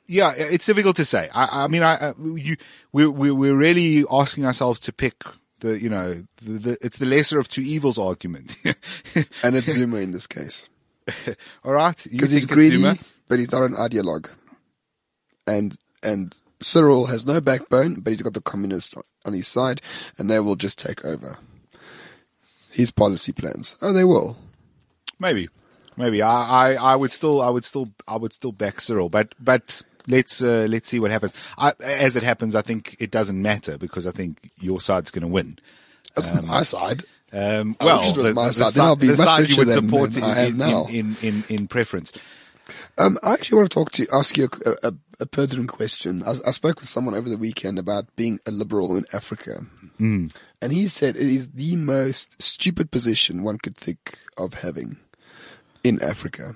yeah, 0.06 0.34
it's 0.38 0.66
difficult 0.66 0.96
to 0.98 1.06
say. 1.06 1.30
I, 1.34 1.64
I 1.64 1.68
mean, 1.68 1.82
I, 1.84 2.10
I 2.10 2.14
you, 2.36 2.58
we're, 2.92 3.10
we're, 3.10 3.34
we're 3.34 3.56
really 3.56 4.06
asking 4.12 4.46
ourselves 4.46 4.80
to 4.82 4.94
pick 4.94 5.16
the, 5.63 5.82
you 5.82 5.89
know, 5.89 6.23
the, 6.41 6.52
the, 6.52 6.78
it's 6.82 6.99
the 6.99 7.06
lesser 7.06 7.39
of 7.39 7.47
two 7.47 7.62
evils 7.62 7.97
argument. 7.97 8.56
And 9.43 9.56
it's 9.56 9.71
Zuma 9.71 9.97
in 9.97 10.12
this 10.12 10.28
case. 10.28 10.67
All 11.63 11.73
right. 11.73 12.08
Because 12.10 12.32
he's 12.32 12.45
greedy, 12.45 12.84
but 13.28 13.39
he's 13.39 13.52
not 13.52 13.63
an 13.63 13.73
ideologue. 13.73 14.28
And, 15.45 15.78
and 16.02 16.36
Cyril 16.62 17.08
has 17.08 17.26
no 17.26 17.41
backbone, 17.41 17.95
but 17.95 18.12
he's 18.12 18.21
got 18.21 18.34
the 18.34 18.41
communists 18.41 18.95
on 19.26 19.34
his 19.34 19.47
side, 19.47 19.82
and 20.17 20.30
they 20.30 20.39
will 20.39 20.56
just 20.56 20.80
take 20.80 21.06
over 21.06 21.38
his 22.71 22.91
policy 22.91 23.32
plans. 23.32 23.76
Oh, 23.82 23.93
they 23.93 24.04
will. 24.04 24.38
Maybe, 25.19 25.49
maybe. 25.95 26.21
I, 26.21 26.71
I, 26.71 26.73
I 26.73 26.95
would 26.95 27.12
still, 27.12 27.41
I 27.41 27.49
would 27.49 27.65
still, 27.65 27.89
I 28.08 28.17
would 28.17 28.34
still 28.34 28.52
back 28.52 28.82
Cyril, 28.82 29.10
but, 29.10 29.36
but 29.39 29.82
let's, 30.08 30.42
uh, 30.42 30.68
let's 30.70 30.89
see 30.89 31.00
what 31.00 31.12
happens. 31.12 31.34
I, 31.58 31.74
as 31.80 32.16
it 32.16 32.24
happens, 32.24 32.56
I 32.56 32.62
think 32.62 32.96
it 33.00 33.12
doesn't 33.12 33.42
matter 33.42 33.78
because 33.78 34.08
I 34.08 34.12
think 34.12 34.52
your 34.60 34.82
side's 34.82 35.12
going 35.12 35.24
to 35.24 35.28
win. 35.28 35.60
That's 36.16 36.28
on 36.28 36.46
my 36.46 36.63
side. 36.63 37.04
Um, 37.32 37.76
well, 37.82 38.13
the, 38.13 38.34
my 38.34 38.48
the 38.48 38.54
side. 38.54 38.66
side, 38.66 38.74
Then 38.74 38.86
I'll 38.86 38.96
be 38.96 39.08
the 39.08 39.18
much 39.18 39.26
side 39.26 39.50
you 39.50 39.58
would 39.58 39.70
support 39.70 40.16
in, 40.16 40.24
in, 40.24 40.58
now. 40.58 40.86
in, 40.86 41.18
in, 41.22 41.44
in, 41.50 41.68
preference. 41.68 42.13
Um, 42.98 43.18
I 43.24 43.34
actually 43.34 43.58
want 43.58 43.72
to 43.72 43.74
talk 43.74 43.92
to 43.94 44.08
ask 44.13 44.38
you 44.38 44.50
a, 44.66 44.89
a, 44.89 44.94
a 45.22 45.26
pertinent 45.26 45.70
question. 45.70 46.22
I, 46.24 46.36
I 46.46 46.52
spoke 46.52 46.80
with 46.80 46.89
someone 46.89 47.16
over 47.16 47.28
the 47.28 47.38
weekend 47.38 47.80
about 47.80 48.06
being 48.16 48.39
a 48.46 48.52
liberal 48.52 48.96
in 48.96 49.06
Africa, 49.13 49.66
mm. 50.00 50.32
and 50.62 50.72
he 50.72 50.88
said 50.88 51.16
it 51.16 51.24
is 51.24 51.50
the 51.50 51.76
most 51.76 52.39
stupid 52.42 52.92
position 52.92 53.42
one 53.42 53.58
could 53.58 53.76
think 53.76 54.20
of 54.38 54.54
having 54.62 54.98
in 55.84 56.02
Africa. 56.04 56.54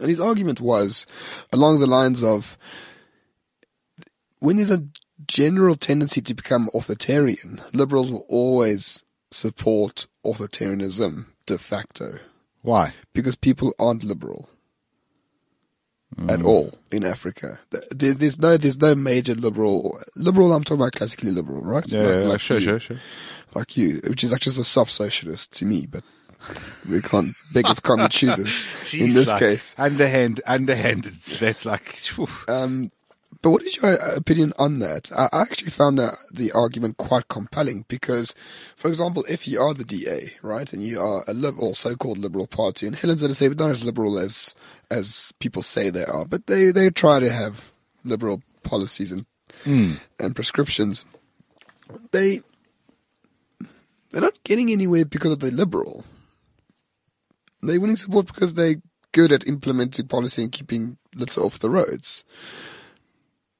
And 0.00 0.08
his 0.08 0.20
argument 0.20 0.60
was 0.60 1.06
along 1.52 1.80
the 1.80 1.86
lines 1.86 2.22
of 2.22 2.56
when 4.38 4.56
there's 4.56 4.70
a 4.70 4.86
general 5.26 5.76
tendency 5.76 6.20
to 6.22 6.34
become 6.34 6.70
authoritarian, 6.74 7.60
liberals 7.72 8.12
will 8.12 8.26
always 8.28 9.02
support 9.30 10.06
authoritarianism 10.24 11.26
de 11.46 11.58
facto 11.58 12.18
Why? 12.62 12.94
because 13.12 13.36
people 13.36 13.74
aren't 13.78 14.04
liberal 14.04 14.48
mm. 16.16 16.30
at 16.30 16.42
all 16.42 16.74
in 16.90 17.04
Africa. 17.04 17.58
There, 17.70 18.14
there's 18.14 18.38
no 18.38 18.56
there's 18.56 18.80
no 18.80 18.94
major 18.94 19.34
liberal 19.34 20.00
liberal. 20.16 20.52
I'm 20.52 20.64
talking 20.64 20.80
about 20.80 20.92
classically 20.92 21.30
liberal, 21.30 21.62
right? 21.62 21.84
Yeah, 21.90 22.02
Like- 22.02 22.16
yeah, 22.16 22.22
like 22.24 22.40
sure, 22.40 22.58
you, 22.58 22.64
sure, 22.64 22.80
sure. 22.80 23.00
Like 23.54 23.76
you, 23.76 24.00
which 24.06 24.24
is 24.24 24.30
just 24.38 24.58
a 24.58 24.64
soft 24.64 24.92
socialist 24.92 25.52
to 25.52 25.64
me, 25.64 25.86
but 25.86 26.04
we 26.88 27.00
can't 27.00 27.34
beggars 27.52 27.80
can't 27.80 28.00
be 28.00 28.08
choosers 28.08 28.94
in 28.94 29.14
this 29.14 29.28
like, 29.28 29.38
case. 29.38 29.74
underhand, 29.78 30.40
underhanded. 30.46 31.14
That's 31.40 31.64
like. 31.64 31.98
Um, 32.48 32.90
but 33.40 33.50
what 33.50 33.62
is 33.62 33.76
your 33.76 33.86
uh, 33.86 34.16
opinion 34.16 34.52
on 34.58 34.80
that? 34.80 35.12
I 35.12 35.28
actually 35.32 35.70
found 35.70 35.98
that 35.98 36.14
the 36.32 36.50
argument 36.52 36.96
quite 36.96 37.28
compelling 37.28 37.84
because, 37.86 38.34
for 38.74 38.88
example, 38.88 39.24
if 39.28 39.46
you 39.46 39.60
are 39.60 39.74
the 39.74 39.84
DA, 39.84 40.32
right, 40.42 40.72
and 40.72 40.82
you 40.82 41.00
are 41.00 41.24
a 41.28 41.34
liberal, 41.34 41.74
so-called 41.74 42.18
liberal 42.18 42.48
party, 42.48 42.86
and 42.86 42.96
Helen's 42.96 43.20
going 43.20 43.30
to 43.30 43.34
say, 43.34 43.48
but 43.48 43.58
not 43.58 43.70
as 43.70 43.84
liberal 43.84 44.18
as 44.18 44.54
as 44.90 45.32
people 45.38 45.62
say 45.62 45.90
they 45.90 46.04
are, 46.04 46.24
but 46.24 46.46
they 46.46 46.70
they 46.72 46.90
try 46.90 47.20
to 47.20 47.30
have 47.30 47.70
liberal 48.04 48.42
policies 48.64 49.12
and 49.12 49.24
and 50.18 50.34
prescriptions. 50.34 51.04
They 52.10 52.42
they're 54.10 54.20
not 54.20 54.42
getting 54.42 54.70
anywhere 54.70 55.04
because 55.04 55.32
of 55.32 55.40
the 55.40 55.50
liberal. 55.50 56.04
They're 57.62 57.80
winning 57.80 57.96
support 57.96 58.26
because 58.26 58.54
they're 58.54 58.76
good 59.12 59.32
at 59.32 59.46
implementing 59.46 60.06
policy 60.06 60.42
and 60.42 60.52
keeping 60.52 60.98
litter 61.14 61.40
off 61.40 61.58
the 61.58 61.70
roads. 61.70 62.24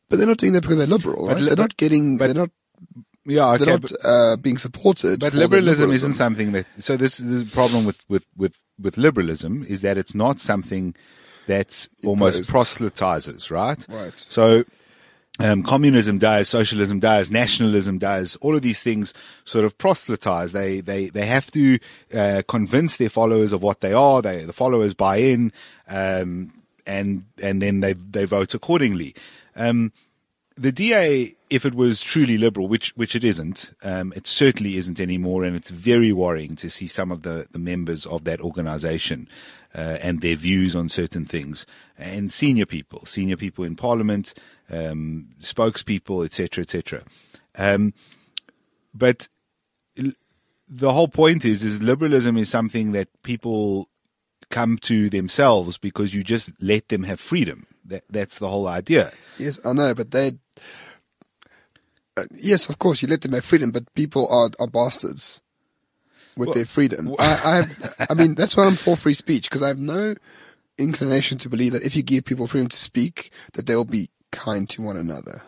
But 0.09 0.19
they're 0.19 0.27
not 0.27 0.39
doing 0.39 0.53
that 0.53 0.63
because 0.63 0.79
they're 0.79 0.87
liberal, 0.87 1.27
right? 1.29 1.37
li- 1.39 1.49
they're 1.49 1.57
not 1.57 1.77
getting, 1.77 2.17
but- 2.17 2.27
they're 2.27 2.35
not, 2.35 2.51
yeah, 3.27 3.53
okay. 3.53 3.65
they're 3.65 3.79
but- 3.79 3.93
not 3.93 4.11
uh, 4.11 4.37
being 4.37 4.59
supported. 4.59 5.21
But 5.21 5.33
their 5.33 5.41
liberalism 5.49 5.91
isn't 5.93 6.15
something 6.15 6.53
that. 6.53 6.67
So 6.79 6.97
this 6.97 7.21
is 7.21 7.45
the 7.45 7.51
problem 7.53 7.85
with 7.85 8.03
with 8.09 8.25
with 8.37 8.55
with 8.81 8.97
liberalism 8.97 9.65
is 9.69 9.81
that 9.83 9.99
it's 9.99 10.15
not 10.15 10.41
something 10.41 10.95
that 11.47 11.89
almost 12.05 12.49
proselytizes, 12.49 13.51
right? 13.51 13.85
Right. 13.89 14.15
So. 14.29 14.65
Um, 15.41 15.63
communism 15.63 16.19
dies, 16.19 16.49
socialism 16.49 16.99
dies, 16.99 17.31
nationalism 17.31 17.99
dies. 17.99 18.37
All 18.37 18.57
of 18.57 18.63
these 18.63 18.83
things 18.83 19.15
sort 19.45 19.65
of 19.65 19.79
proselytize. 19.79 20.53
They 20.53 20.81
they 20.81 21.11
they 21.11 21.27
have 21.27 21.51
to 21.53 21.79
uh, 22.13 22.43
convince 22.49 22.97
their 22.97 23.11
followers 23.11 23.53
of 23.53 23.63
what 23.63 23.81
they 23.81 23.93
are. 23.93 24.21
They 24.21 24.45
the 24.45 24.53
followers 24.53 24.95
buy 24.95 25.19
in, 25.19 25.53
um, 25.89 26.51
and 26.87 27.25
and 27.41 27.63
then 27.63 27.81
they 27.81 27.93
they 27.93 28.25
vote 28.25 28.53
accordingly. 28.55 29.15
Um, 29.55 29.93
the 30.57 30.73
DA, 30.73 31.37
if 31.51 31.65
it 31.65 31.75
was 31.75 32.01
truly 32.01 32.37
liberal, 32.37 32.67
which 32.67 32.91
which 32.97 33.15
it 33.15 33.23
isn't, 33.23 33.75
um, 33.85 34.13
it 34.17 34.27
certainly 34.27 34.77
isn't 34.77 34.99
anymore, 34.99 35.45
and 35.45 35.55
it's 35.55 35.71
very 35.71 36.13
worrying 36.13 36.57
to 36.57 36.69
see 36.69 36.89
some 36.89 37.13
of 37.13 37.23
the, 37.23 37.47
the 37.53 37.61
members 37.61 38.07
of 38.07 38.25
that 38.25 38.41
organisation 38.41 39.29
uh, 39.75 39.99
and 40.01 40.21
their 40.21 40.37
views 40.37 40.75
on 40.75 40.89
certain 40.89 41.25
things, 41.25 41.67
and 41.99 42.33
senior 42.33 42.67
people, 42.67 43.05
senior 43.07 43.37
people 43.37 43.65
in 43.65 43.77
Parliament, 43.77 44.35
um, 44.71 45.29
spokespeople, 45.41 46.25
etc., 46.25 46.63
etc. 46.63 47.03
Um, 47.57 47.93
but 48.95 49.29
the 50.69 50.93
whole 50.93 51.09
point 51.09 51.45
is, 51.45 51.63
is 51.63 51.83
liberalism 51.83 52.37
is 52.37 52.49
something 52.49 52.93
that 52.93 53.09
people 53.23 53.89
come 54.51 54.79
to 54.79 55.11
themselves 55.11 55.79
because 55.79 56.15
you 56.15 56.23
just 56.23 56.51
let 56.61 56.89
them 56.89 57.03
have 57.05 57.21
freedom. 57.21 57.67
That 57.85 58.05
that's 58.11 58.39
the 58.39 58.49
whole 58.49 58.69
idea. 58.69 59.13
Yes, 59.39 59.59
I 59.65 59.73
know, 59.73 59.95
but 59.95 60.11
they. 60.11 60.39
Uh, 62.17 62.25
yes, 62.35 62.69
of 62.69 62.79
course, 62.79 63.01
you 63.01 63.09
let 63.09 63.23
them 63.23 63.33
have 63.33 63.45
freedom, 63.45 63.71
but 63.71 63.93
people 63.95 64.29
are 64.29 64.51
are 64.59 64.67
bastards 64.67 65.41
with 66.39 66.55
their 66.55 66.67
freedom. 66.67 67.15
I, 67.19 67.67
I, 67.99 68.07
I 68.11 68.15
mean, 68.15 68.35
that's 68.35 68.57
why 68.57 68.65
I'm 68.65 68.77
for 68.77 68.97
free 68.97 69.15
speech 69.15 69.51
because 69.51 69.63
I 69.63 69.69
have 69.69 69.79
no 69.79 70.15
inclination 70.79 71.39
to 71.39 71.49
believe 71.49 71.73
that 71.73 71.83
if 71.83 71.97
you 71.97 72.03
give 72.03 72.25
people 72.25 72.47
freedom 72.47 72.69
to 72.69 72.77
speak, 72.77 73.31
that 73.55 73.67
they 73.67 73.75
will 73.75 73.85
be 73.85 74.11
kind 74.31 74.69
to 74.71 74.83
one 74.83 74.97
another. 74.97 75.43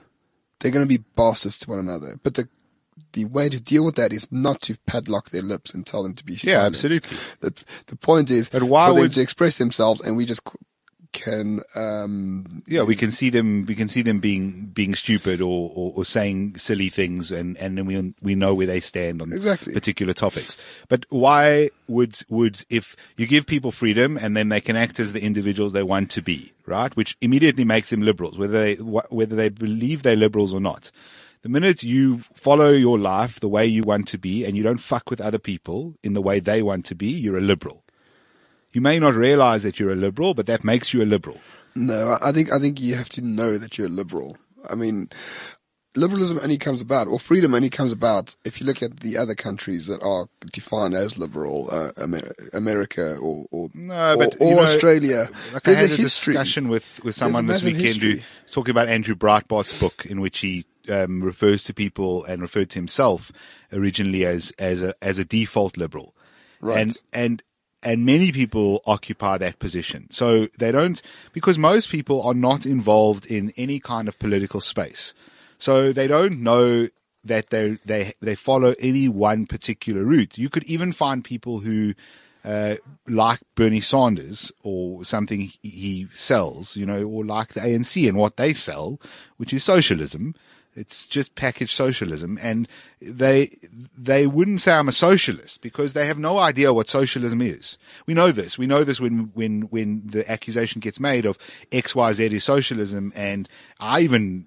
They're 0.59 0.73
going 0.73 0.87
to 0.87 0.99
be 0.99 1.05
bastards 1.17 1.57
to 1.59 1.71
one 1.71 1.79
another, 1.79 2.19
but 2.23 2.35
the 2.35 2.49
the 3.13 3.25
way 3.25 3.49
to 3.49 3.59
deal 3.59 3.85
with 3.85 3.97
that 3.97 4.13
is 4.13 4.31
not 4.31 4.61
to 4.63 4.77
padlock 4.87 5.31
their 5.31 5.43
lips 5.43 5.73
and 5.73 5.87
tell 5.87 6.03
them 6.03 6.15
to 6.15 6.25
be 6.25 6.39
Yeah, 6.43 6.61
absolutely. 6.61 7.17
The 7.41 7.55
the 7.87 7.97
point 7.97 8.31
is 8.31 8.51
But 8.51 8.65
why 8.65 8.91
for 8.91 9.01
them 9.01 9.09
to 9.11 9.21
express 9.21 9.59
themselves, 9.59 10.01
and 10.01 10.17
we 10.17 10.27
just 10.27 10.43
can 11.13 11.61
um 11.75 12.63
Yeah, 12.67 12.83
we 12.83 12.95
can 12.97 13.11
see 13.11 13.31
them. 13.31 13.65
We 13.67 13.75
can 13.75 13.89
see 13.89 14.03
them 14.03 14.21
being 14.21 14.71
being 14.73 14.95
stupid 14.95 15.41
or, 15.41 15.71
or, 15.75 15.93
or 15.97 16.05
saying 16.05 16.57
silly 16.59 16.89
things, 16.89 17.33
and 17.33 17.57
and 17.59 17.77
then 17.77 17.87
we 17.87 18.15
we 18.23 18.35
know 18.35 18.55
where 18.55 18.67
they 18.67 18.81
stand 18.81 19.21
on 19.21 19.33
Exactly. 19.33 19.73
particular 19.75 20.13
topics. 20.15 20.57
But 20.89 21.07
why 21.11 21.71
would 21.89 22.21
would 22.29 22.65
if 22.71 22.97
you 23.17 23.27
give 23.27 23.47
people 23.47 23.71
freedom 23.71 24.17
and 24.17 24.37
then 24.37 24.49
they 24.49 24.61
can 24.61 24.77
act 24.77 25.01
as 25.01 25.13
the 25.13 25.23
individuals 25.23 25.73
they 25.73 25.83
want 25.83 26.11
to 26.13 26.23
be, 26.23 26.53
right? 26.67 26.95
Which 26.97 27.17
immediately 27.21 27.65
makes 27.65 27.91
them 27.91 28.03
liberals, 28.03 28.39
whether 28.39 28.61
they 28.61 28.75
wh- 28.77 29.11
whether 29.13 29.37
they 29.37 29.49
believe 29.49 30.03
they're 30.03 30.17
liberals 30.17 30.55
or 30.55 30.61
not. 30.61 30.91
The 31.43 31.49
minute 31.49 31.83
you 31.83 32.21
follow 32.35 32.71
your 32.71 32.99
life 32.99 33.41
the 33.41 33.49
way 33.49 33.67
you 33.67 33.83
want 33.83 34.07
to 34.09 34.19
be 34.19 34.45
and 34.45 34.57
you 34.57 34.63
don't 34.63 34.77
fuck 34.79 35.09
with 35.09 35.23
other 35.23 35.39
people 35.39 35.95
in 36.03 36.13
the 36.13 36.21
way 36.21 36.39
they 36.39 36.63
want 36.63 36.85
to 36.87 36.95
be, 36.95 37.09
you're 37.09 37.39
a 37.39 37.41
liberal. 37.41 37.83
You 38.73 38.81
may 38.81 38.99
not 38.99 39.15
realize 39.15 39.63
that 39.65 39.81
you're 39.81 39.93
a 39.93 39.97
liberal, 39.97 40.35
but 40.35 40.47
that 40.47 40.63
makes 40.65 40.95
you 40.95 41.03
a 41.03 41.05
liberal. 41.05 41.41
No, 41.75 42.19
I 42.23 42.33
think 42.33 42.53
I 42.53 42.59
think 42.59 42.81
you 42.81 42.95
have 42.97 43.09
to 43.11 43.23
know 43.23 43.59
that 43.59 43.79
you're 43.79 43.87
a 43.89 43.91
liberal. 43.91 44.37
I 44.69 44.75
mean, 44.75 45.09
liberalism 45.97 46.39
only 46.43 46.59
comes 46.59 46.81
about, 46.81 47.09
or 47.09 47.19
freedom 47.19 47.55
only 47.55 47.71
comes 47.71 47.93
about, 47.93 48.37
if 48.45 48.61
you 48.61 48.67
look 48.67 48.83
at 48.83 49.01
the 49.01 49.17
other 49.17 49.35
countries 49.35 49.87
that 49.87 50.03
are 50.03 50.27
defined 50.53 50.95
as 50.95 51.19
liberal, 51.19 51.69
uh, 51.73 51.91
Amer- 52.01 52.33
America 52.53 53.17
or 53.17 53.47
or, 53.51 53.71
No, 53.75 54.17
but, 54.19 54.37
or 54.41 54.51
you 54.51 54.57
know, 54.57 54.63
Australia. 54.63 55.29
Like 55.53 55.67
I 55.69 55.73
had 55.73 55.91
a 55.91 55.95
a 55.95 55.97
discussion 55.97 56.69
with, 56.69 57.01
with 57.05 57.15
someone 57.17 57.47
this 57.47 57.65
weekend 57.65 58.03
who 58.03 58.09
was 58.15 58.23
talking 58.53 58.71
about 58.73 58.89
Andrew 58.89 59.15
Breitbart's 59.15 59.79
book 59.79 60.07
in 60.07 60.21
which 60.21 60.39
he 60.39 60.65
um, 60.89 61.23
refers 61.23 61.65
to 61.65 61.75
people 61.75 62.25
and 62.25 62.41
referred 62.43 62.71
to 62.71 62.79
himself 62.79 63.33
originally 63.73 64.25
as 64.25 64.53
as 64.59 64.83
a 64.83 64.95
as 65.03 65.19
a 65.19 65.25
default 65.25 65.77
liberal, 65.77 66.15
Right. 66.61 66.79
and 66.79 66.97
and 67.13 67.43
and 67.83 68.05
many 68.05 68.33
people 68.33 68.83
occupy 68.87 69.39
that 69.39 69.59
position. 69.59 70.09
So 70.11 70.49
they 70.59 70.73
don't 70.73 71.01
because 71.33 71.59
most 71.59 71.91
people 71.91 72.23
are 72.23 72.35
not 72.35 72.67
involved 72.67 73.27
in 73.27 73.53
any 73.57 73.81
kind 73.81 74.09
of 74.09 74.19
political 74.19 74.61
space, 74.61 75.15
so 75.59 75.93
they 75.93 76.07
don't 76.07 76.41
know 76.41 76.89
that 77.25 77.51
they 77.51 77.79
they 77.85 78.15
they 78.21 78.35
follow 78.35 78.75
any 78.79 79.09
one 79.09 79.47
particular 79.47 80.05
route. 80.05 80.39
You 80.39 80.49
could 80.49 80.65
even 80.65 80.93
find 80.93 81.25
people 81.25 81.61
who 81.61 81.95
uh, 82.45 82.77
like 83.07 83.41
Bernie 83.55 83.81
Sanders 83.81 84.51
or 84.63 85.05
something 85.05 85.53
he- 85.63 86.09
sells, 86.15 86.77
you 86.77 86.87
know, 86.87 87.03
or 87.05 87.25
like 87.25 87.53
the 87.53 87.61
ANC 87.61 88.09
and 88.09 88.17
what 88.17 88.37
they 88.37 88.53
sell, 88.55 88.99
which 89.37 89.53
is 89.53 89.63
socialism. 89.63 90.35
It's 90.77 91.07
just 91.07 91.35
packaged 91.35 91.75
socialism, 91.75 92.39
and 92.41 92.69
they 93.03 93.51
they 93.97 94.27
wouldn't 94.27 94.61
say 94.61 94.73
I'm 94.73 94.89
a 94.89 94.93
socialist 94.93 95.61
because 95.63 95.95
they 95.95 96.07
have 96.07 96.19
no 96.19 96.39
idea 96.39 96.73
what 96.73 96.89
socialism 96.89 97.43
is. 97.43 97.77
We 98.07 98.15
know 98.15 98.31
this. 98.31 98.57
We 98.57 98.69
know 98.69 98.85
this 98.85 99.01
when 99.01 99.33
when 99.35 99.63
when 99.63 100.03
the 100.05 100.31
accusation 100.31 100.81
gets 100.81 101.01
made 101.01 101.27
of 101.27 101.39
X 101.73 101.97
Y 101.97 102.13
Z 102.13 102.25
is 102.27 102.45
socialism, 102.45 103.13
and 103.17 103.49
I 103.81 104.03
even 104.03 104.47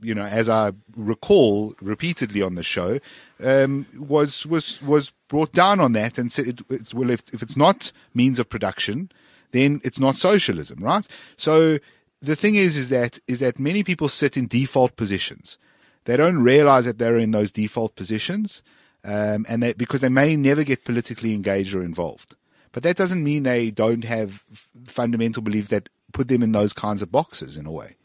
you 0.00 0.14
know 0.14 0.24
as 0.24 0.48
I 0.48 0.72
recall 0.96 1.74
repeatedly 1.82 2.40
on 2.40 2.54
the 2.54 2.62
show 2.62 2.98
um, 3.42 3.86
was 3.98 4.46
was 4.46 4.80
was 4.80 5.12
brought 5.28 5.52
down 5.52 5.78
on 5.78 5.92
that 5.92 6.16
and 6.16 6.32
said 6.32 6.62
it's, 6.70 6.94
well 6.94 7.10
if 7.10 7.22
if 7.34 7.42
it's 7.42 7.56
not 7.56 7.92
means 8.14 8.38
of 8.38 8.48
production, 8.48 9.12
then 9.50 9.80
it's 9.84 9.98
not 9.98 10.16
socialism, 10.16 10.82
right? 10.82 11.04
So 11.36 11.78
the 12.20 12.36
thing 12.36 12.54
is, 12.54 12.76
is 12.76 12.88
that 12.90 13.18
is 13.26 13.40
that 13.40 13.58
many 13.58 13.82
people 13.82 14.08
sit 14.08 14.36
in 14.36 14.46
default 14.46 14.96
positions. 14.96 15.58
They 16.04 16.16
don't 16.16 16.42
realize 16.42 16.84
that 16.84 16.98
they're 16.98 17.18
in 17.18 17.30
those 17.30 17.52
default 17.52 17.96
positions, 17.96 18.62
um, 19.04 19.46
and 19.48 19.62
that 19.62 19.78
because 19.78 20.00
they 20.00 20.08
may 20.08 20.36
never 20.36 20.64
get 20.64 20.84
politically 20.84 21.34
engaged 21.34 21.74
or 21.74 21.82
involved. 21.82 22.34
But 22.72 22.82
that 22.84 22.96
doesn't 22.96 23.24
mean 23.24 23.42
they 23.42 23.70
don't 23.70 24.04
have 24.04 24.44
fundamental 24.86 25.42
beliefs 25.42 25.68
that 25.68 25.88
put 26.12 26.28
them 26.28 26.42
in 26.42 26.52
those 26.52 26.72
kinds 26.72 27.02
of 27.02 27.10
boxes 27.10 27.56
in 27.56 27.66
a 27.66 27.72
way. 27.72 27.96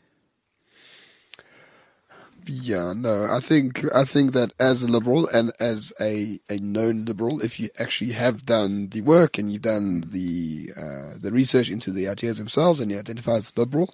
Yeah, 2.47 2.93
no, 2.93 3.25
I 3.25 3.39
think 3.39 3.83
I 3.95 4.05
think 4.05 4.33
that 4.33 4.53
as 4.59 4.83
a 4.83 4.87
liberal 4.87 5.27
and 5.29 5.51
as 5.59 5.91
a, 5.99 6.39
a 6.47 6.57
known 6.57 7.05
liberal, 7.05 7.41
if 7.41 7.59
you 7.59 7.69
actually 7.79 8.11
have 8.11 8.45
done 8.45 8.89
the 8.89 9.01
work 9.01 9.39
and 9.39 9.51
you've 9.51 9.63
done 9.63 10.01
the 10.11 10.71
uh, 10.77 11.13
the 11.17 11.31
research 11.31 11.71
into 11.71 11.91
the 11.91 12.07
ideas 12.07 12.37
themselves 12.37 12.81
and 12.81 12.91
you 12.91 12.99
identify 12.99 13.35
as 13.37 13.57
liberal, 13.57 13.93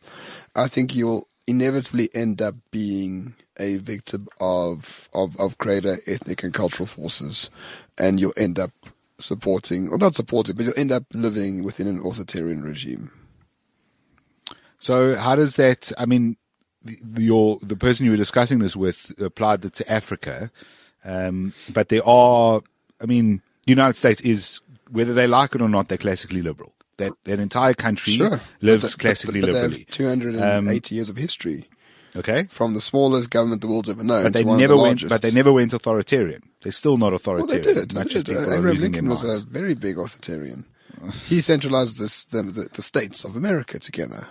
I 0.53 0.67
think 0.67 0.93
you'll 0.93 1.29
inevitably 1.47 2.09
end 2.13 2.41
up 2.41 2.55
being 2.71 3.35
a 3.57 3.77
victim 3.77 4.27
of 4.41 5.07
of, 5.13 5.39
of 5.39 5.57
greater 5.57 5.99
ethnic 6.05 6.43
and 6.43 6.53
cultural 6.53 6.87
forces, 6.87 7.49
and 7.97 8.19
you'll 8.19 8.33
end 8.35 8.59
up 8.59 8.71
supporting 9.17 9.87
or 9.87 9.97
not 9.97 10.15
supporting, 10.15 10.55
but 10.57 10.65
you'll 10.65 10.73
end 10.79 10.91
up 10.91 11.05
living 11.13 11.63
within 11.63 11.87
an 11.87 11.99
authoritarian 11.99 12.63
regime. 12.63 13.11
So 14.77 15.15
how 15.15 15.35
does 15.35 15.55
that? 15.55 15.93
I 15.97 16.05
mean, 16.05 16.35
the, 16.83 16.97
the- 17.03 17.21
your 17.23 17.59
the 17.61 17.75
person 17.75 18.05
you 18.05 18.11
were 18.11 18.17
discussing 18.17 18.59
this 18.59 18.75
with 18.75 19.11
applied 19.19 19.63
it 19.65 19.73
to 19.73 19.91
Africa, 19.91 20.51
um, 21.05 21.53
but 21.73 21.89
there 21.89 22.05
are. 22.07 22.61
I 23.01 23.05
mean, 23.05 23.41
the 23.65 23.71
United 23.71 23.97
States 23.97 24.21
is 24.21 24.61
whether 24.89 25.13
they 25.13 25.25
like 25.27 25.55
it 25.55 25.61
or 25.61 25.69
not, 25.69 25.87
they're 25.89 25.97
classically 25.97 26.41
liberal. 26.41 26.73
That 26.97 27.13
that 27.23 27.39
entire 27.39 27.73
country 27.73 28.13
Sure, 28.17 28.41
lives 28.61 28.83
But- 28.83 28.99
classically 28.99 29.41
but, 29.41 29.47
but 29.47 29.53
liberally. 29.53 29.79
have 29.79 29.87
280 29.89 30.95
years 30.95 31.09
of 31.09 31.17
history. 31.17 31.65
Okay, 32.13 32.43
From 32.49 32.73
the 32.73 32.81
smallest 32.81 33.29
government 33.29 33.61
the 33.61 33.67
world's 33.67 33.87
ever 33.89 34.03
known 34.03 34.23
but 34.23 34.33
they 34.33 34.43
never 34.43 34.73
the 34.75 34.77
went. 34.81 35.07
But 35.07 35.21
they 35.21 35.31
never 35.31 35.51
went 35.53 35.71
authoritarian. 35.71 36.43
They're 36.61 36.73
still 36.73 36.97
not 36.97 37.11
Well, 37.11 37.15
authoritarian. 37.15 37.63
they 37.63 37.73
did. 37.73 37.93
Much 37.93 38.13
They 38.13 38.21
did. 38.21 38.35
Uh, 38.37 38.51
Abraham 38.53 38.81
Lincoln 38.81 39.07
was 39.09 39.23
a 39.23 39.45
very 39.45 39.75
big 39.75 39.97
authoritarian. 39.97 40.65
He 41.29 41.39
centralized 41.39 41.97
this, 41.97 42.25
the, 42.25 42.43
the, 42.43 42.69
the 42.73 42.81
states 42.81 43.23
of 43.23 43.37
America 43.37 43.79
together. 43.79 44.27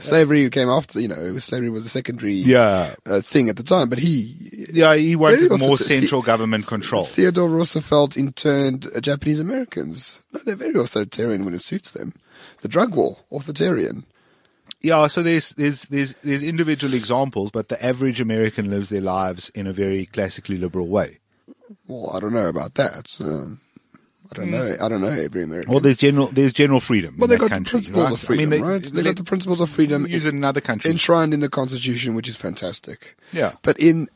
Slavery 0.00 0.50
came 0.50 0.68
after, 0.68 1.00
you 1.00 1.06
know, 1.06 1.38
slavery 1.38 1.70
was 1.70 1.86
a 1.86 1.88
secondary 1.88 2.32
Yeah. 2.32 2.96
uh, 3.06 3.20
thing 3.20 3.48
at 3.48 3.56
the 3.56 3.62
time, 3.62 3.88
but 3.88 4.00
he, 4.00 4.66
Yeah, 4.72 4.96
he 4.96 5.14
wanted 5.14 5.50
more 5.50 5.70
author- 5.72 5.84
central 5.84 6.20
government 6.20 6.66
control. 6.66 7.04
Theodore 7.04 7.48
Roosevelt 7.48 8.16
interned 8.16 8.88
uh, 8.94 9.00
Japanese 9.00 9.38
Americans. 9.38 10.18
No, 10.32 10.40
they're 10.44 10.56
very 10.56 10.74
authoritarian 10.78 11.44
when 11.44 11.54
it 11.54 11.62
suits 11.62 11.92
them. 11.92 12.12
The 12.62 12.68
drug 12.68 12.94
war, 12.96 13.18
authoritarian. 13.30 14.04
Yeah, 14.82 15.06
so 15.06 15.22
there's 15.22 15.50
there's 15.50 15.82
there's 15.84 16.14
there's 16.16 16.42
individual 16.42 16.92
examples, 16.92 17.50
but 17.52 17.68
the 17.68 17.82
average 17.84 18.20
American 18.20 18.70
lives 18.70 18.88
their 18.88 19.00
lives 19.00 19.48
in 19.50 19.66
a 19.66 19.72
very 19.72 20.06
classically 20.06 20.56
liberal 20.58 20.88
way. 20.88 21.20
Well, 21.86 22.10
I 22.14 22.20
don't 22.20 22.34
know 22.34 22.48
about 22.48 22.74
that. 22.74 23.14
Um, 23.20 23.60
I 24.32 24.34
don't 24.36 24.50
know. 24.50 24.76
I 24.80 24.88
don't 24.88 25.00
know 25.00 25.08
every 25.10 25.42
American. 25.42 25.70
Well, 25.70 25.80
there's 25.80 25.98
general 25.98 26.28
there's 26.28 26.52
general 26.52 26.80
freedom. 26.80 27.16
Well, 27.18 27.28
they 27.28 27.36
got 27.36 27.50
country, 27.50 27.80
the 27.80 27.90
principles 27.92 28.04
right? 28.04 28.12
of 28.14 28.20
freedom, 28.20 28.52
I 28.52 28.56
mean, 28.56 28.64
right? 28.64 28.82
They 28.82 29.02
got 29.02 29.16
the 29.16 29.24
principles 29.24 29.60
of 29.60 29.68
freedom 29.70 30.06
use 30.06 30.26
in 30.26 30.42
other 30.42 30.60
countries. 30.60 30.92
enshrined 30.92 31.34
in 31.34 31.40
the 31.40 31.48
constitution, 31.50 32.14
which 32.14 32.28
is 32.28 32.36
fantastic. 32.36 33.16
Yeah. 33.32 33.52
But 33.62 33.78
in 33.78 34.08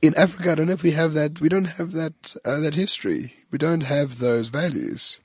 in 0.00 0.14
Africa, 0.16 0.52
I 0.52 0.54
don't 0.54 0.66
know 0.66 0.72
if 0.72 0.82
we 0.82 0.92
have 0.92 1.14
that. 1.14 1.40
We 1.40 1.48
don't 1.48 1.64
have 1.64 1.92
that 1.92 2.36
uh, 2.44 2.60
that 2.60 2.74
history. 2.74 3.34
We 3.50 3.58
don't 3.58 3.82
have 3.82 4.18
those 4.18 4.48
values. 4.48 5.18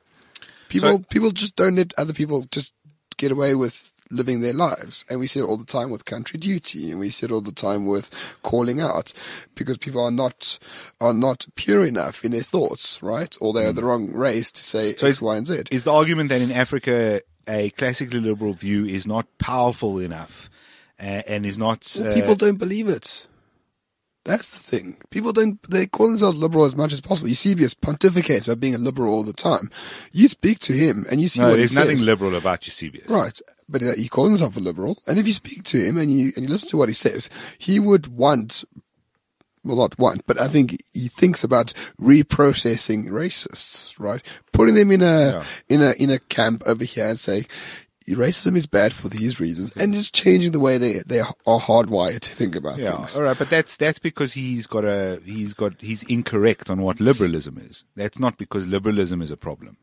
People 0.70 0.90
So- 0.90 0.98
people 1.10 1.32
just 1.32 1.56
don't 1.56 1.76
let 1.76 1.94
other 1.98 2.14
people 2.14 2.46
just 2.52 2.74
get 3.18 3.32
away 3.32 3.56
with 3.56 3.87
living 4.12 4.42
their 4.42 4.54
lives, 4.54 5.06
and 5.10 5.20
we 5.20 5.28
see 5.28 5.40
it 5.40 5.44
all 5.44 5.58
the 5.58 5.66
time 5.66 5.90
with 5.90 6.06
country 6.06 6.40
duty, 6.40 6.92
and 6.92 7.00
we 7.00 7.10
see 7.10 7.26
it 7.26 7.32
all 7.32 7.42
the 7.42 7.52
time 7.52 7.86
with 7.86 8.10
calling 8.44 8.80
out 8.80 9.14
because 9.56 9.78
people 9.78 10.04
are 10.04 10.12
not 10.12 10.60
are 11.00 11.14
not 11.14 11.46
pure 11.56 11.86
enough 11.86 12.24
in 12.24 12.32
their 12.32 12.42
thoughts, 12.42 13.02
right? 13.02 13.38
Or 13.42 13.54
they 13.54 13.66
are 13.66 13.74
the 13.74 13.84
wrong 13.84 14.12
race 14.12 14.52
to 14.52 14.64
say. 14.64 14.94
So 14.96 15.08
X, 15.08 15.18
is- 15.18 15.22
Y, 15.22 15.36
and 15.38 15.48
Z. 15.48 15.64
Is 15.72 15.84
the 15.84 15.94
argument 15.94 16.30
that 16.30 16.42
in 16.42 16.52
Africa 16.52 17.22
a 17.48 17.70
classically 17.72 18.20
liberal 18.20 18.54
view 18.54 18.86
is 18.86 19.08
not 19.08 19.26
powerful 19.38 20.00
enough 20.00 20.50
uh, 21.00 21.22
and 21.28 21.46
is 21.46 21.58
not 21.58 21.90
Well, 21.98 22.12
uh, 22.12 22.14
people 22.14 22.36
don't 22.36 22.58
believe 22.58 22.90
it. 22.90 23.26
That's 24.26 24.50
the 24.52 24.60
thing. 24.60 24.98
People 25.10 25.32
don't, 25.32 25.58
they 25.72 25.88
call 25.88 26.08
themselves 26.08 26.38
liberal 26.38 26.66
as 26.66 26.76
much 26.76 26.92
as 26.92 27.00
possible. 27.00 27.30
Eusebius 27.30 27.74
pontificates 27.74 28.46
about 28.46 28.60
being 28.60 28.76
a 28.76 28.78
liberal 28.78 29.14
all 29.14 29.24
the 29.24 29.32
time. 29.32 29.72
You 30.12 30.28
speak 30.28 30.60
to 30.60 30.74
him 30.74 31.06
and 31.10 31.22
you 31.22 31.30
see 31.30 31.40
no, 31.40 31.48
what 31.48 31.54
he 31.54 31.60
there's 31.60 31.76
nothing 31.76 31.96
says. 31.96 32.06
liberal 32.06 32.36
about 32.36 32.68
Eusebius. 32.68 33.10
Right. 33.10 33.40
But 33.70 33.84
uh, 33.84 33.96
he 33.96 34.08
calls 34.08 34.30
himself 34.30 34.56
a 34.58 34.60
liberal. 34.62 34.98
And 35.08 35.20
if 35.20 35.28
you 35.28 35.34
speak 35.34 35.64
to 35.66 35.78
him 35.78 35.98
and 35.98 36.12
you, 36.12 36.32
and 36.36 36.46
you 36.46 36.52
listen 36.52 36.70
to 36.70 36.78
what 36.78 36.90
he 36.90 36.96
says, 36.96 37.30
he 37.58 37.80
would 37.80 38.08
want, 38.08 38.64
well, 39.64 39.76
not 39.78 40.00
want, 40.00 40.26
but 40.26 40.40
I 40.40 40.48
think 40.48 40.78
he 40.94 41.10
thinks 41.10 41.44
about 41.44 41.74
reprocessing 42.00 43.10
racists, 43.10 43.94
right? 44.00 44.22
Putting 44.54 44.76
them 44.76 44.92
in 44.92 45.02
a, 45.02 45.06
Yeah. 45.32 45.44
in 45.70 45.82
a, 45.82 45.92
in 45.94 46.10
a 46.10 46.20
camp 46.20 46.64
over 46.66 46.84
here 46.86 47.08
and 47.10 47.20
say, 47.20 47.46
racism 48.08 48.56
is 48.56 48.66
bad 48.66 48.94
for 48.94 49.10
these 49.10 49.38
reasons 49.38 49.74
and 49.76 49.94
just 49.94 50.14
changing 50.16 50.54
the 50.54 50.62
way 50.62 50.78
they, 50.78 51.00
they 51.06 51.20
are 51.20 51.34
hardwired 51.60 52.22
to 52.22 52.30
think 52.30 52.56
about 52.56 52.78
Yeah, 52.78 52.96
things. 52.96 53.18
all 53.18 53.24
right, 53.24 53.38
but 53.38 53.50
that's 53.50 53.76
that's 53.76 54.00
because 54.00 54.32
he's 54.32 54.66
got 54.66 54.86
a 54.86 55.22
he's 55.26 55.54
got 55.54 55.74
he's 55.82 56.04
incorrect 56.04 56.70
on 56.70 56.82
what 56.82 57.02
liberalism 57.02 57.58
is. 57.58 57.84
That's 57.98 58.18
not 58.18 58.38
because 58.38 58.66
liberalism 58.66 59.22
is 59.22 59.30
a 59.30 59.36
problem. 59.36 59.76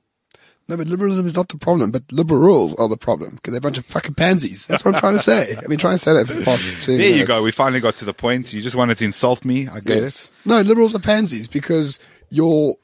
No, 0.67 0.79
but 0.79 0.87
liberalism 0.87 1.27
is 1.27 1.35
not 1.35 1.49
the 1.49 1.59
problem, 1.59 1.91
but 1.91 2.11
liberals 2.11 2.75
are 2.77 2.89
the 2.89 2.97
problem 2.97 3.35
because 3.35 3.53
they're 3.53 3.59
a 3.59 3.61
bunch 3.61 3.77
of 3.77 3.85
fucking 3.85 4.15
pansies. 4.15 4.67
That's 4.67 4.83
what 4.83 4.95
I'm 4.95 5.01
trying 5.01 5.13
to 5.13 5.19
say. 5.19 5.55
I've 5.57 5.69
been 5.69 5.79
trying 5.79 5.97
to 5.97 5.99
say 5.99 6.15
that 6.15 6.27
for 6.27 6.33
the 6.33 6.45
past 6.45 6.65
two 6.81 6.97
There 6.97 7.11
you 7.11 7.27
go. 7.27 7.43
We 7.43 7.51
finally 7.51 7.81
got 7.81 7.97
to 7.97 8.07
the 8.07 8.15
point. 8.15 8.53
You 8.53 8.63
just 8.63 8.77
wanted 8.77 8.97
to 8.99 9.05
insult 9.05 9.45
me. 9.45 9.69
I 9.69 9.81
get 9.81 10.03
Yes. 10.03 10.31
No, 10.47 10.63
liberals 10.63 10.95
are 10.95 11.01
pansies 11.01 11.49
because 11.49 11.99
your 12.31 12.77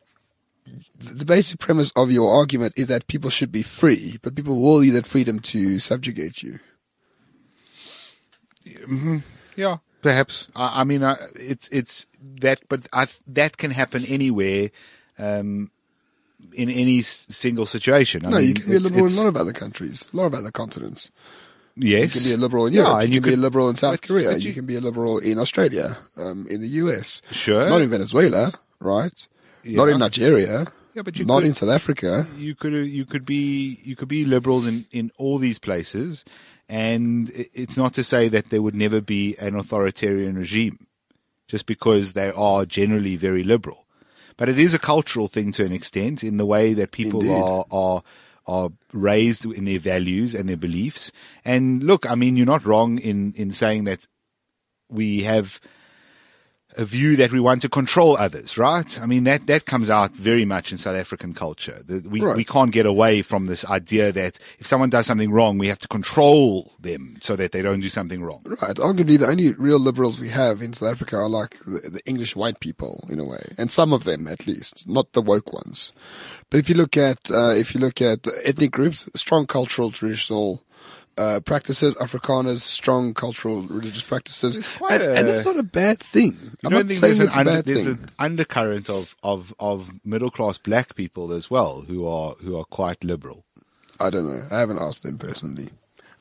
the 0.98 1.24
basic 1.24 1.58
premise 1.58 1.90
of 1.96 2.10
your 2.10 2.34
argument 2.34 2.74
is 2.76 2.88
that 2.88 3.06
people 3.06 3.30
should 3.30 3.50
be 3.50 3.62
free, 3.62 4.18
but 4.22 4.34
people 4.34 4.60
will 4.60 4.84
use 4.84 4.94
that 4.94 5.06
freedom 5.06 5.40
to 5.40 5.78
subjugate 5.78 6.42
you. 6.42 6.60
it. 8.64 9.22
Yeah, 9.56 9.78
perhaps. 10.02 10.48
I, 10.54 10.82
I 10.82 10.84
mean, 10.84 11.02
uh, 11.02 11.16
it's 11.34 11.68
it's 11.68 12.06
that, 12.40 12.60
but 12.68 12.86
I, 12.92 13.06
that 13.28 13.56
can 13.56 13.70
happen 13.70 14.04
anywhere, 14.04 14.70
um, 15.18 15.70
in 16.52 16.68
any 16.70 17.02
single 17.02 17.66
situation. 17.66 18.24
I 18.26 18.30
no, 18.30 18.38
mean, 18.38 18.48
you 18.48 18.54
can 18.54 18.70
be 18.70 18.76
a 18.76 18.80
liberal 18.80 19.06
in 19.06 19.12
a 19.12 19.16
lot 19.16 19.26
of 19.28 19.36
other 19.36 19.52
countries, 19.52 20.06
a 20.12 20.16
lot 20.16 20.26
of 20.26 20.34
other 20.34 20.50
continents. 20.50 21.10
Yes, 21.76 22.14
You 22.14 22.20
can 22.20 22.28
be 22.30 22.34
a 22.34 22.36
liberal 22.36 22.66
in 22.66 22.74
Yeah, 22.74 22.98
and 23.00 23.08
you 23.08 23.14
you 23.14 23.20
can 23.20 23.30
be 23.30 23.34
a 23.34 23.44
liberal 23.48 23.68
in 23.70 23.76
South 23.76 24.02
Korea. 24.02 24.32
You, 24.36 24.48
you- 24.48 24.52
can 24.54 24.66
be 24.66 24.76
a 24.76 24.80
liberal 24.80 25.18
in 25.18 25.38
Australia, 25.38 25.98
um, 26.16 26.46
in 26.48 26.60
the 26.60 26.68
US. 26.84 27.22
Sure. 27.30 27.68
Not 27.68 27.80
in 27.80 27.88
Venezuela, 27.90 28.52
right? 28.80 29.26
Not 29.64 29.88
in 29.88 29.98
Nigeria. 29.98 30.66
Yeah, 30.94 31.02
but 31.02 31.16
you 31.18 31.24
not 31.24 31.38
could- 31.40 31.46
in 31.46 31.54
South 31.54 31.70
Africa. 31.70 32.26
you 32.36 32.54
could 32.54 32.72
you 32.98 33.04
could 33.06 33.24
be 33.24 33.78
you 33.84 33.94
could 33.96 34.08
be 34.08 34.24
liberals 34.24 34.66
in 34.66 34.86
in 34.90 35.10
all 35.16 35.38
these 35.38 35.58
places, 35.60 36.24
and 36.68 37.30
it's 37.54 37.76
not 37.76 37.94
to 37.94 38.02
say 38.04 38.28
that 38.28 38.50
there 38.50 38.60
would 38.62 38.74
never 38.74 39.00
be 39.00 39.36
an 39.38 39.54
authoritarian 39.54 40.36
regime, 40.36 40.86
just 41.46 41.64
because 41.66 42.12
they 42.12 42.30
are 42.30 42.66
generally 42.66 43.14
very 43.16 43.44
liberal. 43.44 43.79
But 44.40 44.48
it 44.48 44.58
is 44.58 44.72
a 44.72 44.78
cultural 44.78 45.28
thing 45.28 45.52
to 45.52 45.66
an 45.66 45.70
extent, 45.70 46.24
in 46.24 46.38
the 46.38 46.46
way 46.46 46.72
that 46.72 46.92
people 46.92 47.20
Indeed. 47.20 47.42
are 47.42 47.66
are 47.70 48.02
are 48.46 48.70
raised 48.90 49.44
in 49.44 49.66
their 49.66 49.78
values 49.78 50.34
and 50.34 50.48
their 50.48 50.56
beliefs. 50.56 51.12
And 51.44 51.84
look, 51.84 52.10
I 52.10 52.14
mean, 52.14 52.38
you're 52.38 52.46
not 52.46 52.64
wrong 52.64 52.96
in 52.98 53.34
in 53.36 53.50
saying 53.50 53.84
that 53.84 54.06
we 54.88 55.24
have 55.24 55.60
a 56.76 56.84
view 56.84 57.16
that 57.16 57.32
we 57.32 57.40
want 57.40 57.62
to 57.62 57.68
control 57.68 58.16
others, 58.16 58.56
right? 58.56 59.00
I 59.00 59.06
mean, 59.06 59.24
that, 59.24 59.46
that 59.48 59.66
comes 59.66 59.90
out 59.90 60.12
very 60.12 60.44
much 60.44 60.70
in 60.70 60.78
South 60.78 60.96
African 60.96 61.34
culture. 61.34 61.80
The, 61.84 62.00
we, 62.08 62.20
Right. 62.20 62.36
we 62.36 62.44
can't 62.44 62.70
get 62.70 62.86
away 62.86 63.22
from 63.22 63.46
this 63.46 63.64
idea 63.64 64.12
that 64.12 64.38
if 64.58 64.66
someone 64.66 64.88
does 64.90 65.06
something 65.06 65.30
wrong, 65.32 65.58
we 65.58 65.68
have 65.68 65.80
to 65.80 65.88
control 65.88 66.72
them 66.80 67.18
so 67.22 67.34
that 67.36 67.52
they 67.52 67.60
don't 67.62 67.80
do 67.80 67.88
something 67.88 68.22
wrong. 68.22 68.42
Right. 68.44 68.76
Arguably, 68.76 69.18
the 69.18 69.26
only 69.26 69.52
real 69.52 69.80
liberals 69.80 70.18
we 70.20 70.28
have 70.28 70.62
in 70.62 70.72
South 70.72 70.92
Africa 70.92 71.16
are 71.16 71.28
like 71.28 71.58
the, 71.66 71.90
the 71.90 72.00
English 72.06 72.36
white 72.36 72.60
people, 72.60 73.04
in 73.08 73.18
a 73.18 73.24
way, 73.24 73.42
and 73.58 73.70
some 73.70 73.92
of 73.92 74.04
them 74.04 74.28
at 74.28 74.46
least, 74.46 74.86
not 74.86 75.12
the 75.12 75.22
woke 75.22 75.52
ones. 75.52 75.92
But 76.50 76.58
if 76.58 76.68
you 76.68 76.76
look 76.76 76.96
at 76.96 77.30
uh, 77.30 77.50
if 77.50 77.74
you 77.74 77.80
look 77.80 78.00
at 78.00 78.20
ethnic 78.44 78.70
groups, 78.70 79.08
strong 79.14 79.46
cultural 79.46 79.90
traditional. 79.90 80.62
Uh, 81.20 81.38
practices, 81.40 81.94
Afrikaners, 81.96 82.60
strong 82.60 83.12
cultural 83.12 83.60
religious 83.62 84.02
practices, 84.02 84.56
and, 84.56 85.02
and 85.02 85.28
that's 85.28 85.44
not 85.44 85.58
a 85.58 85.62
bad 85.62 86.00
thing. 86.00 86.56
I'm 86.64 86.70
think 86.72 86.92
saying 86.92 87.18
there's, 87.18 87.20
it's 87.28 87.36
an, 87.36 87.42
a 87.42 87.44
bad 87.44 87.64
there's 87.66 87.84
thing. 87.84 87.92
an 87.92 88.08
undercurrent 88.18 88.88
of, 88.88 89.14
of, 89.22 89.52
of 89.60 89.90
middle 90.02 90.30
class 90.30 90.56
black 90.56 90.94
people 90.94 91.30
as 91.32 91.50
well 91.50 91.82
who 91.82 92.06
are 92.06 92.36
who 92.40 92.56
are 92.58 92.64
quite 92.64 93.04
liberal. 93.04 93.44
I 94.00 94.08
don't 94.08 94.26
know. 94.28 94.46
I 94.50 94.60
haven't 94.60 94.78
asked 94.78 95.02
them 95.02 95.18
personally. 95.18 95.68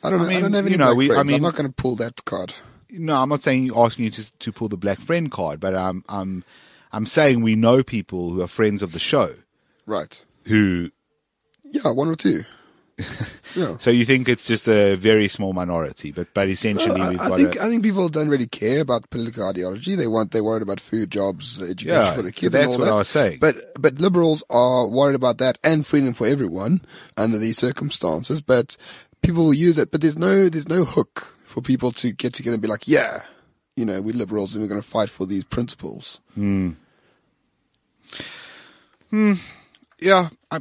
I 0.04 0.10
don't 0.10 0.20
I 0.20 0.24
know. 0.24 0.30
I, 0.30 0.34
mean, 0.34 0.42
don't 0.42 0.54
have 0.54 0.66
any 0.66 0.72
you 0.74 0.78
know, 0.78 0.86
black 0.88 0.98
we- 0.98 1.12
I 1.12 1.14
friends. 1.14 1.28
mean- 1.28 1.36
I'm 1.38 1.42
not 1.44 1.56
going 1.56 1.68
to 1.70 1.74
pull 1.74 1.96
that 1.96 2.26
card. 2.26 2.54
No, 2.92 3.16
I'm 3.16 3.30
not 3.30 3.42
saying 3.42 3.72
asking 3.74 4.04
you 4.06 4.12
to 4.12 4.34
to 4.40 4.52
pull 4.52 4.68
the 4.68 4.76
black 4.76 5.00
friend 5.00 5.32
card, 5.32 5.62
but 5.62 5.76
I'm 5.76 6.04
I'm 6.10 6.44
I'm 6.92 7.06
saying 7.06 7.42
we 7.42 7.56
know 7.56 7.84
people 7.84 8.32
who 8.32 8.42
are 8.42 8.48
friends 8.48 8.84
of 8.84 8.92
the 8.92 9.00
show 9.00 9.36
Right. 9.86 10.22
who. 10.44 10.90
Yeah, 11.64 11.92
one 11.92 12.10
or 12.10 12.16
two. 12.16 12.44
Yeah. 13.56 13.78
So 13.80 13.90
you 13.92 14.06
think 14.06 14.28
it's 14.30 14.46
just 14.46 14.68
a 14.68 14.96
very 14.96 15.28
small 15.28 15.54
minority, 15.54 16.12
but 16.12 16.28
but 16.34 16.50
essentially 16.50 17.00
I, 17.02 17.10
we've 17.10 17.20
I 17.22 17.30
got 17.30 17.38
think 17.40 17.56
a, 17.56 17.64
I 17.64 17.70
think 17.70 17.84
people 17.84 18.10
don't 18.10 18.30
really 18.30 18.48
care 18.48 18.82
about 18.82 19.10
political 19.10 19.48
ideology. 19.48 19.96
They 19.96 20.08
want 20.08 20.32
they're 20.32 20.44
worried 20.44 20.62
about 20.64 20.80
food, 20.80 21.12
jobs, 21.12 21.60
education 21.60 21.88
Yeah, 22.02 22.14
for 22.16 22.22
the 22.22 22.30
so 22.30 22.40
kids. 22.42 22.54
that's 22.54 22.64
and 22.66 22.74
all 22.74 22.80
what 22.80 22.86
that. 22.86 22.92
I 22.92 22.96
was 22.98 23.08
saying. 23.08 23.38
But 23.40 23.56
but 23.82 24.00
liberals 24.00 24.44
are 24.50 24.88
worried 24.88 25.16
about 25.16 25.38
that 25.40 25.58
and 25.64 25.86
freedom 25.86 26.14
for 26.14 26.28
everyone 26.28 26.82
under 27.18 27.38
these 27.38 27.58
circumstances. 27.58 28.42
But 28.42 28.78
people 29.22 29.46
will 29.46 29.54
use 29.54 29.78
it. 29.78 29.92
But 29.92 30.02
there's 30.02 30.18
no 30.18 30.50
there's 30.50 30.70
no 30.70 30.86
hook 30.86 31.36
for 31.46 31.62
people 31.62 31.92
to 31.94 32.12
get 32.12 32.34
together 32.34 32.54
and 32.56 32.62
be 32.62 32.68
like, 32.68 32.88
yeah, 32.88 33.24
you 33.76 33.86
know, 33.86 34.02
we're 34.02 34.14
liberals 34.16 34.54
and 34.54 34.62
we're 34.62 34.68
going 34.70 34.82
to 34.82 34.88
fight 34.88 35.10
for 35.10 35.26
these 35.26 35.44
principles. 35.44 36.20
Hmm. 36.36 36.72
yeah. 40.00 40.30
I 40.52 40.60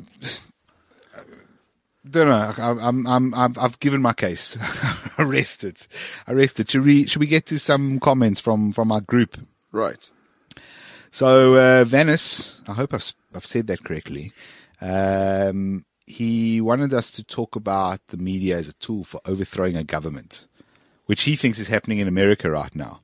don't 2.10 2.28
know. 2.28 2.54
I'm 2.58 2.78
I'm 2.78 3.06
I'm 3.06 3.34
I've, 3.34 3.58
I've 3.58 3.80
given 3.80 4.02
my 4.02 4.12
case. 4.12 4.56
Arrested, 5.18 5.86
arrested. 6.28 6.70
Should 6.70 6.84
we 6.84 7.06
should 7.06 7.20
we 7.20 7.26
get 7.26 7.46
to 7.46 7.58
some 7.58 7.98
comments 8.00 8.40
from 8.40 8.72
from 8.72 8.92
our 8.92 9.00
group? 9.00 9.36
Right. 9.72 10.08
So 11.10 11.56
uh, 11.56 11.84
Venice, 11.84 12.60
I 12.68 12.74
hope 12.74 12.92
I've, 12.94 13.12
I've 13.34 13.46
said 13.46 13.66
that 13.68 13.82
correctly. 13.82 14.32
Um, 14.80 15.84
he 16.06 16.60
wanted 16.60 16.92
us 16.92 17.10
to 17.12 17.24
talk 17.24 17.56
about 17.56 18.00
the 18.08 18.16
media 18.16 18.56
as 18.56 18.68
a 18.68 18.72
tool 18.74 19.04
for 19.04 19.20
overthrowing 19.24 19.76
a 19.76 19.84
government, 19.84 20.46
which 21.06 21.22
he 21.22 21.34
thinks 21.34 21.58
is 21.58 21.68
happening 21.68 21.98
in 21.98 22.08
America 22.08 22.50
right 22.50 22.74
now. 22.74 23.00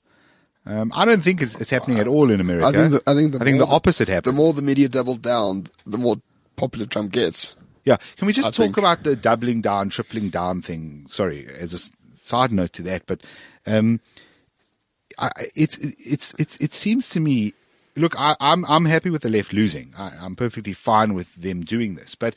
Um, 0.66 0.92
I 0.94 1.04
don't 1.04 1.22
think 1.22 1.42
it's, 1.42 1.54
it's 1.60 1.70
happening 1.70 1.98
at 1.98 2.06
all 2.06 2.30
in 2.30 2.40
America. 2.40 2.66
I 2.66 2.72
think 2.72 2.92
the, 2.92 3.02
I 3.06 3.14
think 3.14 3.32
the 3.32 3.40
I 3.40 3.44
think 3.44 3.58
the 3.58 3.66
opposite 3.66 4.08
happened. 4.08 4.34
The 4.34 4.36
more 4.36 4.52
the 4.54 4.62
media 4.62 4.88
double 4.88 5.16
down, 5.16 5.66
the 5.84 5.98
more 5.98 6.16
popular 6.56 6.86
Trump 6.86 7.12
gets. 7.12 7.56
Yeah. 7.84 7.96
Can 8.16 8.26
we 8.26 8.32
just 8.32 8.46
I 8.48 8.50
talk 8.50 8.56
think- 8.56 8.76
about 8.78 9.02
the 9.02 9.14
doubling 9.16 9.60
down, 9.60 9.90
tripling 9.90 10.30
down 10.30 10.62
thing? 10.62 11.06
Sorry, 11.08 11.46
as 11.46 11.74
a 11.74 12.16
side 12.16 12.52
note 12.52 12.72
to 12.74 12.82
that, 12.82 13.06
but 13.06 13.22
um, 13.66 14.00
I, 15.18 15.26
I- 15.36 15.50
it's 15.54 15.78
it's 15.78 16.34
it's 16.38 16.56
it 16.58 16.72
seems 16.72 17.08
to 17.10 17.20
me. 17.20 17.52
Look, 17.96 18.18
I, 18.18 18.34
I'm 18.40 18.64
I'm 18.66 18.86
happy 18.86 19.10
with 19.10 19.22
the 19.22 19.28
left 19.28 19.52
losing. 19.52 19.92
I, 19.96 20.12
I'm 20.20 20.34
perfectly 20.34 20.72
fine 20.72 21.14
with 21.14 21.32
them 21.34 21.60
doing 21.62 21.94
this, 21.94 22.14
but 22.14 22.34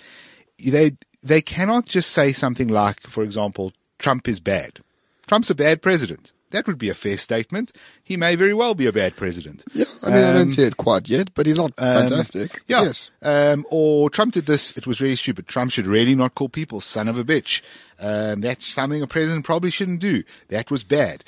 they 0.59 0.97
they 1.23 1.41
cannot 1.41 1.85
just 1.87 2.11
say 2.11 2.31
something 2.33 2.67
like, 2.67 3.01
for 3.01 3.23
example, 3.23 3.73
Trump 3.97 4.27
is 4.27 4.39
bad. 4.39 4.79
Trump's 5.27 5.49
a 5.49 5.55
bad 5.55 5.81
president. 5.81 6.31
That 6.51 6.65
would 6.67 6.77
be 6.77 6.89
a 6.89 6.93
fair 6.93 7.17
statement. 7.17 7.73
He 8.03 8.15
may 8.17 8.35
very 8.35 8.53
well 8.53 8.73
be 8.73 8.85
a 8.85 8.93
bad 8.93 9.15
president. 9.17 9.63
Yeah, 9.73 9.85
I 10.01 10.09
mean, 10.09 10.23
I 10.23 10.29
Um, 10.29 10.33
don't 10.35 10.51
see 10.51 10.63
it 10.63 10.77
quite 10.77 11.09
yet, 11.09 11.33
but 11.33 11.45
he's 11.45 11.57
not 11.57 11.75
fantastic. 11.75 12.61
yeah. 12.67 12.83
Yes. 12.83 13.11
Um, 13.21 13.65
or 13.69 14.09
Trump 14.09 14.33
did 14.33 14.45
this. 14.45 14.71
It 14.77 14.87
was 14.87 15.01
really 15.01 15.15
stupid. 15.17 15.47
Trump 15.47 15.71
should 15.71 15.87
really 15.87 16.15
not 16.15 16.35
call 16.35 16.47
people 16.49 16.79
son 16.81 17.07
of 17.09 17.17
a 17.17 17.23
bitch. 17.23 17.61
Um, 17.99 18.41
that's 18.41 18.65
something 18.65 19.01
a 19.01 19.07
president 19.07 19.43
probably 19.45 19.71
shouldn't 19.71 19.99
do. 19.99 20.23
That 20.47 20.71
was 20.71 20.83
bad. 20.83 21.23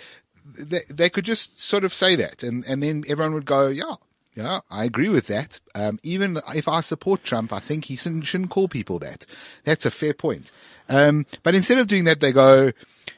They, 0.58 0.82
they 0.90 1.10
could 1.10 1.26
just 1.26 1.62
sort 1.62 1.84
of 1.84 1.94
say 1.94 2.16
that 2.16 2.42
and, 2.44 2.64
and 2.66 2.82
then 2.82 3.04
everyone 3.08 3.34
would 3.34 3.46
go, 3.46 3.68
yeah, 3.68 3.96
yeah, 4.36 4.60
I 4.70 4.86
agree 4.86 5.10
with 5.10 5.28
that. 5.28 5.60
Um, 5.76 6.00
even 6.04 6.40
if 6.56 6.68
I 6.68 6.82
support 6.82 7.24
Trump, 7.24 7.52
I 7.52 7.60
think 7.60 7.86
he 7.86 7.96
shouldn't, 7.96 8.26
shouldn't 8.26 8.50
call 8.52 8.68
people 8.68 9.00
that. 9.00 9.26
That's 9.66 9.86
a 9.86 9.92
fair 9.92 10.14
point. 10.14 10.52
Um, 10.88 11.26
but 11.44 11.56
instead 11.56 11.78
of 11.78 11.88
doing 11.88 12.06
that, 12.06 12.20
they 12.20 12.32
go, 12.32 12.72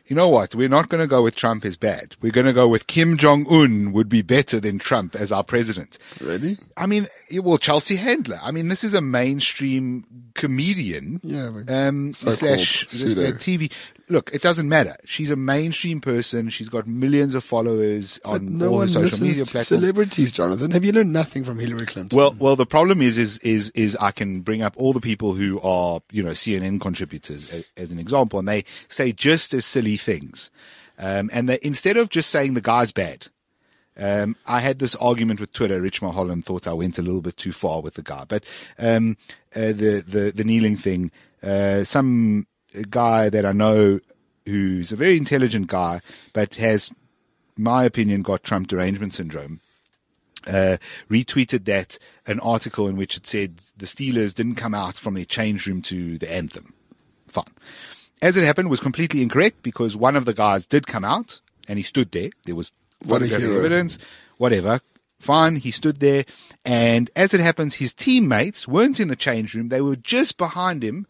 you 0.07 0.15
know 0.15 0.27
what? 0.27 0.53
We're 0.55 0.69
not 0.69 0.89
going 0.89 1.01
to 1.01 1.07
go 1.07 1.21
with 1.21 1.35
Trump 1.35 1.63
as 1.65 1.77
bad. 1.77 2.15
We're 2.21 2.31
going 2.31 2.47
to 2.47 2.53
go 2.53 2.67
with 2.67 2.87
Kim 2.87 3.17
Jong 3.17 3.45
Un 3.49 3.93
would 3.93 4.09
be 4.09 4.21
better 4.21 4.59
than 4.59 4.79
Trump 4.79 5.15
as 5.15 5.31
our 5.31 5.43
president. 5.43 5.97
Really? 6.19 6.57
I 6.75 6.85
mean, 6.85 7.07
well, 7.33 7.57
Chelsea 7.57 7.95
Handler. 7.95 8.39
I 8.43 8.51
mean, 8.51 8.67
this 8.67 8.83
is 8.83 8.93
a 8.93 9.01
mainstream 9.01 10.05
comedian. 10.33 11.21
Yeah, 11.23 11.47
Um, 11.67 12.13
slash 12.13 12.83
uh, 12.85 12.87
TV. 13.37 13.71
Look, 14.11 14.29
it 14.33 14.41
doesn't 14.41 14.67
matter. 14.67 14.95
She's 15.05 15.31
a 15.31 15.35
mainstream 15.35 16.01
person. 16.01 16.49
She's 16.49 16.69
got 16.69 16.85
millions 16.85 17.33
of 17.33 17.43
followers 17.43 18.19
But 18.23 18.29
on 18.29 18.57
no 18.57 18.67
all 18.67 18.75
one 18.77 18.87
the 18.87 18.93
social 18.93 19.03
listens 19.03 19.21
media 19.21 19.45
to 19.45 19.51
platforms. 19.51 19.81
celebrities, 19.81 20.31
Jonathan. 20.31 20.71
Have 20.71 20.83
you 20.83 20.91
learned 20.91 21.13
nothing 21.13 21.43
from 21.43 21.57
Hillary 21.59 21.85
Clinton? 21.85 22.17
Well, 22.17 22.35
well, 22.37 22.55
the 22.55 22.65
problem 22.65 23.01
is, 23.01 23.17
is, 23.17 23.39
is, 23.39 23.69
is 23.71 23.95
I 24.01 24.11
can 24.11 24.41
bring 24.41 24.61
up 24.61 24.73
all 24.75 24.93
the 24.93 24.99
people 25.01 25.33
who 25.33 25.61
are, 25.61 26.01
you 26.11 26.21
know, 26.21 26.31
CNN 26.31 26.81
contributors 26.81 27.49
as, 27.49 27.65
as 27.77 27.91
an 27.91 27.99
example, 27.99 28.37
and 28.37 28.47
they 28.47 28.65
say 28.89 29.11
just 29.13 29.53
as 29.53 29.65
silly 29.65 29.97
things. 29.97 30.51
Um, 30.99 31.29
and 31.33 31.47
they, 31.49 31.59
instead 31.61 31.97
of 31.97 32.09
just 32.09 32.29
saying 32.29 32.53
the 32.53 32.61
guy's 32.61 32.91
bad, 32.91 33.27
um, 33.97 34.35
I 34.45 34.59
had 34.59 34.79
this 34.79 34.95
argument 34.95 35.39
with 35.39 35.51
Twitter. 35.53 35.81
Rich 35.81 36.01
Mulholland 36.01 36.45
thought 36.45 36.67
I 36.67 36.73
went 36.73 36.97
a 36.97 37.01
little 37.01 37.21
bit 37.21 37.37
too 37.37 37.51
far 37.51 37.81
with 37.81 37.95
the 37.95 38.01
guy, 38.03 38.25
but 38.27 38.43
um, 38.79 39.17
uh, 39.55 39.73
the 39.73 40.03
the 40.07 40.31
the 40.35 40.43
kneeling 40.43 40.77
thing. 40.77 41.11
Uh, 41.43 41.83
some 41.83 42.45
guy 42.89 43.29
that 43.29 43.45
I 43.45 43.51
know 43.51 43.99
who's 44.45 44.91
a 44.91 44.95
very 44.95 45.17
intelligent 45.17 45.67
guy, 45.67 46.01
but 46.33 46.55
has, 46.55 46.91
my 47.57 47.83
opinion, 47.83 48.21
got 48.21 48.43
Trump 48.43 48.67
derangement 48.67 49.13
syndrome 49.13 49.61
uh, 50.47 50.77
retweeted 51.09 51.65
that 51.65 51.97
an 52.25 52.39
article 52.39 52.87
in 52.87 52.95
which 52.95 53.17
it 53.17 53.27
said 53.27 53.61
the 53.77 53.85
Steelers 53.85 54.33
didn't 54.33 54.55
come 54.55 54.73
out 54.73 54.95
from 54.95 55.13
their 55.13 55.25
change 55.25 55.67
room 55.67 55.81
to 55.83 56.17
the 56.17 56.31
anthem. 56.31 56.73
Fine. 57.27 57.45
As 58.21 58.37
it 58.37 58.43
happened, 58.43 58.69
was 58.69 58.79
completely 58.79 59.21
incorrect 59.21 59.63
because 59.63 59.95
one 59.95 60.15
of 60.15 60.25
the 60.25 60.33
guys 60.33 60.65
did 60.65 60.87
come 60.87 61.03
out 61.03 61.39
and 61.67 61.79
he 61.79 61.83
stood 61.83 62.11
there. 62.11 62.29
There 62.45 62.55
was 62.55 62.71
What 63.03 63.21
a 63.21 63.25
photographic 63.25 63.57
evidence, 63.57 63.99
whatever. 64.37 64.81
Fine. 65.19 65.57
He 65.57 65.71
stood 65.71 65.99
there. 65.99 66.25
And 66.65 67.09
as 67.15 67.33
it 67.33 67.39
happens, 67.39 67.75
his 67.75 67.93
teammates 67.93 68.67
weren't 68.67 68.99
in 68.99 69.07
the 69.07 69.15
change 69.15 69.55
room. 69.55 69.69
They 69.69 69.81
were 69.81 69.95
just 69.95 70.37
behind 70.37 70.83
him 70.83 71.07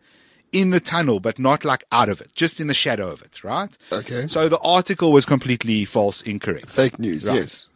in 0.51 0.69
the 0.71 0.79
tunnel, 0.79 1.19
but 1.19 1.39
not 1.39 1.63
like 1.63 1.83
out 1.91 2.09
of 2.09 2.19
it, 2.21 2.33
just 2.33 2.59
in 2.59 2.67
the 2.67 2.73
shadow 2.73 3.09
of 3.09 3.21
it, 3.21 3.43
right? 3.43 3.77
Okay. 3.91 4.27
So 4.27 4.49
the 4.49 4.59
article 4.59 5.11
was 5.11 5.25
completely 5.25 5.85
false, 5.85 6.21
incorrect. 6.21 6.69
Fake 6.69 6.99
news, 6.99 7.25
Right. 7.25 7.35
yes. 7.35 7.67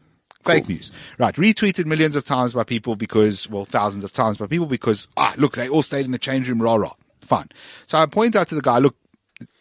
Fake 0.43 0.69
news. 0.69 0.91
Right. 1.17 1.33
Retweeted 1.35 1.85
millions 1.87 2.15
of 2.15 2.23
times 2.23 2.53
by 2.53 2.63
people 2.63 2.95
because, 2.95 3.49
well, 3.49 3.65
thousands 3.65 4.03
of 4.03 4.11
times 4.13 4.37
by 4.37 4.45
people 4.45 4.67
because, 4.67 5.07
ah, 5.17 5.33
look, 5.37 5.55
they 5.55 5.67
all 5.67 5.81
stayed 5.81 6.05
in 6.05 6.11
the 6.11 6.19
change 6.19 6.47
room, 6.49 6.61
rah, 6.61 6.75
rah. 6.75 6.93
Fine. 7.21 7.49
So 7.87 7.97
I 7.97 8.05
point 8.05 8.35
out 8.35 8.47
to 8.49 8.55
the 8.55 8.61
guy, 8.61 8.77
look, 8.77 8.95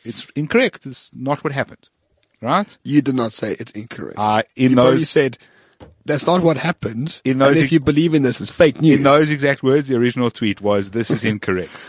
it's 0.04 0.26
incorrect. 0.36 0.84
It's 0.84 1.08
not 1.14 1.42
what 1.42 1.54
happened. 1.54 1.88
Right? 2.42 2.76
You 2.82 3.00
did 3.00 3.14
not 3.14 3.32
say 3.32 3.56
it's 3.58 3.72
incorrect. 3.72 4.18
Uh, 4.18 4.42
in 4.56 4.70
you 4.72 4.76
those- 4.76 5.08
said 5.08 5.38
that's 6.04 6.26
not 6.26 6.42
what 6.42 6.58
happened. 6.58 7.22
In 7.24 7.38
those 7.38 7.56
and 7.56 7.64
if 7.64 7.72
you 7.72 7.80
believe 7.80 8.12
in 8.12 8.22
this, 8.22 8.38
it's 8.42 8.50
fake 8.50 8.82
news. 8.82 8.98
In 8.98 9.02
those 9.04 9.30
exact 9.30 9.62
words, 9.62 9.88
the 9.88 9.96
original 9.96 10.30
tweet 10.30 10.60
was, 10.60 10.90
this 10.90 11.10
is 11.10 11.24
incorrect. 11.24 11.88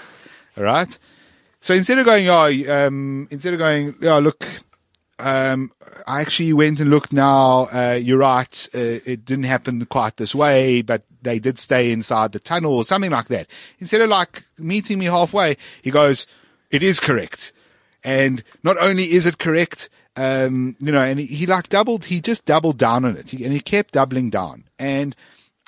All 0.57 0.63
right. 0.63 0.97
So 1.65 1.73
instead 1.73 1.97
of 1.97 2.05
going, 2.05 2.29
oh, 2.29 2.45
um, 2.85 3.27
instead 3.31 3.53
of 3.53 3.57
going, 3.57 3.95
oh, 4.03 4.19
look, 4.19 4.45
um, 5.17 5.71
I 6.05 6.21
actually 6.21 6.53
went 6.53 6.79
and 6.79 6.91
looked 6.91 7.11
now. 7.11 7.67
Uh, 7.73 7.99
you're 7.99 8.19
right. 8.19 8.69
Uh, 8.71 9.01
it 9.03 9.25
didn't 9.25 9.45
happen 9.45 9.83
quite 9.87 10.17
this 10.17 10.35
way, 10.35 10.83
but 10.83 11.01
they 11.23 11.39
did 11.39 11.57
stay 11.57 11.91
inside 11.91 12.33
the 12.33 12.39
tunnel 12.39 12.75
or 12.75 12.83
something 12.83 13.09
like 13.09 13.29
that. 13.29 13.47
Instead 13.79 14.01
of 14.01 14.09
like 14.09 14.45
meeting 14.59 14.99
me 14.99 15.05
halfway, 15.05 15.57
he 15.81 15.89
goes, 15.89 16.27
it 16.69 16.83
is 16.83 16.99
correct. 16.99 17.51
And 18.03 18.43
not 18.61 18.77
only 18.77 19.13
is 19.13 19.25
it 19.25 19.39
correct, 19.39 19.89
um, 20.15 20.75
you 20.79 20.91
know, 20.91 21.01
and 21.01 21.17
he, 21.17 21.25
he 21.25 21.45
like 21.47 21.69
doubled, 21.69 22.05
he 22.05 22.21
just 22.21 22.45
doubled 22.45 22.77
down 22.77 23.05
on 23.05 23.17
it. 23.17 23.31
He, 23.31 23.43
and 23.43 23.51
he 23.51 23.59
kept 23.59 23.95
doubling 23.95 24.29
down. 24.29 24.65
And 24.77 25.15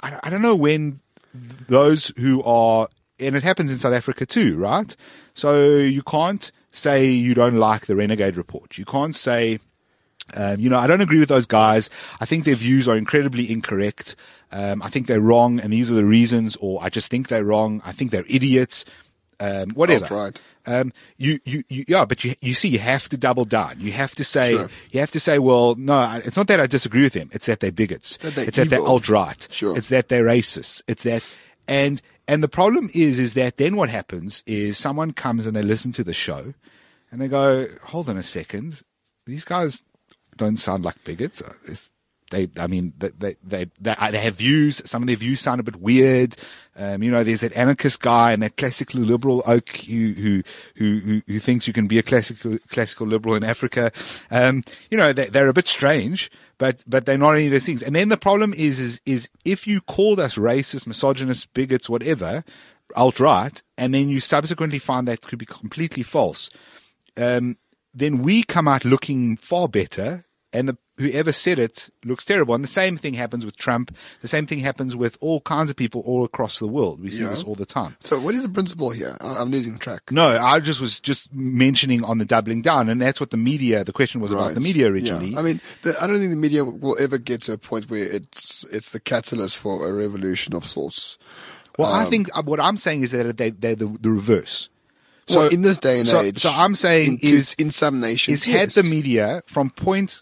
I, 0.04 0.20
I 0.22 0.30
don't 0.30 0.44
know 0.44 0.54
when 0.54 1.00
those 1.68 2.12
who 2.18 2.44
are, 2.44 2.88
and 3.20 3.36
it 3.36 3.44
happens 3.44 3.72
in 3.72 3.78
South 3.78 3.94
Africa 3.94 4.26
too, 4.26 4.58
right? 4.58 4.96
So 5.34 5.78
you 5.78 6.04
can't 6.04 6.52
say 6.72 7.06
you 7.08 7.34
don't 7.34 7.58
like 7.58 7.86
the 7.88 7.96
Renegade 7.96 8.36
report. 8.38 8.78
You 8.78 8.86
can't 8.86 9.16
say 9.16 9.60
Um, 10.34 10.60
you 10.60 10.70
know, 10.70 10.78
I 10.78 10.88
don't 10.88 11.00
agree 11.00 11.20
with 11.20 11.30
those 11.30 11.46
guys. 11.46 11.90
I 12.20 12.26
think 12.26 12.44
their 12.44 12.56
views 12.56 12.86
are 12.90 12.98
incredibly 12.98 13.50
incorrect. 13.50 14.18
Um, 14.52 14.82
I 14.82 14.90
think 14.90 15.08
they're 15.08 15.22
wrong, 15.22 15.60
and 15.62 15.72
these 15.72 15.90
are 15.90 15.94
the 15.94 16.04
reasons, 16.04 16.58
or 16.60 16.84
I 16.84 16.90
just 16.90 17.10
think 17.10 17.30
they're 17.30 17.46
wrong. 17.46 17.82
I 17.86 17.94
think 17.94 18.12
they're 18.12 18.26
idiots. 18.28 18.84
Um, 19.40 19.70
whatever. 19.72 20.04
Alt-right. 20.14 20.42
Um, 20.66 20.92
you, 21.16 21.40
you, 21.46 21.64
you, 21.70 21.86
yeah, 21.88 22.04
but 22.04 22.26
you, 22.26 22.36
you 22.42 22.56
see, 22.56 22.68
you 22.68 22.80
have 22.80 23.08
to 23.10 23.18
double 23.18 23.46
down. 23.46 23.80
You 23.80 23.94
have 23.94 24.16
to 24.16 24.24
say, 24.26 24.52
Sure. 24.52 24.70
you 24.92 25.00
have 25.00 25.12
to 25.12 25.20
say, 25.22 25.40
well, 25.40 25.76
no, 25.76 26.20
it's 26.26 26.36
not 26.36 26.48
that 26.48 26.60
I 26.60 26.68
disagree 26.68 27.04
with 27.04 27.14
them. 27.14 27.30
It's 27.32 27.46
that 27.46 27.62
they're 27.62 27.72
bigots. 27.72 28.18
That 28.18 28.36
they're 28.36 28.48
it's 28.50 28.58
that 28.58 28.70
they're 28.70 28.80
evil. 28.80 28.92
alt 28.92 29.08
right. 29.08 29.48
Sure. 29.50 29.78
It's 29.78 29.88
that 29.90 30.10
they're 30.10 30.26
racist. 30.26 30.82
It's 30.88 31.04
that, 31.04 31.24
and, 31.70 32.02
and 32.28 32.44
the 32.44 32.48
problem 32.50 32.90
is, 32.94 33.20
is 33.20 33.34
that 33.36 33.58
then 33.58 33.76
what 33.76 33.90
happens 33.90 34.44
is 34.46 34.78
someone 34.78 35.12
comes 35.12 35.48
and 35.48 35.56
they 35.56 35.62
listen 35.64 35.92
to 35.94 36.04
the 36.04 36.14
show 36.14 36.54
and 37.12 37.22
they 37.22 37.28
go, 37.28 37.68
hold 37.84 38.10
on 38.10 38.18
a 38.18 38.24
second. 38.24 38.82
These 39.26 39.46
guys 39.46 39.82
don't 40.36 40.58
sound 40.58 40.84
like 40.86 41.04
bigots. 41.04 41.42
Uh, 41.42 41.54
it's- 41.64 41.92
They, 42.30 42.50
I 42.60 42.68
mean, 42.68 42.92
they, 42.98 43.12
they, 43.18 43.36
they, 43.42 43.66
they, 43.80 43.92
uh, 43.92 44.12
have 44.12 44.36
views. 44.36 44.82
Some 44.84 45.02
of 45.02 45.08
their 45.08 45.16
views 45.16 45.40
sound 45.40 45.62
a 45.62 45.64
bit 45.64 45.78
weird. 45.78 46.36
Um, 46.76 47.02
you 47.02 47.10
know, 47.10 47.24
there's 47.24 47.40
that 47.40 47.54
anarchist 47.54 48.02
guy 48.02 48.34
and 48.34 48.44
that 48.44 48.58
classical 48.58 49.00
liberal 49.00 49.42
oak 49.46 49.70
who, 49.88 50.12
who, 50.14 50.44
who, 50.76 51.00
who, 51.00 51.22
who 51.26 51.40
thinks 51.40 51.68
you 51.68 51.74
can 51.74 51.88
be 51.88 52.00
a 52.00 52.04
classical, 52.04 52.58
classical 52.68 53.08
liberal 53.08 53.36
in 53.36 53.46
Africa. 53.46 53.94
Um, 54.30 54.64
you 54.92 54.98
know, 54.98 55.14
they, 55.14 55.28
they're 55.28 55.48
a 55.48 55.54
bit 55.54 55.70
strange, 55.70 56.30
but, 56.58 56.84
but 56.88 57.06
they're 57.06 57.18
not 57.18 57.34
any 57.36 57.46
of 57.46 57.52
those 57.52 57.66
things. 57.66 57.84
And 57.84 57.96
then 57.96 58.10
the 58.10 58.18
problem 58.18 58.54
is, 58.54 58.80
is, 58.80 59.02
is 59.06 59.30
if 59.46 59.68
you 59.68 59.82
called 59.82 60.20
us 60.20 60.36
racist, 60.36 60.88
misogynist, 60.88 61.54
bigots, 61.54 61.90
whatever, 61.90 62.44
alt-right, 62.96 63.62
and 63.78 63.94
then 63.94 64.10
you 64.10 64.20
subsequently 64.20 64.80
find 64.80 65.08
that 65.08 65.22
could 65.22 65.40
be 65.40 65.46
completely 65.46 66.04
false, 66.04 66.50
um, 67.18 67.58
then 67.94 68.20
we 68.20 68.44
come 68.44 68.68
out 68.68 68.86
looking 68.86 69.38
far 69.38 69.68
better 69.68 70.26
and 70.54 70.70
the, 70.70 70.78
whoever 70.98 71.32
said 71.32 71.60
it 71.60 71.90
looks 72.04 72.26
terrible. 72.26 72.56
And 72.56 72.64
the 72.64 72.68
same 72.70 72.98
thing 72.98 73.14
happens 73.14 73.46
with 73.46 73.56
Trump. 73.56 73.96
The 74.22 74.28
same 74.28 74.46
thing 74.48 74.60
happens 74.60 74.96
with 74.96 75.18
all 75.22 75.42
kinds 75.42 75.70
of 75.70 75.76
people 75.76 76.02
all 76.02 76.24
across 76.24 76.60
the 76.60 76.68
world. 76.68 77.02
We 77.02 77.12
see 77.12 77.22
Yeah. 77.22 77.30
this 77.30 77.44
all 77.44 77.56
the 77.56 77.66
time. 77.66 77.96
So 78.04 78.20
what 78.20 78.34
is 78.36 78.42
the 78.42 78.50
principle 78.50 78.90
here? 78.90 79.16
I- 79.22 79.38
I'm 79.38 79.52
losing 79.52 79.78
track. 79.78 80.12
No, 80.12 80.38
I 80.38 80.60
just 80.60 80.82
was 80.82 81.00
just 81.00 81.32
mentioning 81.34 82.04
on 82.04 82.18
the 82.18 82.26
doubling 82.26 82.62
down, 82.62 82.90
and 82.90 83.02
that's 83.02 83.20
what 83.20 83.30
the 83.30 83.38
media. 83.38 83.84
The 83.84 83.94
question 83.94 84.22
was 84.22 84.32
about 84.32 84.56
the 84.56 84.60
media 84.60 84.88
originally. 84.88 85.30
Yeah. 85.30 85.40
I 85.40 85.42
mean, 85.44 85.62
the, 85.84 86.02
I 86.02 86.08
don't 86.08 86.18
think 86.18 86.32
the 86.32 86.38
media 86.38 86.66
will 86.66 86.98
ever 87.00 87.18
get 87.18 87.44
to 87.44 87.54
a 87.54 87.58
point 87.58 87.90
where 87.90 88.04
it's 88.04 88.66
it's 88.72 88.92
the 88.92 89.00
catalyst 89.00 89.58
for 89.58 89.88
a 89.88 89.94
revolution 89.94 90.56
of 90.56 90.66
sorts. 90.66 91.18
well, 91.78 91.92
I 91.94 92.04
um, 92.06 92.10
think 92.10 92.36
uh, 92.36 92.42
what 92.42 92.60
I'm 92.60 92.78
saying 92.78 93.04
is 93.04 93.12
that 93.12 93.38
they, 93.38 93.52
they're 93.52 93.76
the, 93.76 93.86
the 94.02 94.10
reverse. 94.10 94.70
So 95.28 95.48
in 95.50 95.62
this 95.62 95.78
day 95.78 96.00
and 96.00 96.08
so, 96.08 96.22
age, 96.22 96.40
so 96.40 96.50
I'm 96.50 96.74
saying 96.74 97.20
in, 97.22 97.36
is 97.36 97.54
in 97.58 97.70
some 97.70 98.00
nations, 98.00 98.48
is 98.48 98.54
had 98.54 98.70
the 98.70 98.84
media 98.84 99.44
from 99.46 99.70
point 99.70 100.22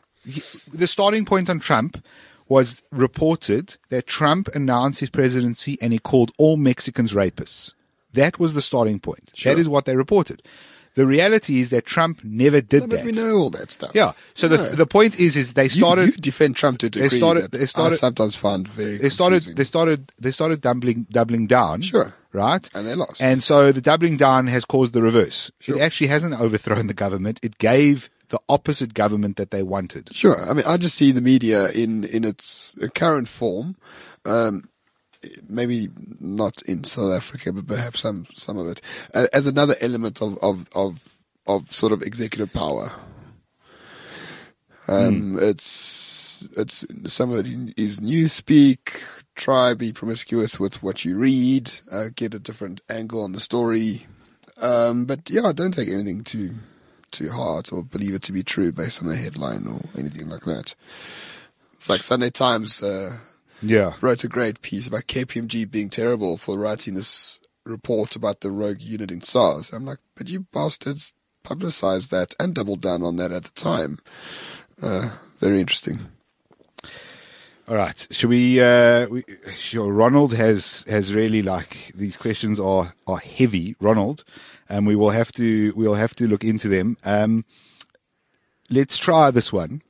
the 0.71 0.87
starting 0.87 1.25
point 1.25 1.49
on 1.49 1.59
Trump 1.59 2.03
was 2.47 2.81
reported 2.91 3.77
that 3.89 4.05
Trump 4.07 4.47
announced 4.55 4.99
his 4.99 5.09
presidency 5.09 5.77
and 5.81 5.93
he 5.93 5.99
called 5.99 6.31
all 6.37 6.57
Mexicans 6.57 7.13
rapists. 7.13 7.73
That 8.13 8.39
was 8.39 8.53
the 8.53 8.61
starting 8.61 8.99
point. 8.99 9.31
Sure. 9.33 9.53
That 9.53 9.59
is 9.59 9.67
what 9.67 9.85
they 9.85 9.95
reported. 9.95 10.41
The 10.93 11.05
reality 11.05 11.59
is 11.59 11.71
that 11.71 11.85
Trump 11.85 12.21
never 12.23 12.61
did 12.61 12.83
No, 12.83 12.87
but 12.87 12.95
that. 12.97 13.05
we 13.05 13.11
know 13.11 13.35
all 13.35 13.49
that 13.49 13.69
stuff. 13.69 13.91
Yeah. 13.93 14.13
So 14.33 14.47
No. 14.47 14.55
the 14.55 14.75
the 14.77 14.85
point 14.85 15.19
is 15.19 15.35
is 15.35 15.53
they 15.53 15.67
started 15.67 16.05
You, 16.05 16.11
defend 16.13 16.55
Trump 16.55 16.77
to 16.79 16.89
degree 16.89 17.17
started- 17.17 17.51
that 17.51 17.51
they 17.57 17.65
started- 17.65 17.95
I 17.95 17.97
sometimes 17.97 18.35
find 18.37 18.65
very. 18.65 18.97
they 18.99 19.09
started 19.09 19.37
confusing. 19.43 19.55
they 19.55 19.63
started 19.65 20.13
they 20.21 20.31
started 20.31 20.61
doubling 20.61 21.05
doubling 21.11 21.47
down. 21.47 21.81
Sure. 21.81 22.13
Right? 22.31 22.69
And 22.73 22.87
they 22.87 22.95
lost. 22.95 23.21
And 23.21 23.43
so 23.43 23.73
the 23.73 23.81
doubling 23.81 24.15
down 24.15 24.47
has 24.47 24.63
caused 24.63 24.93
the 24.93 25.01
reverse. 25.01 25.51
Sure. 25.59 25.75
It 25.77 25.81
actually 25.81 26.07
hasn't 26.07 26.39
overthrown 26.39 26.87
the 26.87 26.93
government. 26.93 27.39
It 27.43 27.57
gave 27.57 28.09
the 28.29 28.39
opposite 28.49 28.93
government 28.93 29.37
that 29.37 29.51
they 29.51 29.63
wanted. 29.63 30.15
Sure. 30.15 30.49
I 30.49 30.53
mean, 30.53 30.65
I 30.65 30.77
just 30.77 30.95
see 30.95 31.11
the 31.11 31.21
media 31.21 31.69
in 31.69 32.03
in 32.03 32.23
its 32.23 32.75
current 32.93 33.27
form. 33.27 33.77
Um, 34.25 34.69
maybe 35.47 35.89
not 36.19 36.61
in 36.63 36.83
South 36.83 37.13
Africa, 37.13 37.53
but 37.53 37.67
perhaps 37.67 38.01
some 38.01 38.27
some 38.35 38.57
of 38.57 38.67
it 38.67 38.81
uh, 39.13 39.27
as 39.33 39.45
another 39.45 39.75
element 39.81 40.21
of 40.21 40.37
of 40.41 40.69
of 40.73 41.17
of 41.47 41.71
sort 41.73 41.91
of 41.91 42.01
executive 42.01 42.51
power. 42.53 42.91
Um, 44.87 45.37
it's 45.41 46.47
it's 46.55 46.85
some 47.07 47.31
of 47.31 47.45
it 47.45 47.73
is 47.77 47.99
newspeak. 47.99 49.01
Try 49.35 49.73
be 49.73 49.91
promiscuous 49.91 50.59
with 50.59 50.81
what 50.81 51.03
you 51.03 51.17
read. 51.17 51.71
Uh, 51.91 52.05
get 52.15 52.33
a 52.33 52.39
different 52.39 52.81
angle 52.89 53.23
on 53.23 53.33
the 53.33 53.39
story. 53.39 54.05
Um, 54.57 55.05
but 55.05 55.29
yeah, 55.29 55.51
don't 55.53 55.73
take 55.73 55.89
anything 55.89 56.23
too 56.23 56.55
to 57.15 57.29
heart 57.31 57.71
or 57.73 57.83
believe 57.83 58.13
it 58.13 58.21
to 58.23 58.31
be 58.31 58.43
true 58.43 58.71
based 58.71 59.01
on 59.03 59.09
a 59.09 59.15
headline 59.15 59.67
or 59.67 59.81
anything 59.97 60.29
like 60.29 60.45
that. 60.45 60.75
It's 61.73 61.89
like 61.89 62.03
Sunday 62.03 62.29
Times 62.29 62.81
uh, 62.81 63.17
Yeah. 63.61 63.93
wrote 64.01 64.23
a 64.23 64.27
great 64.29 64.61
piece 64.61 64.87
about 64.87 65.07
KPMG 65.07 65.69
being 65.69 65.89
terrible 65.89 66.37
for 66.37 66.57
writing 66.57 66.93
this 66.93 67.39
report 67.65 68.15
about 68.15 68.41
the 68.41 68.51
rogue 68.51 68.81
unit 68.81 69.11
in 69.11 69.21
SARS. 69.21 69.71
I'm 69.73 69.85
like, 69.85 69.99
but 70.15 70.29
you 70.29 70.41
bastards 70.53 71.11
publicized 71.43 72.11
that 72.11 72.33
and 72.39 72.53
doubled 72.55 72.81
down 72.81 73.03
on 73.03 73.17
that 73.17 73.31
at 73.31 73.43
the 73.45 73.51
time. 73.51 73.99
Uh, 74.81 75.09
very 75.39 75.59
interesting. 75.59 75.99
All 77.67 77.75
right. 77.75 78.07
Should 78.11 78.29
we, 78.29 78.61
uh, 78.61 79.07
we, 79.07 79.23
sure. 79.57 79.91
Ronald 79.91 80.35
has, 80.35 80.85
has 80.87 81.15
really 81.15 81.41
like, 81.41 81.91
these 81.95 82.15
questions 82.15 82.59
are, 82.59 82.93
are 83.07 83.17
heavy, 83.17 83.75
Ronald. 83.79 84.23
And 84.69 84.85
we 84.85 84.95
will 84.95 85.09
have 85.09 85.31
to, 85.33 85.73
we'll 85.75 85.95
have 85.95 86.15
to 86.17 86.27
look 86.27 86.43
into 86.43 86.67
them. 86.67 86.97
Um, 87.03 87.43
let's 88.69 88.97
try 88.97 89.31
this 89.31 89.51
one. 89.51 89.81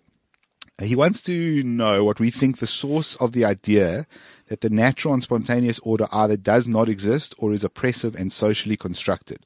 He 0.82 0.96
wants 0.96 1.22
to 1.24 1.64
know 1.64 2.06
what 2.06 2.20
we 2.20 2.32
think 2.32 2.60
the 2.60 2.68
source 2.68 3.18
of 3.18 3.34
the 3.34 3.44
idea 3.44 4.08
that 4.48 4.62
the 4.62 4.70
natural 4.70 5.14
and 5.14 5.24
spontaneous 5.24 5.80
order 5.80 6.08
either 6.14 6.38
does 6.38 6.70
not 6.70 6.88
exist 6.88 7.36
or 7.38 7.52
is 7.52 7.66
oppressive 7.66 8.16
and 8.16 8.32
socially 8.32 8.78
constructed. 8.78 9.46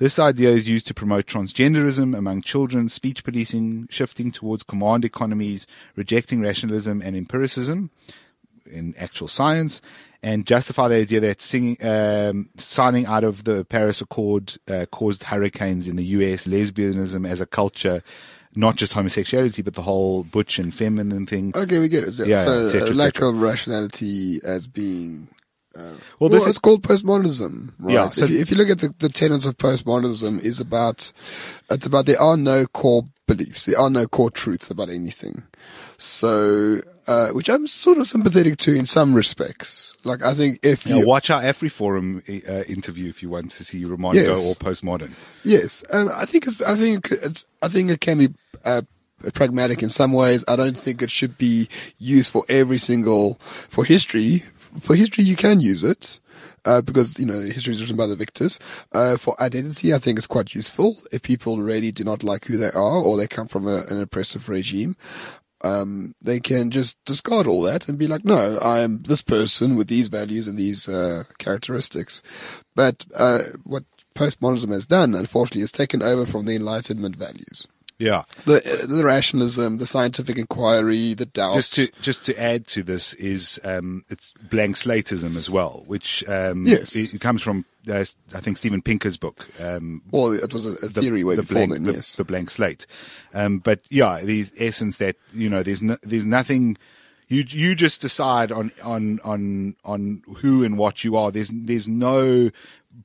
This 0.00 0.18
idea 0.18 0.48
is 0.48 0.66
used 0.66 0.86
to 0.86 0.94
promote 0.94 1.26
transgenderism 1.26 2.16
among 2.16 2.40
children, 2.40 2.88
speech 2.88 3.22
policing, 3.22 3.86
shifting 3.90 4.32
towards 4.32 4.62
command 4.62 5.04
economies, 5.04 5.66
rejecting 5.94 6.40
rationalism 6.40 7.02
and 7.02 7.14
empiricism 7.14 7.90
in 8.64 8.94
actual 8.96 9.28
science, 9.28 9.82
and 10.22 10.46
justify 10.46 10.88
the 10.88 10.94
idea 10.94 11.20
that 11.20 11.42
singing, 11.42 11.76
um, 11.86 12.48
signing 12.56 13.04
out 13.04 13.24
of 13.24 13.44
the 13.44 13.66
Paris 13.66 14.00
Accord 14.00 14.56
uh, 14.70 14.86
caused 14.90 15.24
hurricanes 15.24 15.86
in 15.86 15.96
the 15.96 16.04
US, 16.04 16.46
lesbianism 16.46 17.28
as 17.28 17.42
a 17.42 17.46
culture, 17.46 18.02
not 18.54 18.76
just 18.76 18.94
homosexuality, 18.94 19.60
but 19.60 19.74
the 19.74 19.82
whole 19.82 20.24
butch 20.24 20.58
and 20.58 20.74
feminine 20.74 21.26
thing. 21.26 21.52
Okay, 21.54 21.78
we 21.78 21.90
get 21.90 22.04
it. 22.04 22.14
So, 22.14 22.24
Yeah, 22.24 22.44
so 22.44 22.66
et 22.66 22.68
cetera, 22.70 22.86
a 22.86 22.90
et 22.90 22.96
lack 22.96 23.20
of 23.20 23.34
rationality 23.36 24.40
as 24.44 24.66
being 24.66 25.28
Well, 25.74 25.96
Well, 26.18 26.30
this 26.30 26.42
it's 26.42 26.52
is, 26.52 26.58
called 26.58 26.82
postmodernism, 26.82 27.72
right? 27.78 27.92
Yeah, 27.94 28.08
so- 28.08 28.24
if, 28.24 28.30
you, 28.30 28.38
if 28.40 28.50
you 28.50 28.56
look 28.56 28.70
at 28.70 28.80
the, 28.80 28.94
the 28.98 29.08
tenets 29.08 29.44
of 29.44 29.56
postmodernism, 29.56 30.40
is 30.42 30.60
about 30.60 31.12
it's 31.70 31.86
about 31.86 32.06
there 32.06 32.20
are 32.20 32.36
no 32.36 32.66
core 32.66 33.04
beliefs, 33.26 33.66
there 33.66 33.78
are 33.78 33.90
no 33.90 34.06
core 34.06 34.30
truths 34.30 34.70
about 34.70 34.90
anything. 34.90 35.44
So, 35.98 36.80
uh, 37.06 37.28
which 37.28 37.48
I'm 37.50 37.66
sort 37.66 37.98
of 37.98 38.08
sympathetic 38.08 38.56
to 38.58 38.74
in 38.74 38.86
some 38.86 39.14
respects. 39.14 39.94
Like, 40.02 40.24
I 40.24 40.32
think 40.34 40.60
if 40.62 40.86
yeah, 40.86 40.96
you 40.96 41.06
watch 41.06 41.28
our 41.30 41.42
AfriForum 41.42 42.48
uh, 42.48 42.64
interview 42.64 43.10
if 43.10 43.22
you 43.22 43.28
want 43.28 43.50
to 43.50 43.64
see 43.64 43.84
Ramondo 43.84 44.14
Yes. 44.14 44.40
or 44.46 44.54
postmodern. 44.54 45.12
Yes, 45.44 45.84
and 45.92 46.08
I 46.10 46.24
think 46.24 46.46
it's, 46.46 46.60
I 46.62 46.74
think 46.74 47.12
it's, 47.12 47.44
I 47.62 47.68
think 47.68 47.90
it 47.90 48.00
can 48.00 48.18
be 48.18 48.28
uh, 48.64 48.82
pragmatic 49.34 49.82
in 49.82 49.90
some 49.90 50.12
ways. 50.12 50.42
I 50.48 50.56
don't 50.56 50.76
think 50.76 51.02
it 51.02 51.10
should 51.10 51.36
be 51.36 51.68
used 51.98 52.30
for 52.30 52.44
every 52.48 52.78
single 52.78 53.34
for 53.68 53.84
history. 53.84 54.42
For 54.80 54.94
history, 54.94 55.24
you 55.24 55.36
can 55.36 55.60
use 55.60 55.82
it. 55.82 56.20
Uh, 56.66 56.82
because, 56.82 57.18
you 57.18 57.24
know, 57.24 57.40
history 57.40 57.72
is 57.72 57.80
written 57.80 57.96
by 57.96 58.06
the 58.06 58.16
victors. 58.16 58.58
Uh, 58.92 59.16
for 59.16 59.40
identity, 59.42 59.94
I 59.94 59.98
think 59.98 60.18
it's 60.18 60.26
quite 60.26 60.54
useful 60.54 60.98
if 61.10 61.22
people 61.22 61.58
really 61.58 61.90
do 61.90 62.04
not 62.04 62.22
like 62.22 62.44
who 62.44 62.58
they 62.58 62.70
are 62.70 63.02
or 63.02 63.16
they 63.16 63.26
come 63.26 63.48
from 63.48 63.66
a, 63.66 63.82
an 63.88 64.00
oppressive 64.00 64.46
regime. 64.46 64.94
Um, 65.62 66.14
they 66.20 66.38
can 66.38 66.70
just 66.70 66.96
discard 67.06 67.46
all 67.46 67.62
that 67.62 67.88
and 67.88 67.98
be 67.98 68.06
like, 68.06 68.26
no, 68.26 68.58
I 68.58 68.80
am 68.80 69.02
this 69.02 69.22
person 69.22 69.74
with 69.74 69.88
these 69.88 70.08
values 70.08 70.46
and 70.46 70.58
these, 70.58 70.86
uh, 70.86 71.24
characteristics. 71.38 72.20
But, 72.74 73.06
uh, 73.14 73.42
what 73.64 73.84
postmodernism 74.14 74.72
has 74.72 74.86
done, 74.86 75.14
unfortunately, 75.14 75.62
is 75.62 75.72
taken 75.72 76.02
over 76.02 76.26
from 76.26 76.44
the 76.44 76.56
Enlightenment 76.56 77.16
values. 77.16 77.66
Yeah. 78.00 78.22
The, 78.46 78.86
the 78.88 79.04
rationalism, 79.04 79.76
the 79.76 79.86
scientific 79.86 80.38
inquiry, 80.38 81.12
the 81.12 81.26
doubt. 81.26 81.56
Just 81.56 81.74
to 81.74 81.88
just 82.00 82.24
to 82.24 82.40
add 82.40 82.66
to 82.68 82.82
this 82.82 83.12
is 83.14 83.60
um, 83.62 84.04
it's 84.08 84.32
blank 84.50 84.76
slatism 84.76 85.36
as 85.36 85.50
well, 85.50 85.84
which 85.86 86.26
um, 86.26 86.66
Yes. 86.66 86.96
it, 86.96 87.20
comes 87.20 87.42
from 87.42 87.66
uh, 87.88 88.04
I 88.34 88.40
think 88.40 88.56
Steven 88.56 88.80
Pinker's 88.80 89.18
book. 89.18 89.46
Um, 89.60 90.02
well, 90.10 90.32
it 90.32 90.52
was 90.52 90.64
a, 90.64 90.70
a 90.70 90.88
the, 90.88 91.00
theory 91.02 91.24
way 91.24 91.36
the 91.36 91.42
before 91.42 91.66
blank, 91.66 91.72
then, 91.72 91.82
the, 91.84 91.92
yes. 91.92 92.16
the 92.16 92.24
blank 92.24 92.50
slate. 92.50 92.86
Um, 93.34 93.58
but 93.58 93.80
yeah, 93.90 94.22
the 94.22 94.46
essence 94.58 94.96
that 94.96 95.16
you 95.34 95.50
know, 95.50 95.62
there's 95.62 95.82
no, 95.82 95.98
there's 96.02 96.26
nothing. 96.26 96.78
You 97.28 97.44
you 97.46 97.74
just 97.74 98.00
decide 98.00 98.50
on 98.50 98.72
on 98.82 99.20
on 99.24 99.76
on 99.84 100.22
who 100.38 100.64
and 100.64 100.78
what 100.78 101.04
you 101.04 101.16
are. 101.16 101.30
There's 101.30 101.50
there's 101.52 101.86
no 101.86 102.50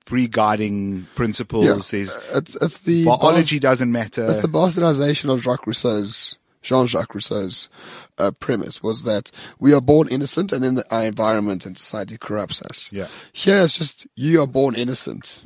pre-guiding 0.05 1.07
principles. 1.15 1.65
yeah. 1.65 1.73
There's 1.73 2.17
it's, 2.33 2.55
it's 2.55 2.77
the 2.79 3.05
biology 3.05 3.57
bas- 3.57 3.61
doesn't 3.61 3.91
matter. 3.91 4.25
It's 4.25 4.41
the 4.41 4.47
bastardization 4.47 5.33
of 5.33 5.41
Jacques 5.41 5.67
Rousseau's 5.67 6.37
Jean-Jacques 6.61 7.13
Rousseau's 7.13 7.69
uh, 8.17 8.31
premise 8.31 8.81
was 8.81 9.03
that 9.03 9.29
we 9.59 9.71
are 9.73 9.81
born 9.81 10.07
innocent 10.07 10.51
and 10.51 10.63
then 10.63 10.75
the, 10.75 10.95
our 10.95 11.05
environment 11.05 11.65
and 11.65 11.77
society 11.77 12.17
corrupts 12.17 12.61
us. 12.63 12.89
Yeah. 12.91 13.07
Here 13.31 13.59
it's 13.63 13.77
just 13.77 14.07
you 14.15 14.41
are 14.41 14.47
born 14.47 14.73
innocent. 14.75 15.43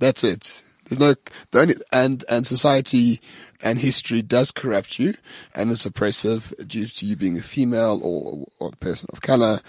That's 0.00 0.24
it. 0.24 0.60
There's 0.88 0.98
no 0.98 1.14
the 1.52 1.60
only 1.60 1.76
and 1.92 2.24
and 2.28 2.44
society 2.44 3.20
and 3.62 3.78
history 3.78 4.20
does 4.20 4.50
corrupt 4.50 4.98
you 4.98 5.14
and 5.54 5.70
it's 5.70 5.86
oppressive 5.86 6.52
due 6.66 6.86
to 6.88 7.06
you 7.06 7.14
being 7.14 7.38
a 7.38 7.42
female 7.42 8.00
or 8.02 8.44
or 8.58 8.70
a 8.72 8.76
person 8.76 9.06
of 9.12 9.20
color 9.20 9.60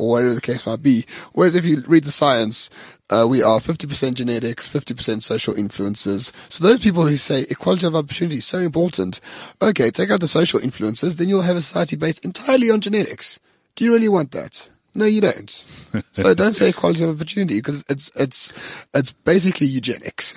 or 0.00 0.08
whatever 0.08 0.34
the 0.34 0.40
case 0.40 0.66
might 0.66 0.82
be. 0.82 1.04
Whereas 1.32 1.54
if 1.54 1.64
you 1.64 1.82
read 1.86 2.04
the 2.04 2.10
science, 2.10 2.70
uh, 3.10 3.26
we 3.28 3.42
are 3.42 3.60
50% 3.60 4.14
genetics, 4.14 4.68
50% 4.68 5.22
social 5.22 5.54
influences. 5.54 6.32
So 6.48 6.64
those 6.64 6.80
people 6.80 7.06
who 7.06 7.16
say 7.16 7.42
equality 7.50 7.86
of 7.86 7.96
opportunity 7.96 8.36
is 8.36 8.46
so 8.46 8.58
important, 8.58 9.20
okay, 9.60 9.90
take 9.90 10.10
out 10.10 10.20
the 10.20 10.28
social 10.28 10.60
influences, 10.60 11.16
then 11.16 11.28
you'll 11.28 11.42
have 11.42 11.56
a 11.56 11.60
society 11.60 11.96
based 11.96 12.24
entirely 12.24 12.70
on 12.70 12.80
genetics. 12.80 13.38
Do 13.76 13.84
you 13.84 13.92
really 13.92 14.08
want 14.08 14.32
that? 14.32 14.68
No, 14.94 15.04
you 15.04 15.20
don't. 15.20 15.64
so 16.12 16.34
don't 16.34 16.52
say 16.52 16.70
equality 16.70 17.04
of 17.04 17.10
opportunity 17.10 17.56
because 17.58 17.84
it's 17.88 18.10
it's 18.16 18.52
it's 18.92 19.12
basically 19.12 19.68
eugenics. 19.68 20.34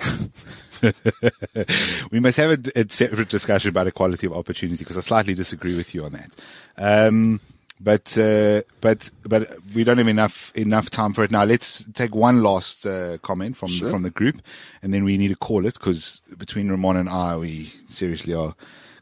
we 2.10 2.20
must 2.20 2.36
have 2.36 2.50
a, 2.52 2.80
a, 2.80 2.88
separate 2.88 3.28
discussion 3.28 3.70
about 3.70 3.86
equality 3.86 4.26
of 4.26 4.32
opportunity 4.32 4.78
because 4.78 4.96
I 4.96 5.00
slightly 5.00 5.34
disagree 5.34 5.76
with 5.76 5.94
you 5.94 6.04
on 6.04 6.12
that. 6.12 6.30
Um, 6.76 7.40
but 7.84 8.16
uh, 8.18 8.62
but 8.80 9.10
but 9.24 9.56
we 9.74 9.84
don't 9.84 9.98
have 9.98 10.08
enough 10.08 10.50
enough 10.56 10.88
time 10.90 11.12
for 11.12 11.22
it 11.22 11.30
now. 11.30 11.44
Let's 11.44 11.84
take 11.92 12.14
one 12.14 12.42
last 12.42 12.86
uh, 12.86 13.18
comment 13.18 13.56
from 13.56 13.68
Sure. 13.68 13.90
from 13.90 14.02
the 14.02 14.10
group, 14.10 14.40
and 14.82 14.92
then 14.92 15.04
we 15.04 15.18
need 15.18 15.28
to 15.28 15.36
call 15.36 15.66
it 15.66 15.74
because 15.74 16.20
between 16.38 16.70
Ramon 16.70 16.96
and 16.96 17.08
I, 17.08 17.36
we 17.36 17.72
seriously 17.88 18.32
are 18.34 18.54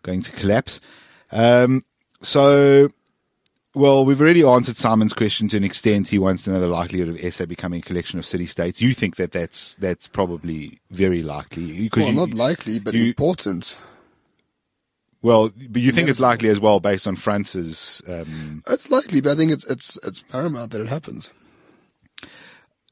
going 0.02 0.22
to 0.22 0.32
collapse. 0.32 0.80
Um, 1.30 1.84
so. 2.20 2.90
Well, 3.74 4.04
we've 4.04 4.20
already 4.20 4.44
answered 4.44 4.76
Simon's 4.76 5.14
question 5.14 5.48
to 5.48 5.56
an 5.56 5.64
extent. 5.64 6.08
He 6.08 6.18
wants 6.18 6.44
to 6.44 6.50
know 6.50 6.60
the 6.60 6.66
likelihood 6.66 7.08
of 7.08 7.32
SA 7.34 7.46
becoming 7.46 7.78
a 7.78 7.82
collection 7.82 8.18
of 8.18 8.26
city 8.26 8.46
states. 8.46 8.82
You 8.82 8.92
think 8.92 9.16
that 9.16 9.32
that's 9.32 9.76
that's 9.76 10.06
probably 10.08 10.78
very 10.90 11.22
likely 11.22 11.80
because 11.84 12.02
well, 12.04 12.12
you, 12.12 12.20
not 12.20 12.34
likely, 12.34 12.78
but 12.80 12.92
you- 12.92 13.06
important. 13.06 13.74
Well, 15.22 15.50
but 15.70 15.80
you 15.82 15.92
think 15.92 16.08
it's 16.08 16.20
likely 16.20 16.48
as 16.48 16.60
well 16.60 16.80
based 16.80 17.06
on 17.06 17.16
France's. 17.16 18.02
Um, 18.06 18.62
It's 18.68 18.90
likely, 18.90 19.20
but 19.20 19.32
I 19.32 19.36
think 19.36 19.52
it's 19.52 19.64
it's 19.64 19.98
it's 20.02 20.22
paramount 20.22 20.72
that 20.72 20.80
it 20.80 20.88
happens. 20.88 21.30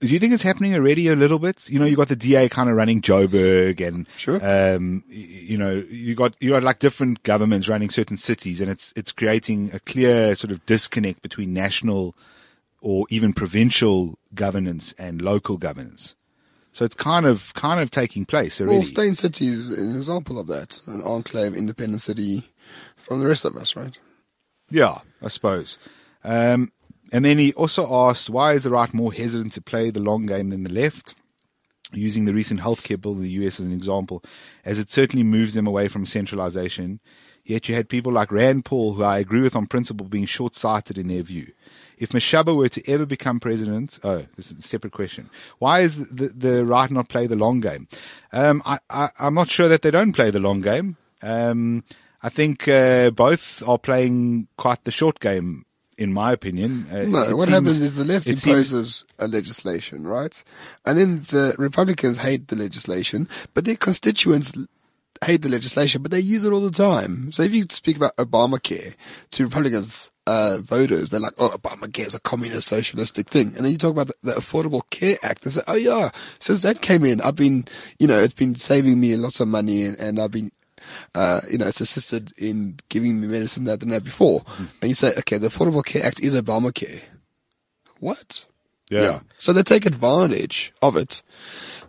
do 0.00 0.06
you 0.08 0.18
think 0.18 0.32
it's 0.32 0.42
happening 0.42 0.74
already 0.74 1.08
a 1.08 1.16
little 1.16 1.38
bit? 1.38 1.68
You 1.68 1.78
know, 1.78 1.84
you 1.84 1.94
got 1.96 2.08
the 2.08 2.16
DA 2.16 2.48
kind 2.48 2.70
of 2.70 2.76
running 2.76 3.02
Joburg, 3.02 3.86
and 3.86 4.06
Sure. 4.16 4.40
um, 4.42 5.04
you 5.08 5.58
know, 5.58 5.84
you 5.90 6.14
got 6.14 6.34
you 6.40 6.50
got 6.50 6.62
like 6.62 6.78
different 6.78 7.22
governments 7.22 7.68
running 7.68 7.90
certain 7.90 8.16
cities, 8.16 8.60
and 8.62 8.70
it's 8.70 8.92
it's 8.96 9.12
creating 9.12 9.70
a 9.74 9.80
clear 9.80 10.34
sort 10.34 10.52
of 10.52 10.64
disconnect 10.66 11.20
between 11.22 11.52
national 11.52 12.16
or 12.80 13.04
even 13.10 13.34
provincial 13.34 14.18
governance 14.34 14.94
and 14.98 15.20
local 15.20 15.58
governance. 15.58 16.14
So 16.72 16.84
it's 16.84 16.94
kind 16.94 17.26
of 17.26 17.52
kind 17.54 17.80
of 17.80 17.90
taking 17.90 18.24
place 18.24 18.60
already. 18.60 18.78
Well, 18.78 18.86
Steyn 18.86 19.14
City 19.14 19.46
is 19.46 19.70
an 19.70 19.96
example 19.96 20.38
of 20.38 20.46
that, 20.46 20.80
an 20.86 21.02
enclave, 21.02 21.54
independent 21.54 22.00
city 22.00 22.48
from 22.96 23.20
the 23.20 23.26
rest 23.26 23.44
of 23.44 23.56
us, 23.56 23.74
right? 23.74 23.98
Yeah, 24.70 24.98
I 25.20 25.28
suppose. 25.28 25.78
Um, 26.22 26.72
and 27.12 27.24
then 27.24 27.38
he 27.38 27.52
also 27.54 27.92
asked, 27.92 28.30
why 28.30 28.54
is 28.54 28.62
the 28.62 28.70
right 28.70 28.92
more 28.94 29.12
hesitant 29.12 29.52
to 29.54 29.60
play 29.60 29.90
the 29.90 30.00
long 30.00 30.26
game 30.26 30.50
than 30.50 30.62
the 30.62 30.72
left? 30.72 31.14
Using 31.92 32.24
the 32.24 32.34
recent 32.34 32.60
healthcare 32.60 33.00
bill 33.00 33.12
in 33.12 33.22
the 33.22 33.30
US 33.30 33.58
as 33.58 33.66
an 33.66 33.72
example, 33.72 34.22
as 34.64 34.78
it 34.78 34.90
certainly 34.90 35.24
moves 35.24 35.54
them 35.54 35.66
away 35.66 35.88
from 35.88 36.06
centralization. 36.06 37.00
Yet 37.44 37.68
you 37.68 37.74
had 37.74 37.88
people 37.88 38.12
like 38.12 38.30
Rand 38.30 38.64
Paul, 38.64 38.94
who 38.94 39.02
I 39.02 39.18
agree 39.18 39.40
with 39.40 39.56
on 39.56 39.66
principle, 39.66 40.06
being 40.06 40.26
short 40.26 40.54
sighted 40.54 40.98
in 40.98 41.08
their 41.08 41.22
view. 41.22 41.52
If 42.00 42.10
Mashaba 42.10 42.56
were 42.56 42.70
to 42.70 42.90
ever 42.90 43.04
become 43.06 43.38
president, 43.40 44.00
oh, 44.02 44.24
this 44.36 44.50
is 44.50 44.58
a 44.58 44.62
separate 44.62 44.94
question. 44.94 45.28
Why 45.58 45.80
is 45.80 45.98
the, 45.98 46.28
the, 46.28 46.64
right 46.64 46.90
not 46.90 47.08
play 47.10 47.26
the 47.26 47.36
long 47.36 47.60
game? 47.60 47.86
Um, 48.32 48.62
I, 48.64 48.78
I, 48.88 49.10
I'm 49.18 49.34
not 49.34 49.48
sure 49.50 49.68
that 49.68 49.82
they 49.82 49.90
don't 49.90 50.14
play 50.14 50.30
the 50.30 50.40
long 50.40 50.62
game. 50.62 50.96
Um, 51.22 51.84
I 52.22 52.30
think 52.30 52.66
uh, 52.66 53.10
both 53.10 53.62
are 53.68 53.78
playing 53.78 54.48
quite 54.56 54.84
the 54.84 54.90
short 54.90 55.20
game, 55.20 55.66
in 55.98 56.12
my 56.12 56.32
opinion. 56.32 56.86
Uh, 56.90 57.02
No, 57.02 57.36
what 57.36 57.44
seems- 57.44 57.48
happens 57.48 57.78
is 57.80 57.94
the 57.96 58.04
left 58.06 58.26
it 58.26 58.38
seems- 58.38 58.56
imposes 58.72 59.04
a 59.18 59.28
legislation, 59.28 60.06
right? 60.06 60.42
And 60.86 60.98
then 60.98 61.26
the 61.30 61.54
Republicans 61.58 62.18
hate 62.18 62.48
the 62.48 62.56
legislation, 62.56 63.28
but 63.52 63.66
their 63.66 63.76
constituents 63.76 64.52
hate 65.24 65.42
the 65.42 65.48
legislation, 65.48 66.02
but 66.02 66.10
they 66.10 66.20
use 66.20 66.44
it 66.44 66.52
all 66.52 66.60
the 66.60 66.70
time. 66.70 67.30
So 67.32 67.42
if 67.42 67.52
you 67.54 67.66
speak 67.70 67.96
about 67.96 68.16
Obamacare 68.16 68.94
to 69.32 69.44
Republicans, 69.44 70.10
uh, 70.26 70.58
voters, 70.62 71.10
they're 71.10 71.20
like, 71.20 71.34
oh, 71.38 71.50
Obamacare 71.50 72.06
is 72.06 72.14
a 72.14 72.20
communist 72.20 72.68
socialistic 72.68 73.28
thing. 73.28 73.48
And 73.48 73.64
then 73.64 73.72
you 73.72 73.78
talk 73.78 73.90
about 73.92 74.06
the, 74.06 74.14
the 74.22 74.32
Affordable 74.32 74.88
Care 74.90 75.18
Act, 75.22 75.42
they 75.42 75.50
say, 75.50 75.62
oh 75.66 75.74
yeah, 75.74 76.10
since 76.38 76.62
that 76.62 76.80
came 76.80 77.04
in, 77.04 77.20
I've 77.20 77.36
been, 77.36 77.66
you 77.98 78.06
know, 78.06 78.18
it's 78.18 78.34
been 78.34 78.54
saving 78.54 78.98
me 78.98 79.16
lots 79.16 79.40
of 79.40 79.48
money 79.48 79.84
and, 79.84 79.98
and 79.98 80.20
I've 80.20 80.30
been, 80.30 80.52
uh, 81.14 81.40
you 81.50 81.58
know, 81.58 81.66
it's 81.66 81.80
assisted 81.80 82.32
in 82.38 82.78
giving 82.88 83.20
me 83.20 83.26
medicine 83.26 83.64
that 83.64 83.72
I 83.72 83.76
didn't 83.76 83.94
have 83.94 84.04
before. 84.04 84.42
And 84.58 84.88
you 84.88 84.94
say, 84.94 85.12
okay, 85.18 85.36
the 85.36 85.48
Affordable 85.48 85.84
Care 85.84 86.04
Act 86.04 86.20
is 86.20 86.34
Obamacare. 86.34 87.02
What? 87.98 88.44
yeah. 88.90 89.02
Yeah. 89.02 89.20
So 89.38 89.52
they 89.52 89.62
take 89.62 89.86
advantage 89.86 90.72
of 90.82 90.96
it. 90.96 91.22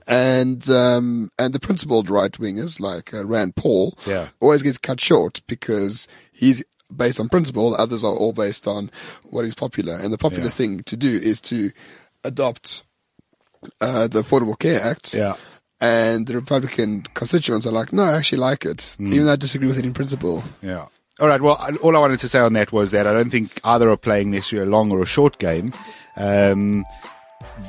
And, 0.07 0.67
um, 0.69 1.31
and 1.37 1.53
the 1.53 1.59
principled 1.59 2.09
right 2.09 2.31
wingers 2.33 2.79
like 2.79 3.13
uh, 3.13 3.25
Rand 3.25 3.55
Paul 3.55 3.97
Yeah. 4.05 4.29
always 4.39 4.61
gets 4.63 4.77
cut 4.77 4.99
short 4.99 5.41
because 5.47 6.07
he's 6.31 6.63
based 6.95 7.19
on 7.19 7.29
principle. 7.29 7.75
Others 7.75 8.03
are 8.03 8.13
all 8.13 8.33
based 8.33 8.67
on 8.67 8.91
what 9.23 9.45
is 9.45 9.55
popular. 9.55 9.95
And 9.95 10.11
the 10.11 10.17
popular 10.17 10.45
Yeah. 10.45 10.49
thing 10.51 10.79
to 10.83 10.97
do 10.97 11.09
is 11.17 11.39
to 11.41 11.71
adopt, 12.23 12.83
uh, 13.79 14.07
the 14.07 14.23
Affordable 14.23 14.57
Care 14.57 14.81
Act. 14.81 15.13
Yeah. 15.13 15.35
And 15.79 16.27
the 16.27 16.35
Republican 16.35 17.03
constituents 17.13 17.65
are 17.65 17.71
like, 17.71 17.91
no, 17.93 18.03
I 18.03 18.17
actually 18.17 18.39
like 18.39 18.65
it. 18.65 18.95
Hmm. 18.97 19.13
Even 19.13 19.25
though 19.25 19.33
I 19.33 19.35
disagree 19.37 19.67
with 19.67 19.79
it 19.79 19.85
in 19.85 19.93
principle. 19.93 20.43
Yeah. 20.61 20.85
All 21.19 21.27
right. 21.27 21.41
Well, 21.41 21.57
all 21.81 21.95
I 21.95 21.99
wanted 21.99 22.19
to 22.19 22.29
say 22.29 22.39
on 22.39 22.53
that 22.53 22.71
was 22.71 22.91
that 22.91 23.05
I 23.07 23.13
don't 23.13 23.29
think 23.31 23.59
either 23.63 23.89
are 23.89 23.97
playing 23.97 24.31
necessarily 24.31 24.67
a 24.67 24.71
long 24.71 24.91
or 24.91 25.01
a 25.01 25.05
short 25.05 25.37
game. 25.39 25.73
Um, 26.17 26.83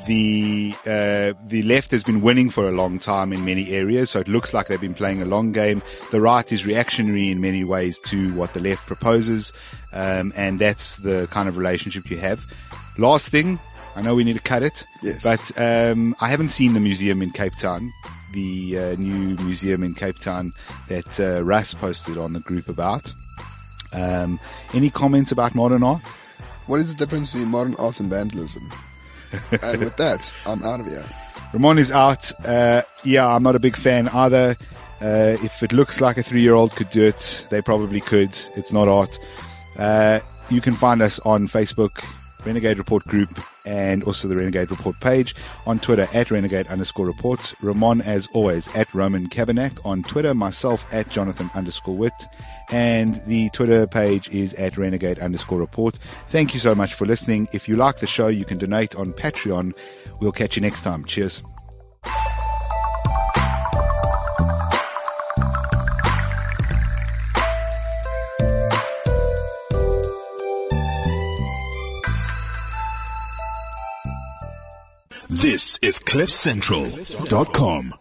the 0.07 0.73
uh, 0.85 1.33
the 1.47 1.63
left 1.63 1.91
has 1.91 2.03
been 2.03 2.21
winning 2.21 2.49
for 2.49 2.67
a 2.67 2.71
long 2.71 2.99
time 2.99 3.31
in 3.33 3.45
many 3.45 3.71
areas, 3.71 4.09
so 4.09 4.19
it 4.19 4.27
looks 4.27 4.53
like 4.53 4.67
they've 4.67 4.79
been 4.81 4.93
playing 4.93 5.21
a 5.21 5.25
long 5.25 5.51
game. 5.51 5.81
The 6.11 6.19
right 6.21 6.49
is 6.51 6.65
reactionary 6.65 7.29
in 7.29 7.39
many 7.41 7.63
ways 7.63 7.99
to 8.05 8.33
what 8.33 8.53
the 8.53 8.59
left 8.59 8.85
proposes, 8.85 9.53
um, 9.93 10.33
and 10.35 10.59
that's 10.59 10.97
the 10.97 11.27
kind 11.31 11.47
of 11.47 11.57
relationship 11.57 12.09
you 12.09 12.17
have. 12.17 12.45
Last 12.97 13.29
thing, 13.29 13.59
I 13.95 14.01
know 14.01 14.15
we 14.15 14.23
need 14.23 14.33
to 14.33 14.39
cut 14.41 14.63
it, 14.63 14.85
Yes. 15.01 15.23
but 15.23 15.51
um, 15.57 16.15
I 16.21 16.27
haven't 16.29 16.49
seen 16.49 16.73
the 16.73 16.79
museum 16.79 17.21
in 17.21 17.31
Cape 17.31 17.55
Town, 17.57 17.91
the 18.33 18.77
uh, 18.77 18.95
new 18.95 19.35
museum 19.43 19.83
in 19.83 19.95
Cape 19.95 20.19
Town 20.19 20.53
that 20.89 21.19
uh, 21.19 21.43
Russ 21.43 21.73
posted 21.73 22.17
on 22.17 22.33
the 22.33 22.39
group 22.39 22.67
about. 22.69 23.13
Um, 23.93 24.39
any 24.73 24.89
comments 24.89 25.31
about 25.31 25.53
modern 25.55 25.83
art? 25.83 26.01
What 26.65 26.79
is 26.79 26.87
the 26.87 26.95
difference 26.95 27.29
between 27.31 27.49
modern 27.49 27.75
art 27.75 27.99
and 27.99 28.09
vandalism? 28.09 28.71
and 29.61 29.79
with 29.79 29.95
that, 29.97 30.33
I'm 30.45 30.63
out 30.63 30.79
of 30.79 30.87
here. 30.87 31.05
Ramon 31.53 31.77
is 31.77 31.91
out. 31.91 32.31
Uh, 32.45 32.81
yeah, 33.03 33.27
I'm 33.27 33.43
not 33.43 33.55
a 33.55 33.59
big 33.59 33.75
fan 33.75 34.07
either. 34.09 34.57
Uh, 35.01 35.37
if 35.43 35.61
it 35.61 35.73
looks 35.73 35.99
like 36.01 36.17
a 36.17 36.23
three-year-old 36.23 36.71
could 36.71 36.89
do 36.89 37.03
it, 37.03 37.45
they 37.49 37.61
probably 37.61 38.01
could. 38.01 38.35
It's 38.55 38.71
not 38.71 38.87
art. 38.87 39.19
Uh, 39.77 40.19
you 40.49 40.61
can 40.61 40.73
find 40.73 41.01
us 41.01 41.19
on 41.19 41.47
Facebook, 41.47 42.03
Renegade 42.45 42.77
Report 42.77 43.03
Group, 43.05 43.39
and 43.65 44.03
also 44.03 44.27
the 44.27 44.35
Renegade 44.35 44.71
Report 44.71 44.99
page. 44.99 45.35
On 45.65 45.77
Twitter, 45.77 46.07
at 46.13 46.31
Renegade 46.31 46.67
underscore 46.67 47.05
report. 47.05 47.53
Ramon, 47.61 48.01
as 48.01 48.27
always, 48.33 48.67
at 48.75 48.93
Roman 48.93 49.29
Kabanak. 49.29 49.77
On 49.85 50.03
Twitter, 50.03 50.33
myself, 50.33 50.85
at 50.91 51.09
Jonathan 51.09 51.49
underscore 51.53 51.95
wit. 51.95 52.13
And 52.73 53.21
the 53.27 53.51
Twitter 53.51 53.85
page 53.85 54.29
is 54.31 54.55
at 54.55 54.77
Renegade 54.77 55.19
underscore 55.19 55.59
report. 55.59 55.99
Thank 56.29 56.55
you 56.55 56.59
so 56.59 56.73
much 56.73 56.95
for 56.95 57.05
listening. 57.05 57.47
If 57.53 57.69
you 57.69 57.75
like 57.75 57.99
the 57.99 58.07
show, 58.07 58.29
you 58.29 58.45
can 58.45 58.57
donate 58.57 58.95
on 58.95 59.13
Patreon. 59.13 59.73
We'll 60.19 60.31
catch 60.31 60.55
you 60.55 60.63
next 60.63 60.81
time. 60.81 61.05
Cheers. 61.05 61.43
This 75.29 75.77
is 75.83 75.99
CliffCentral.com. 75.99 77.93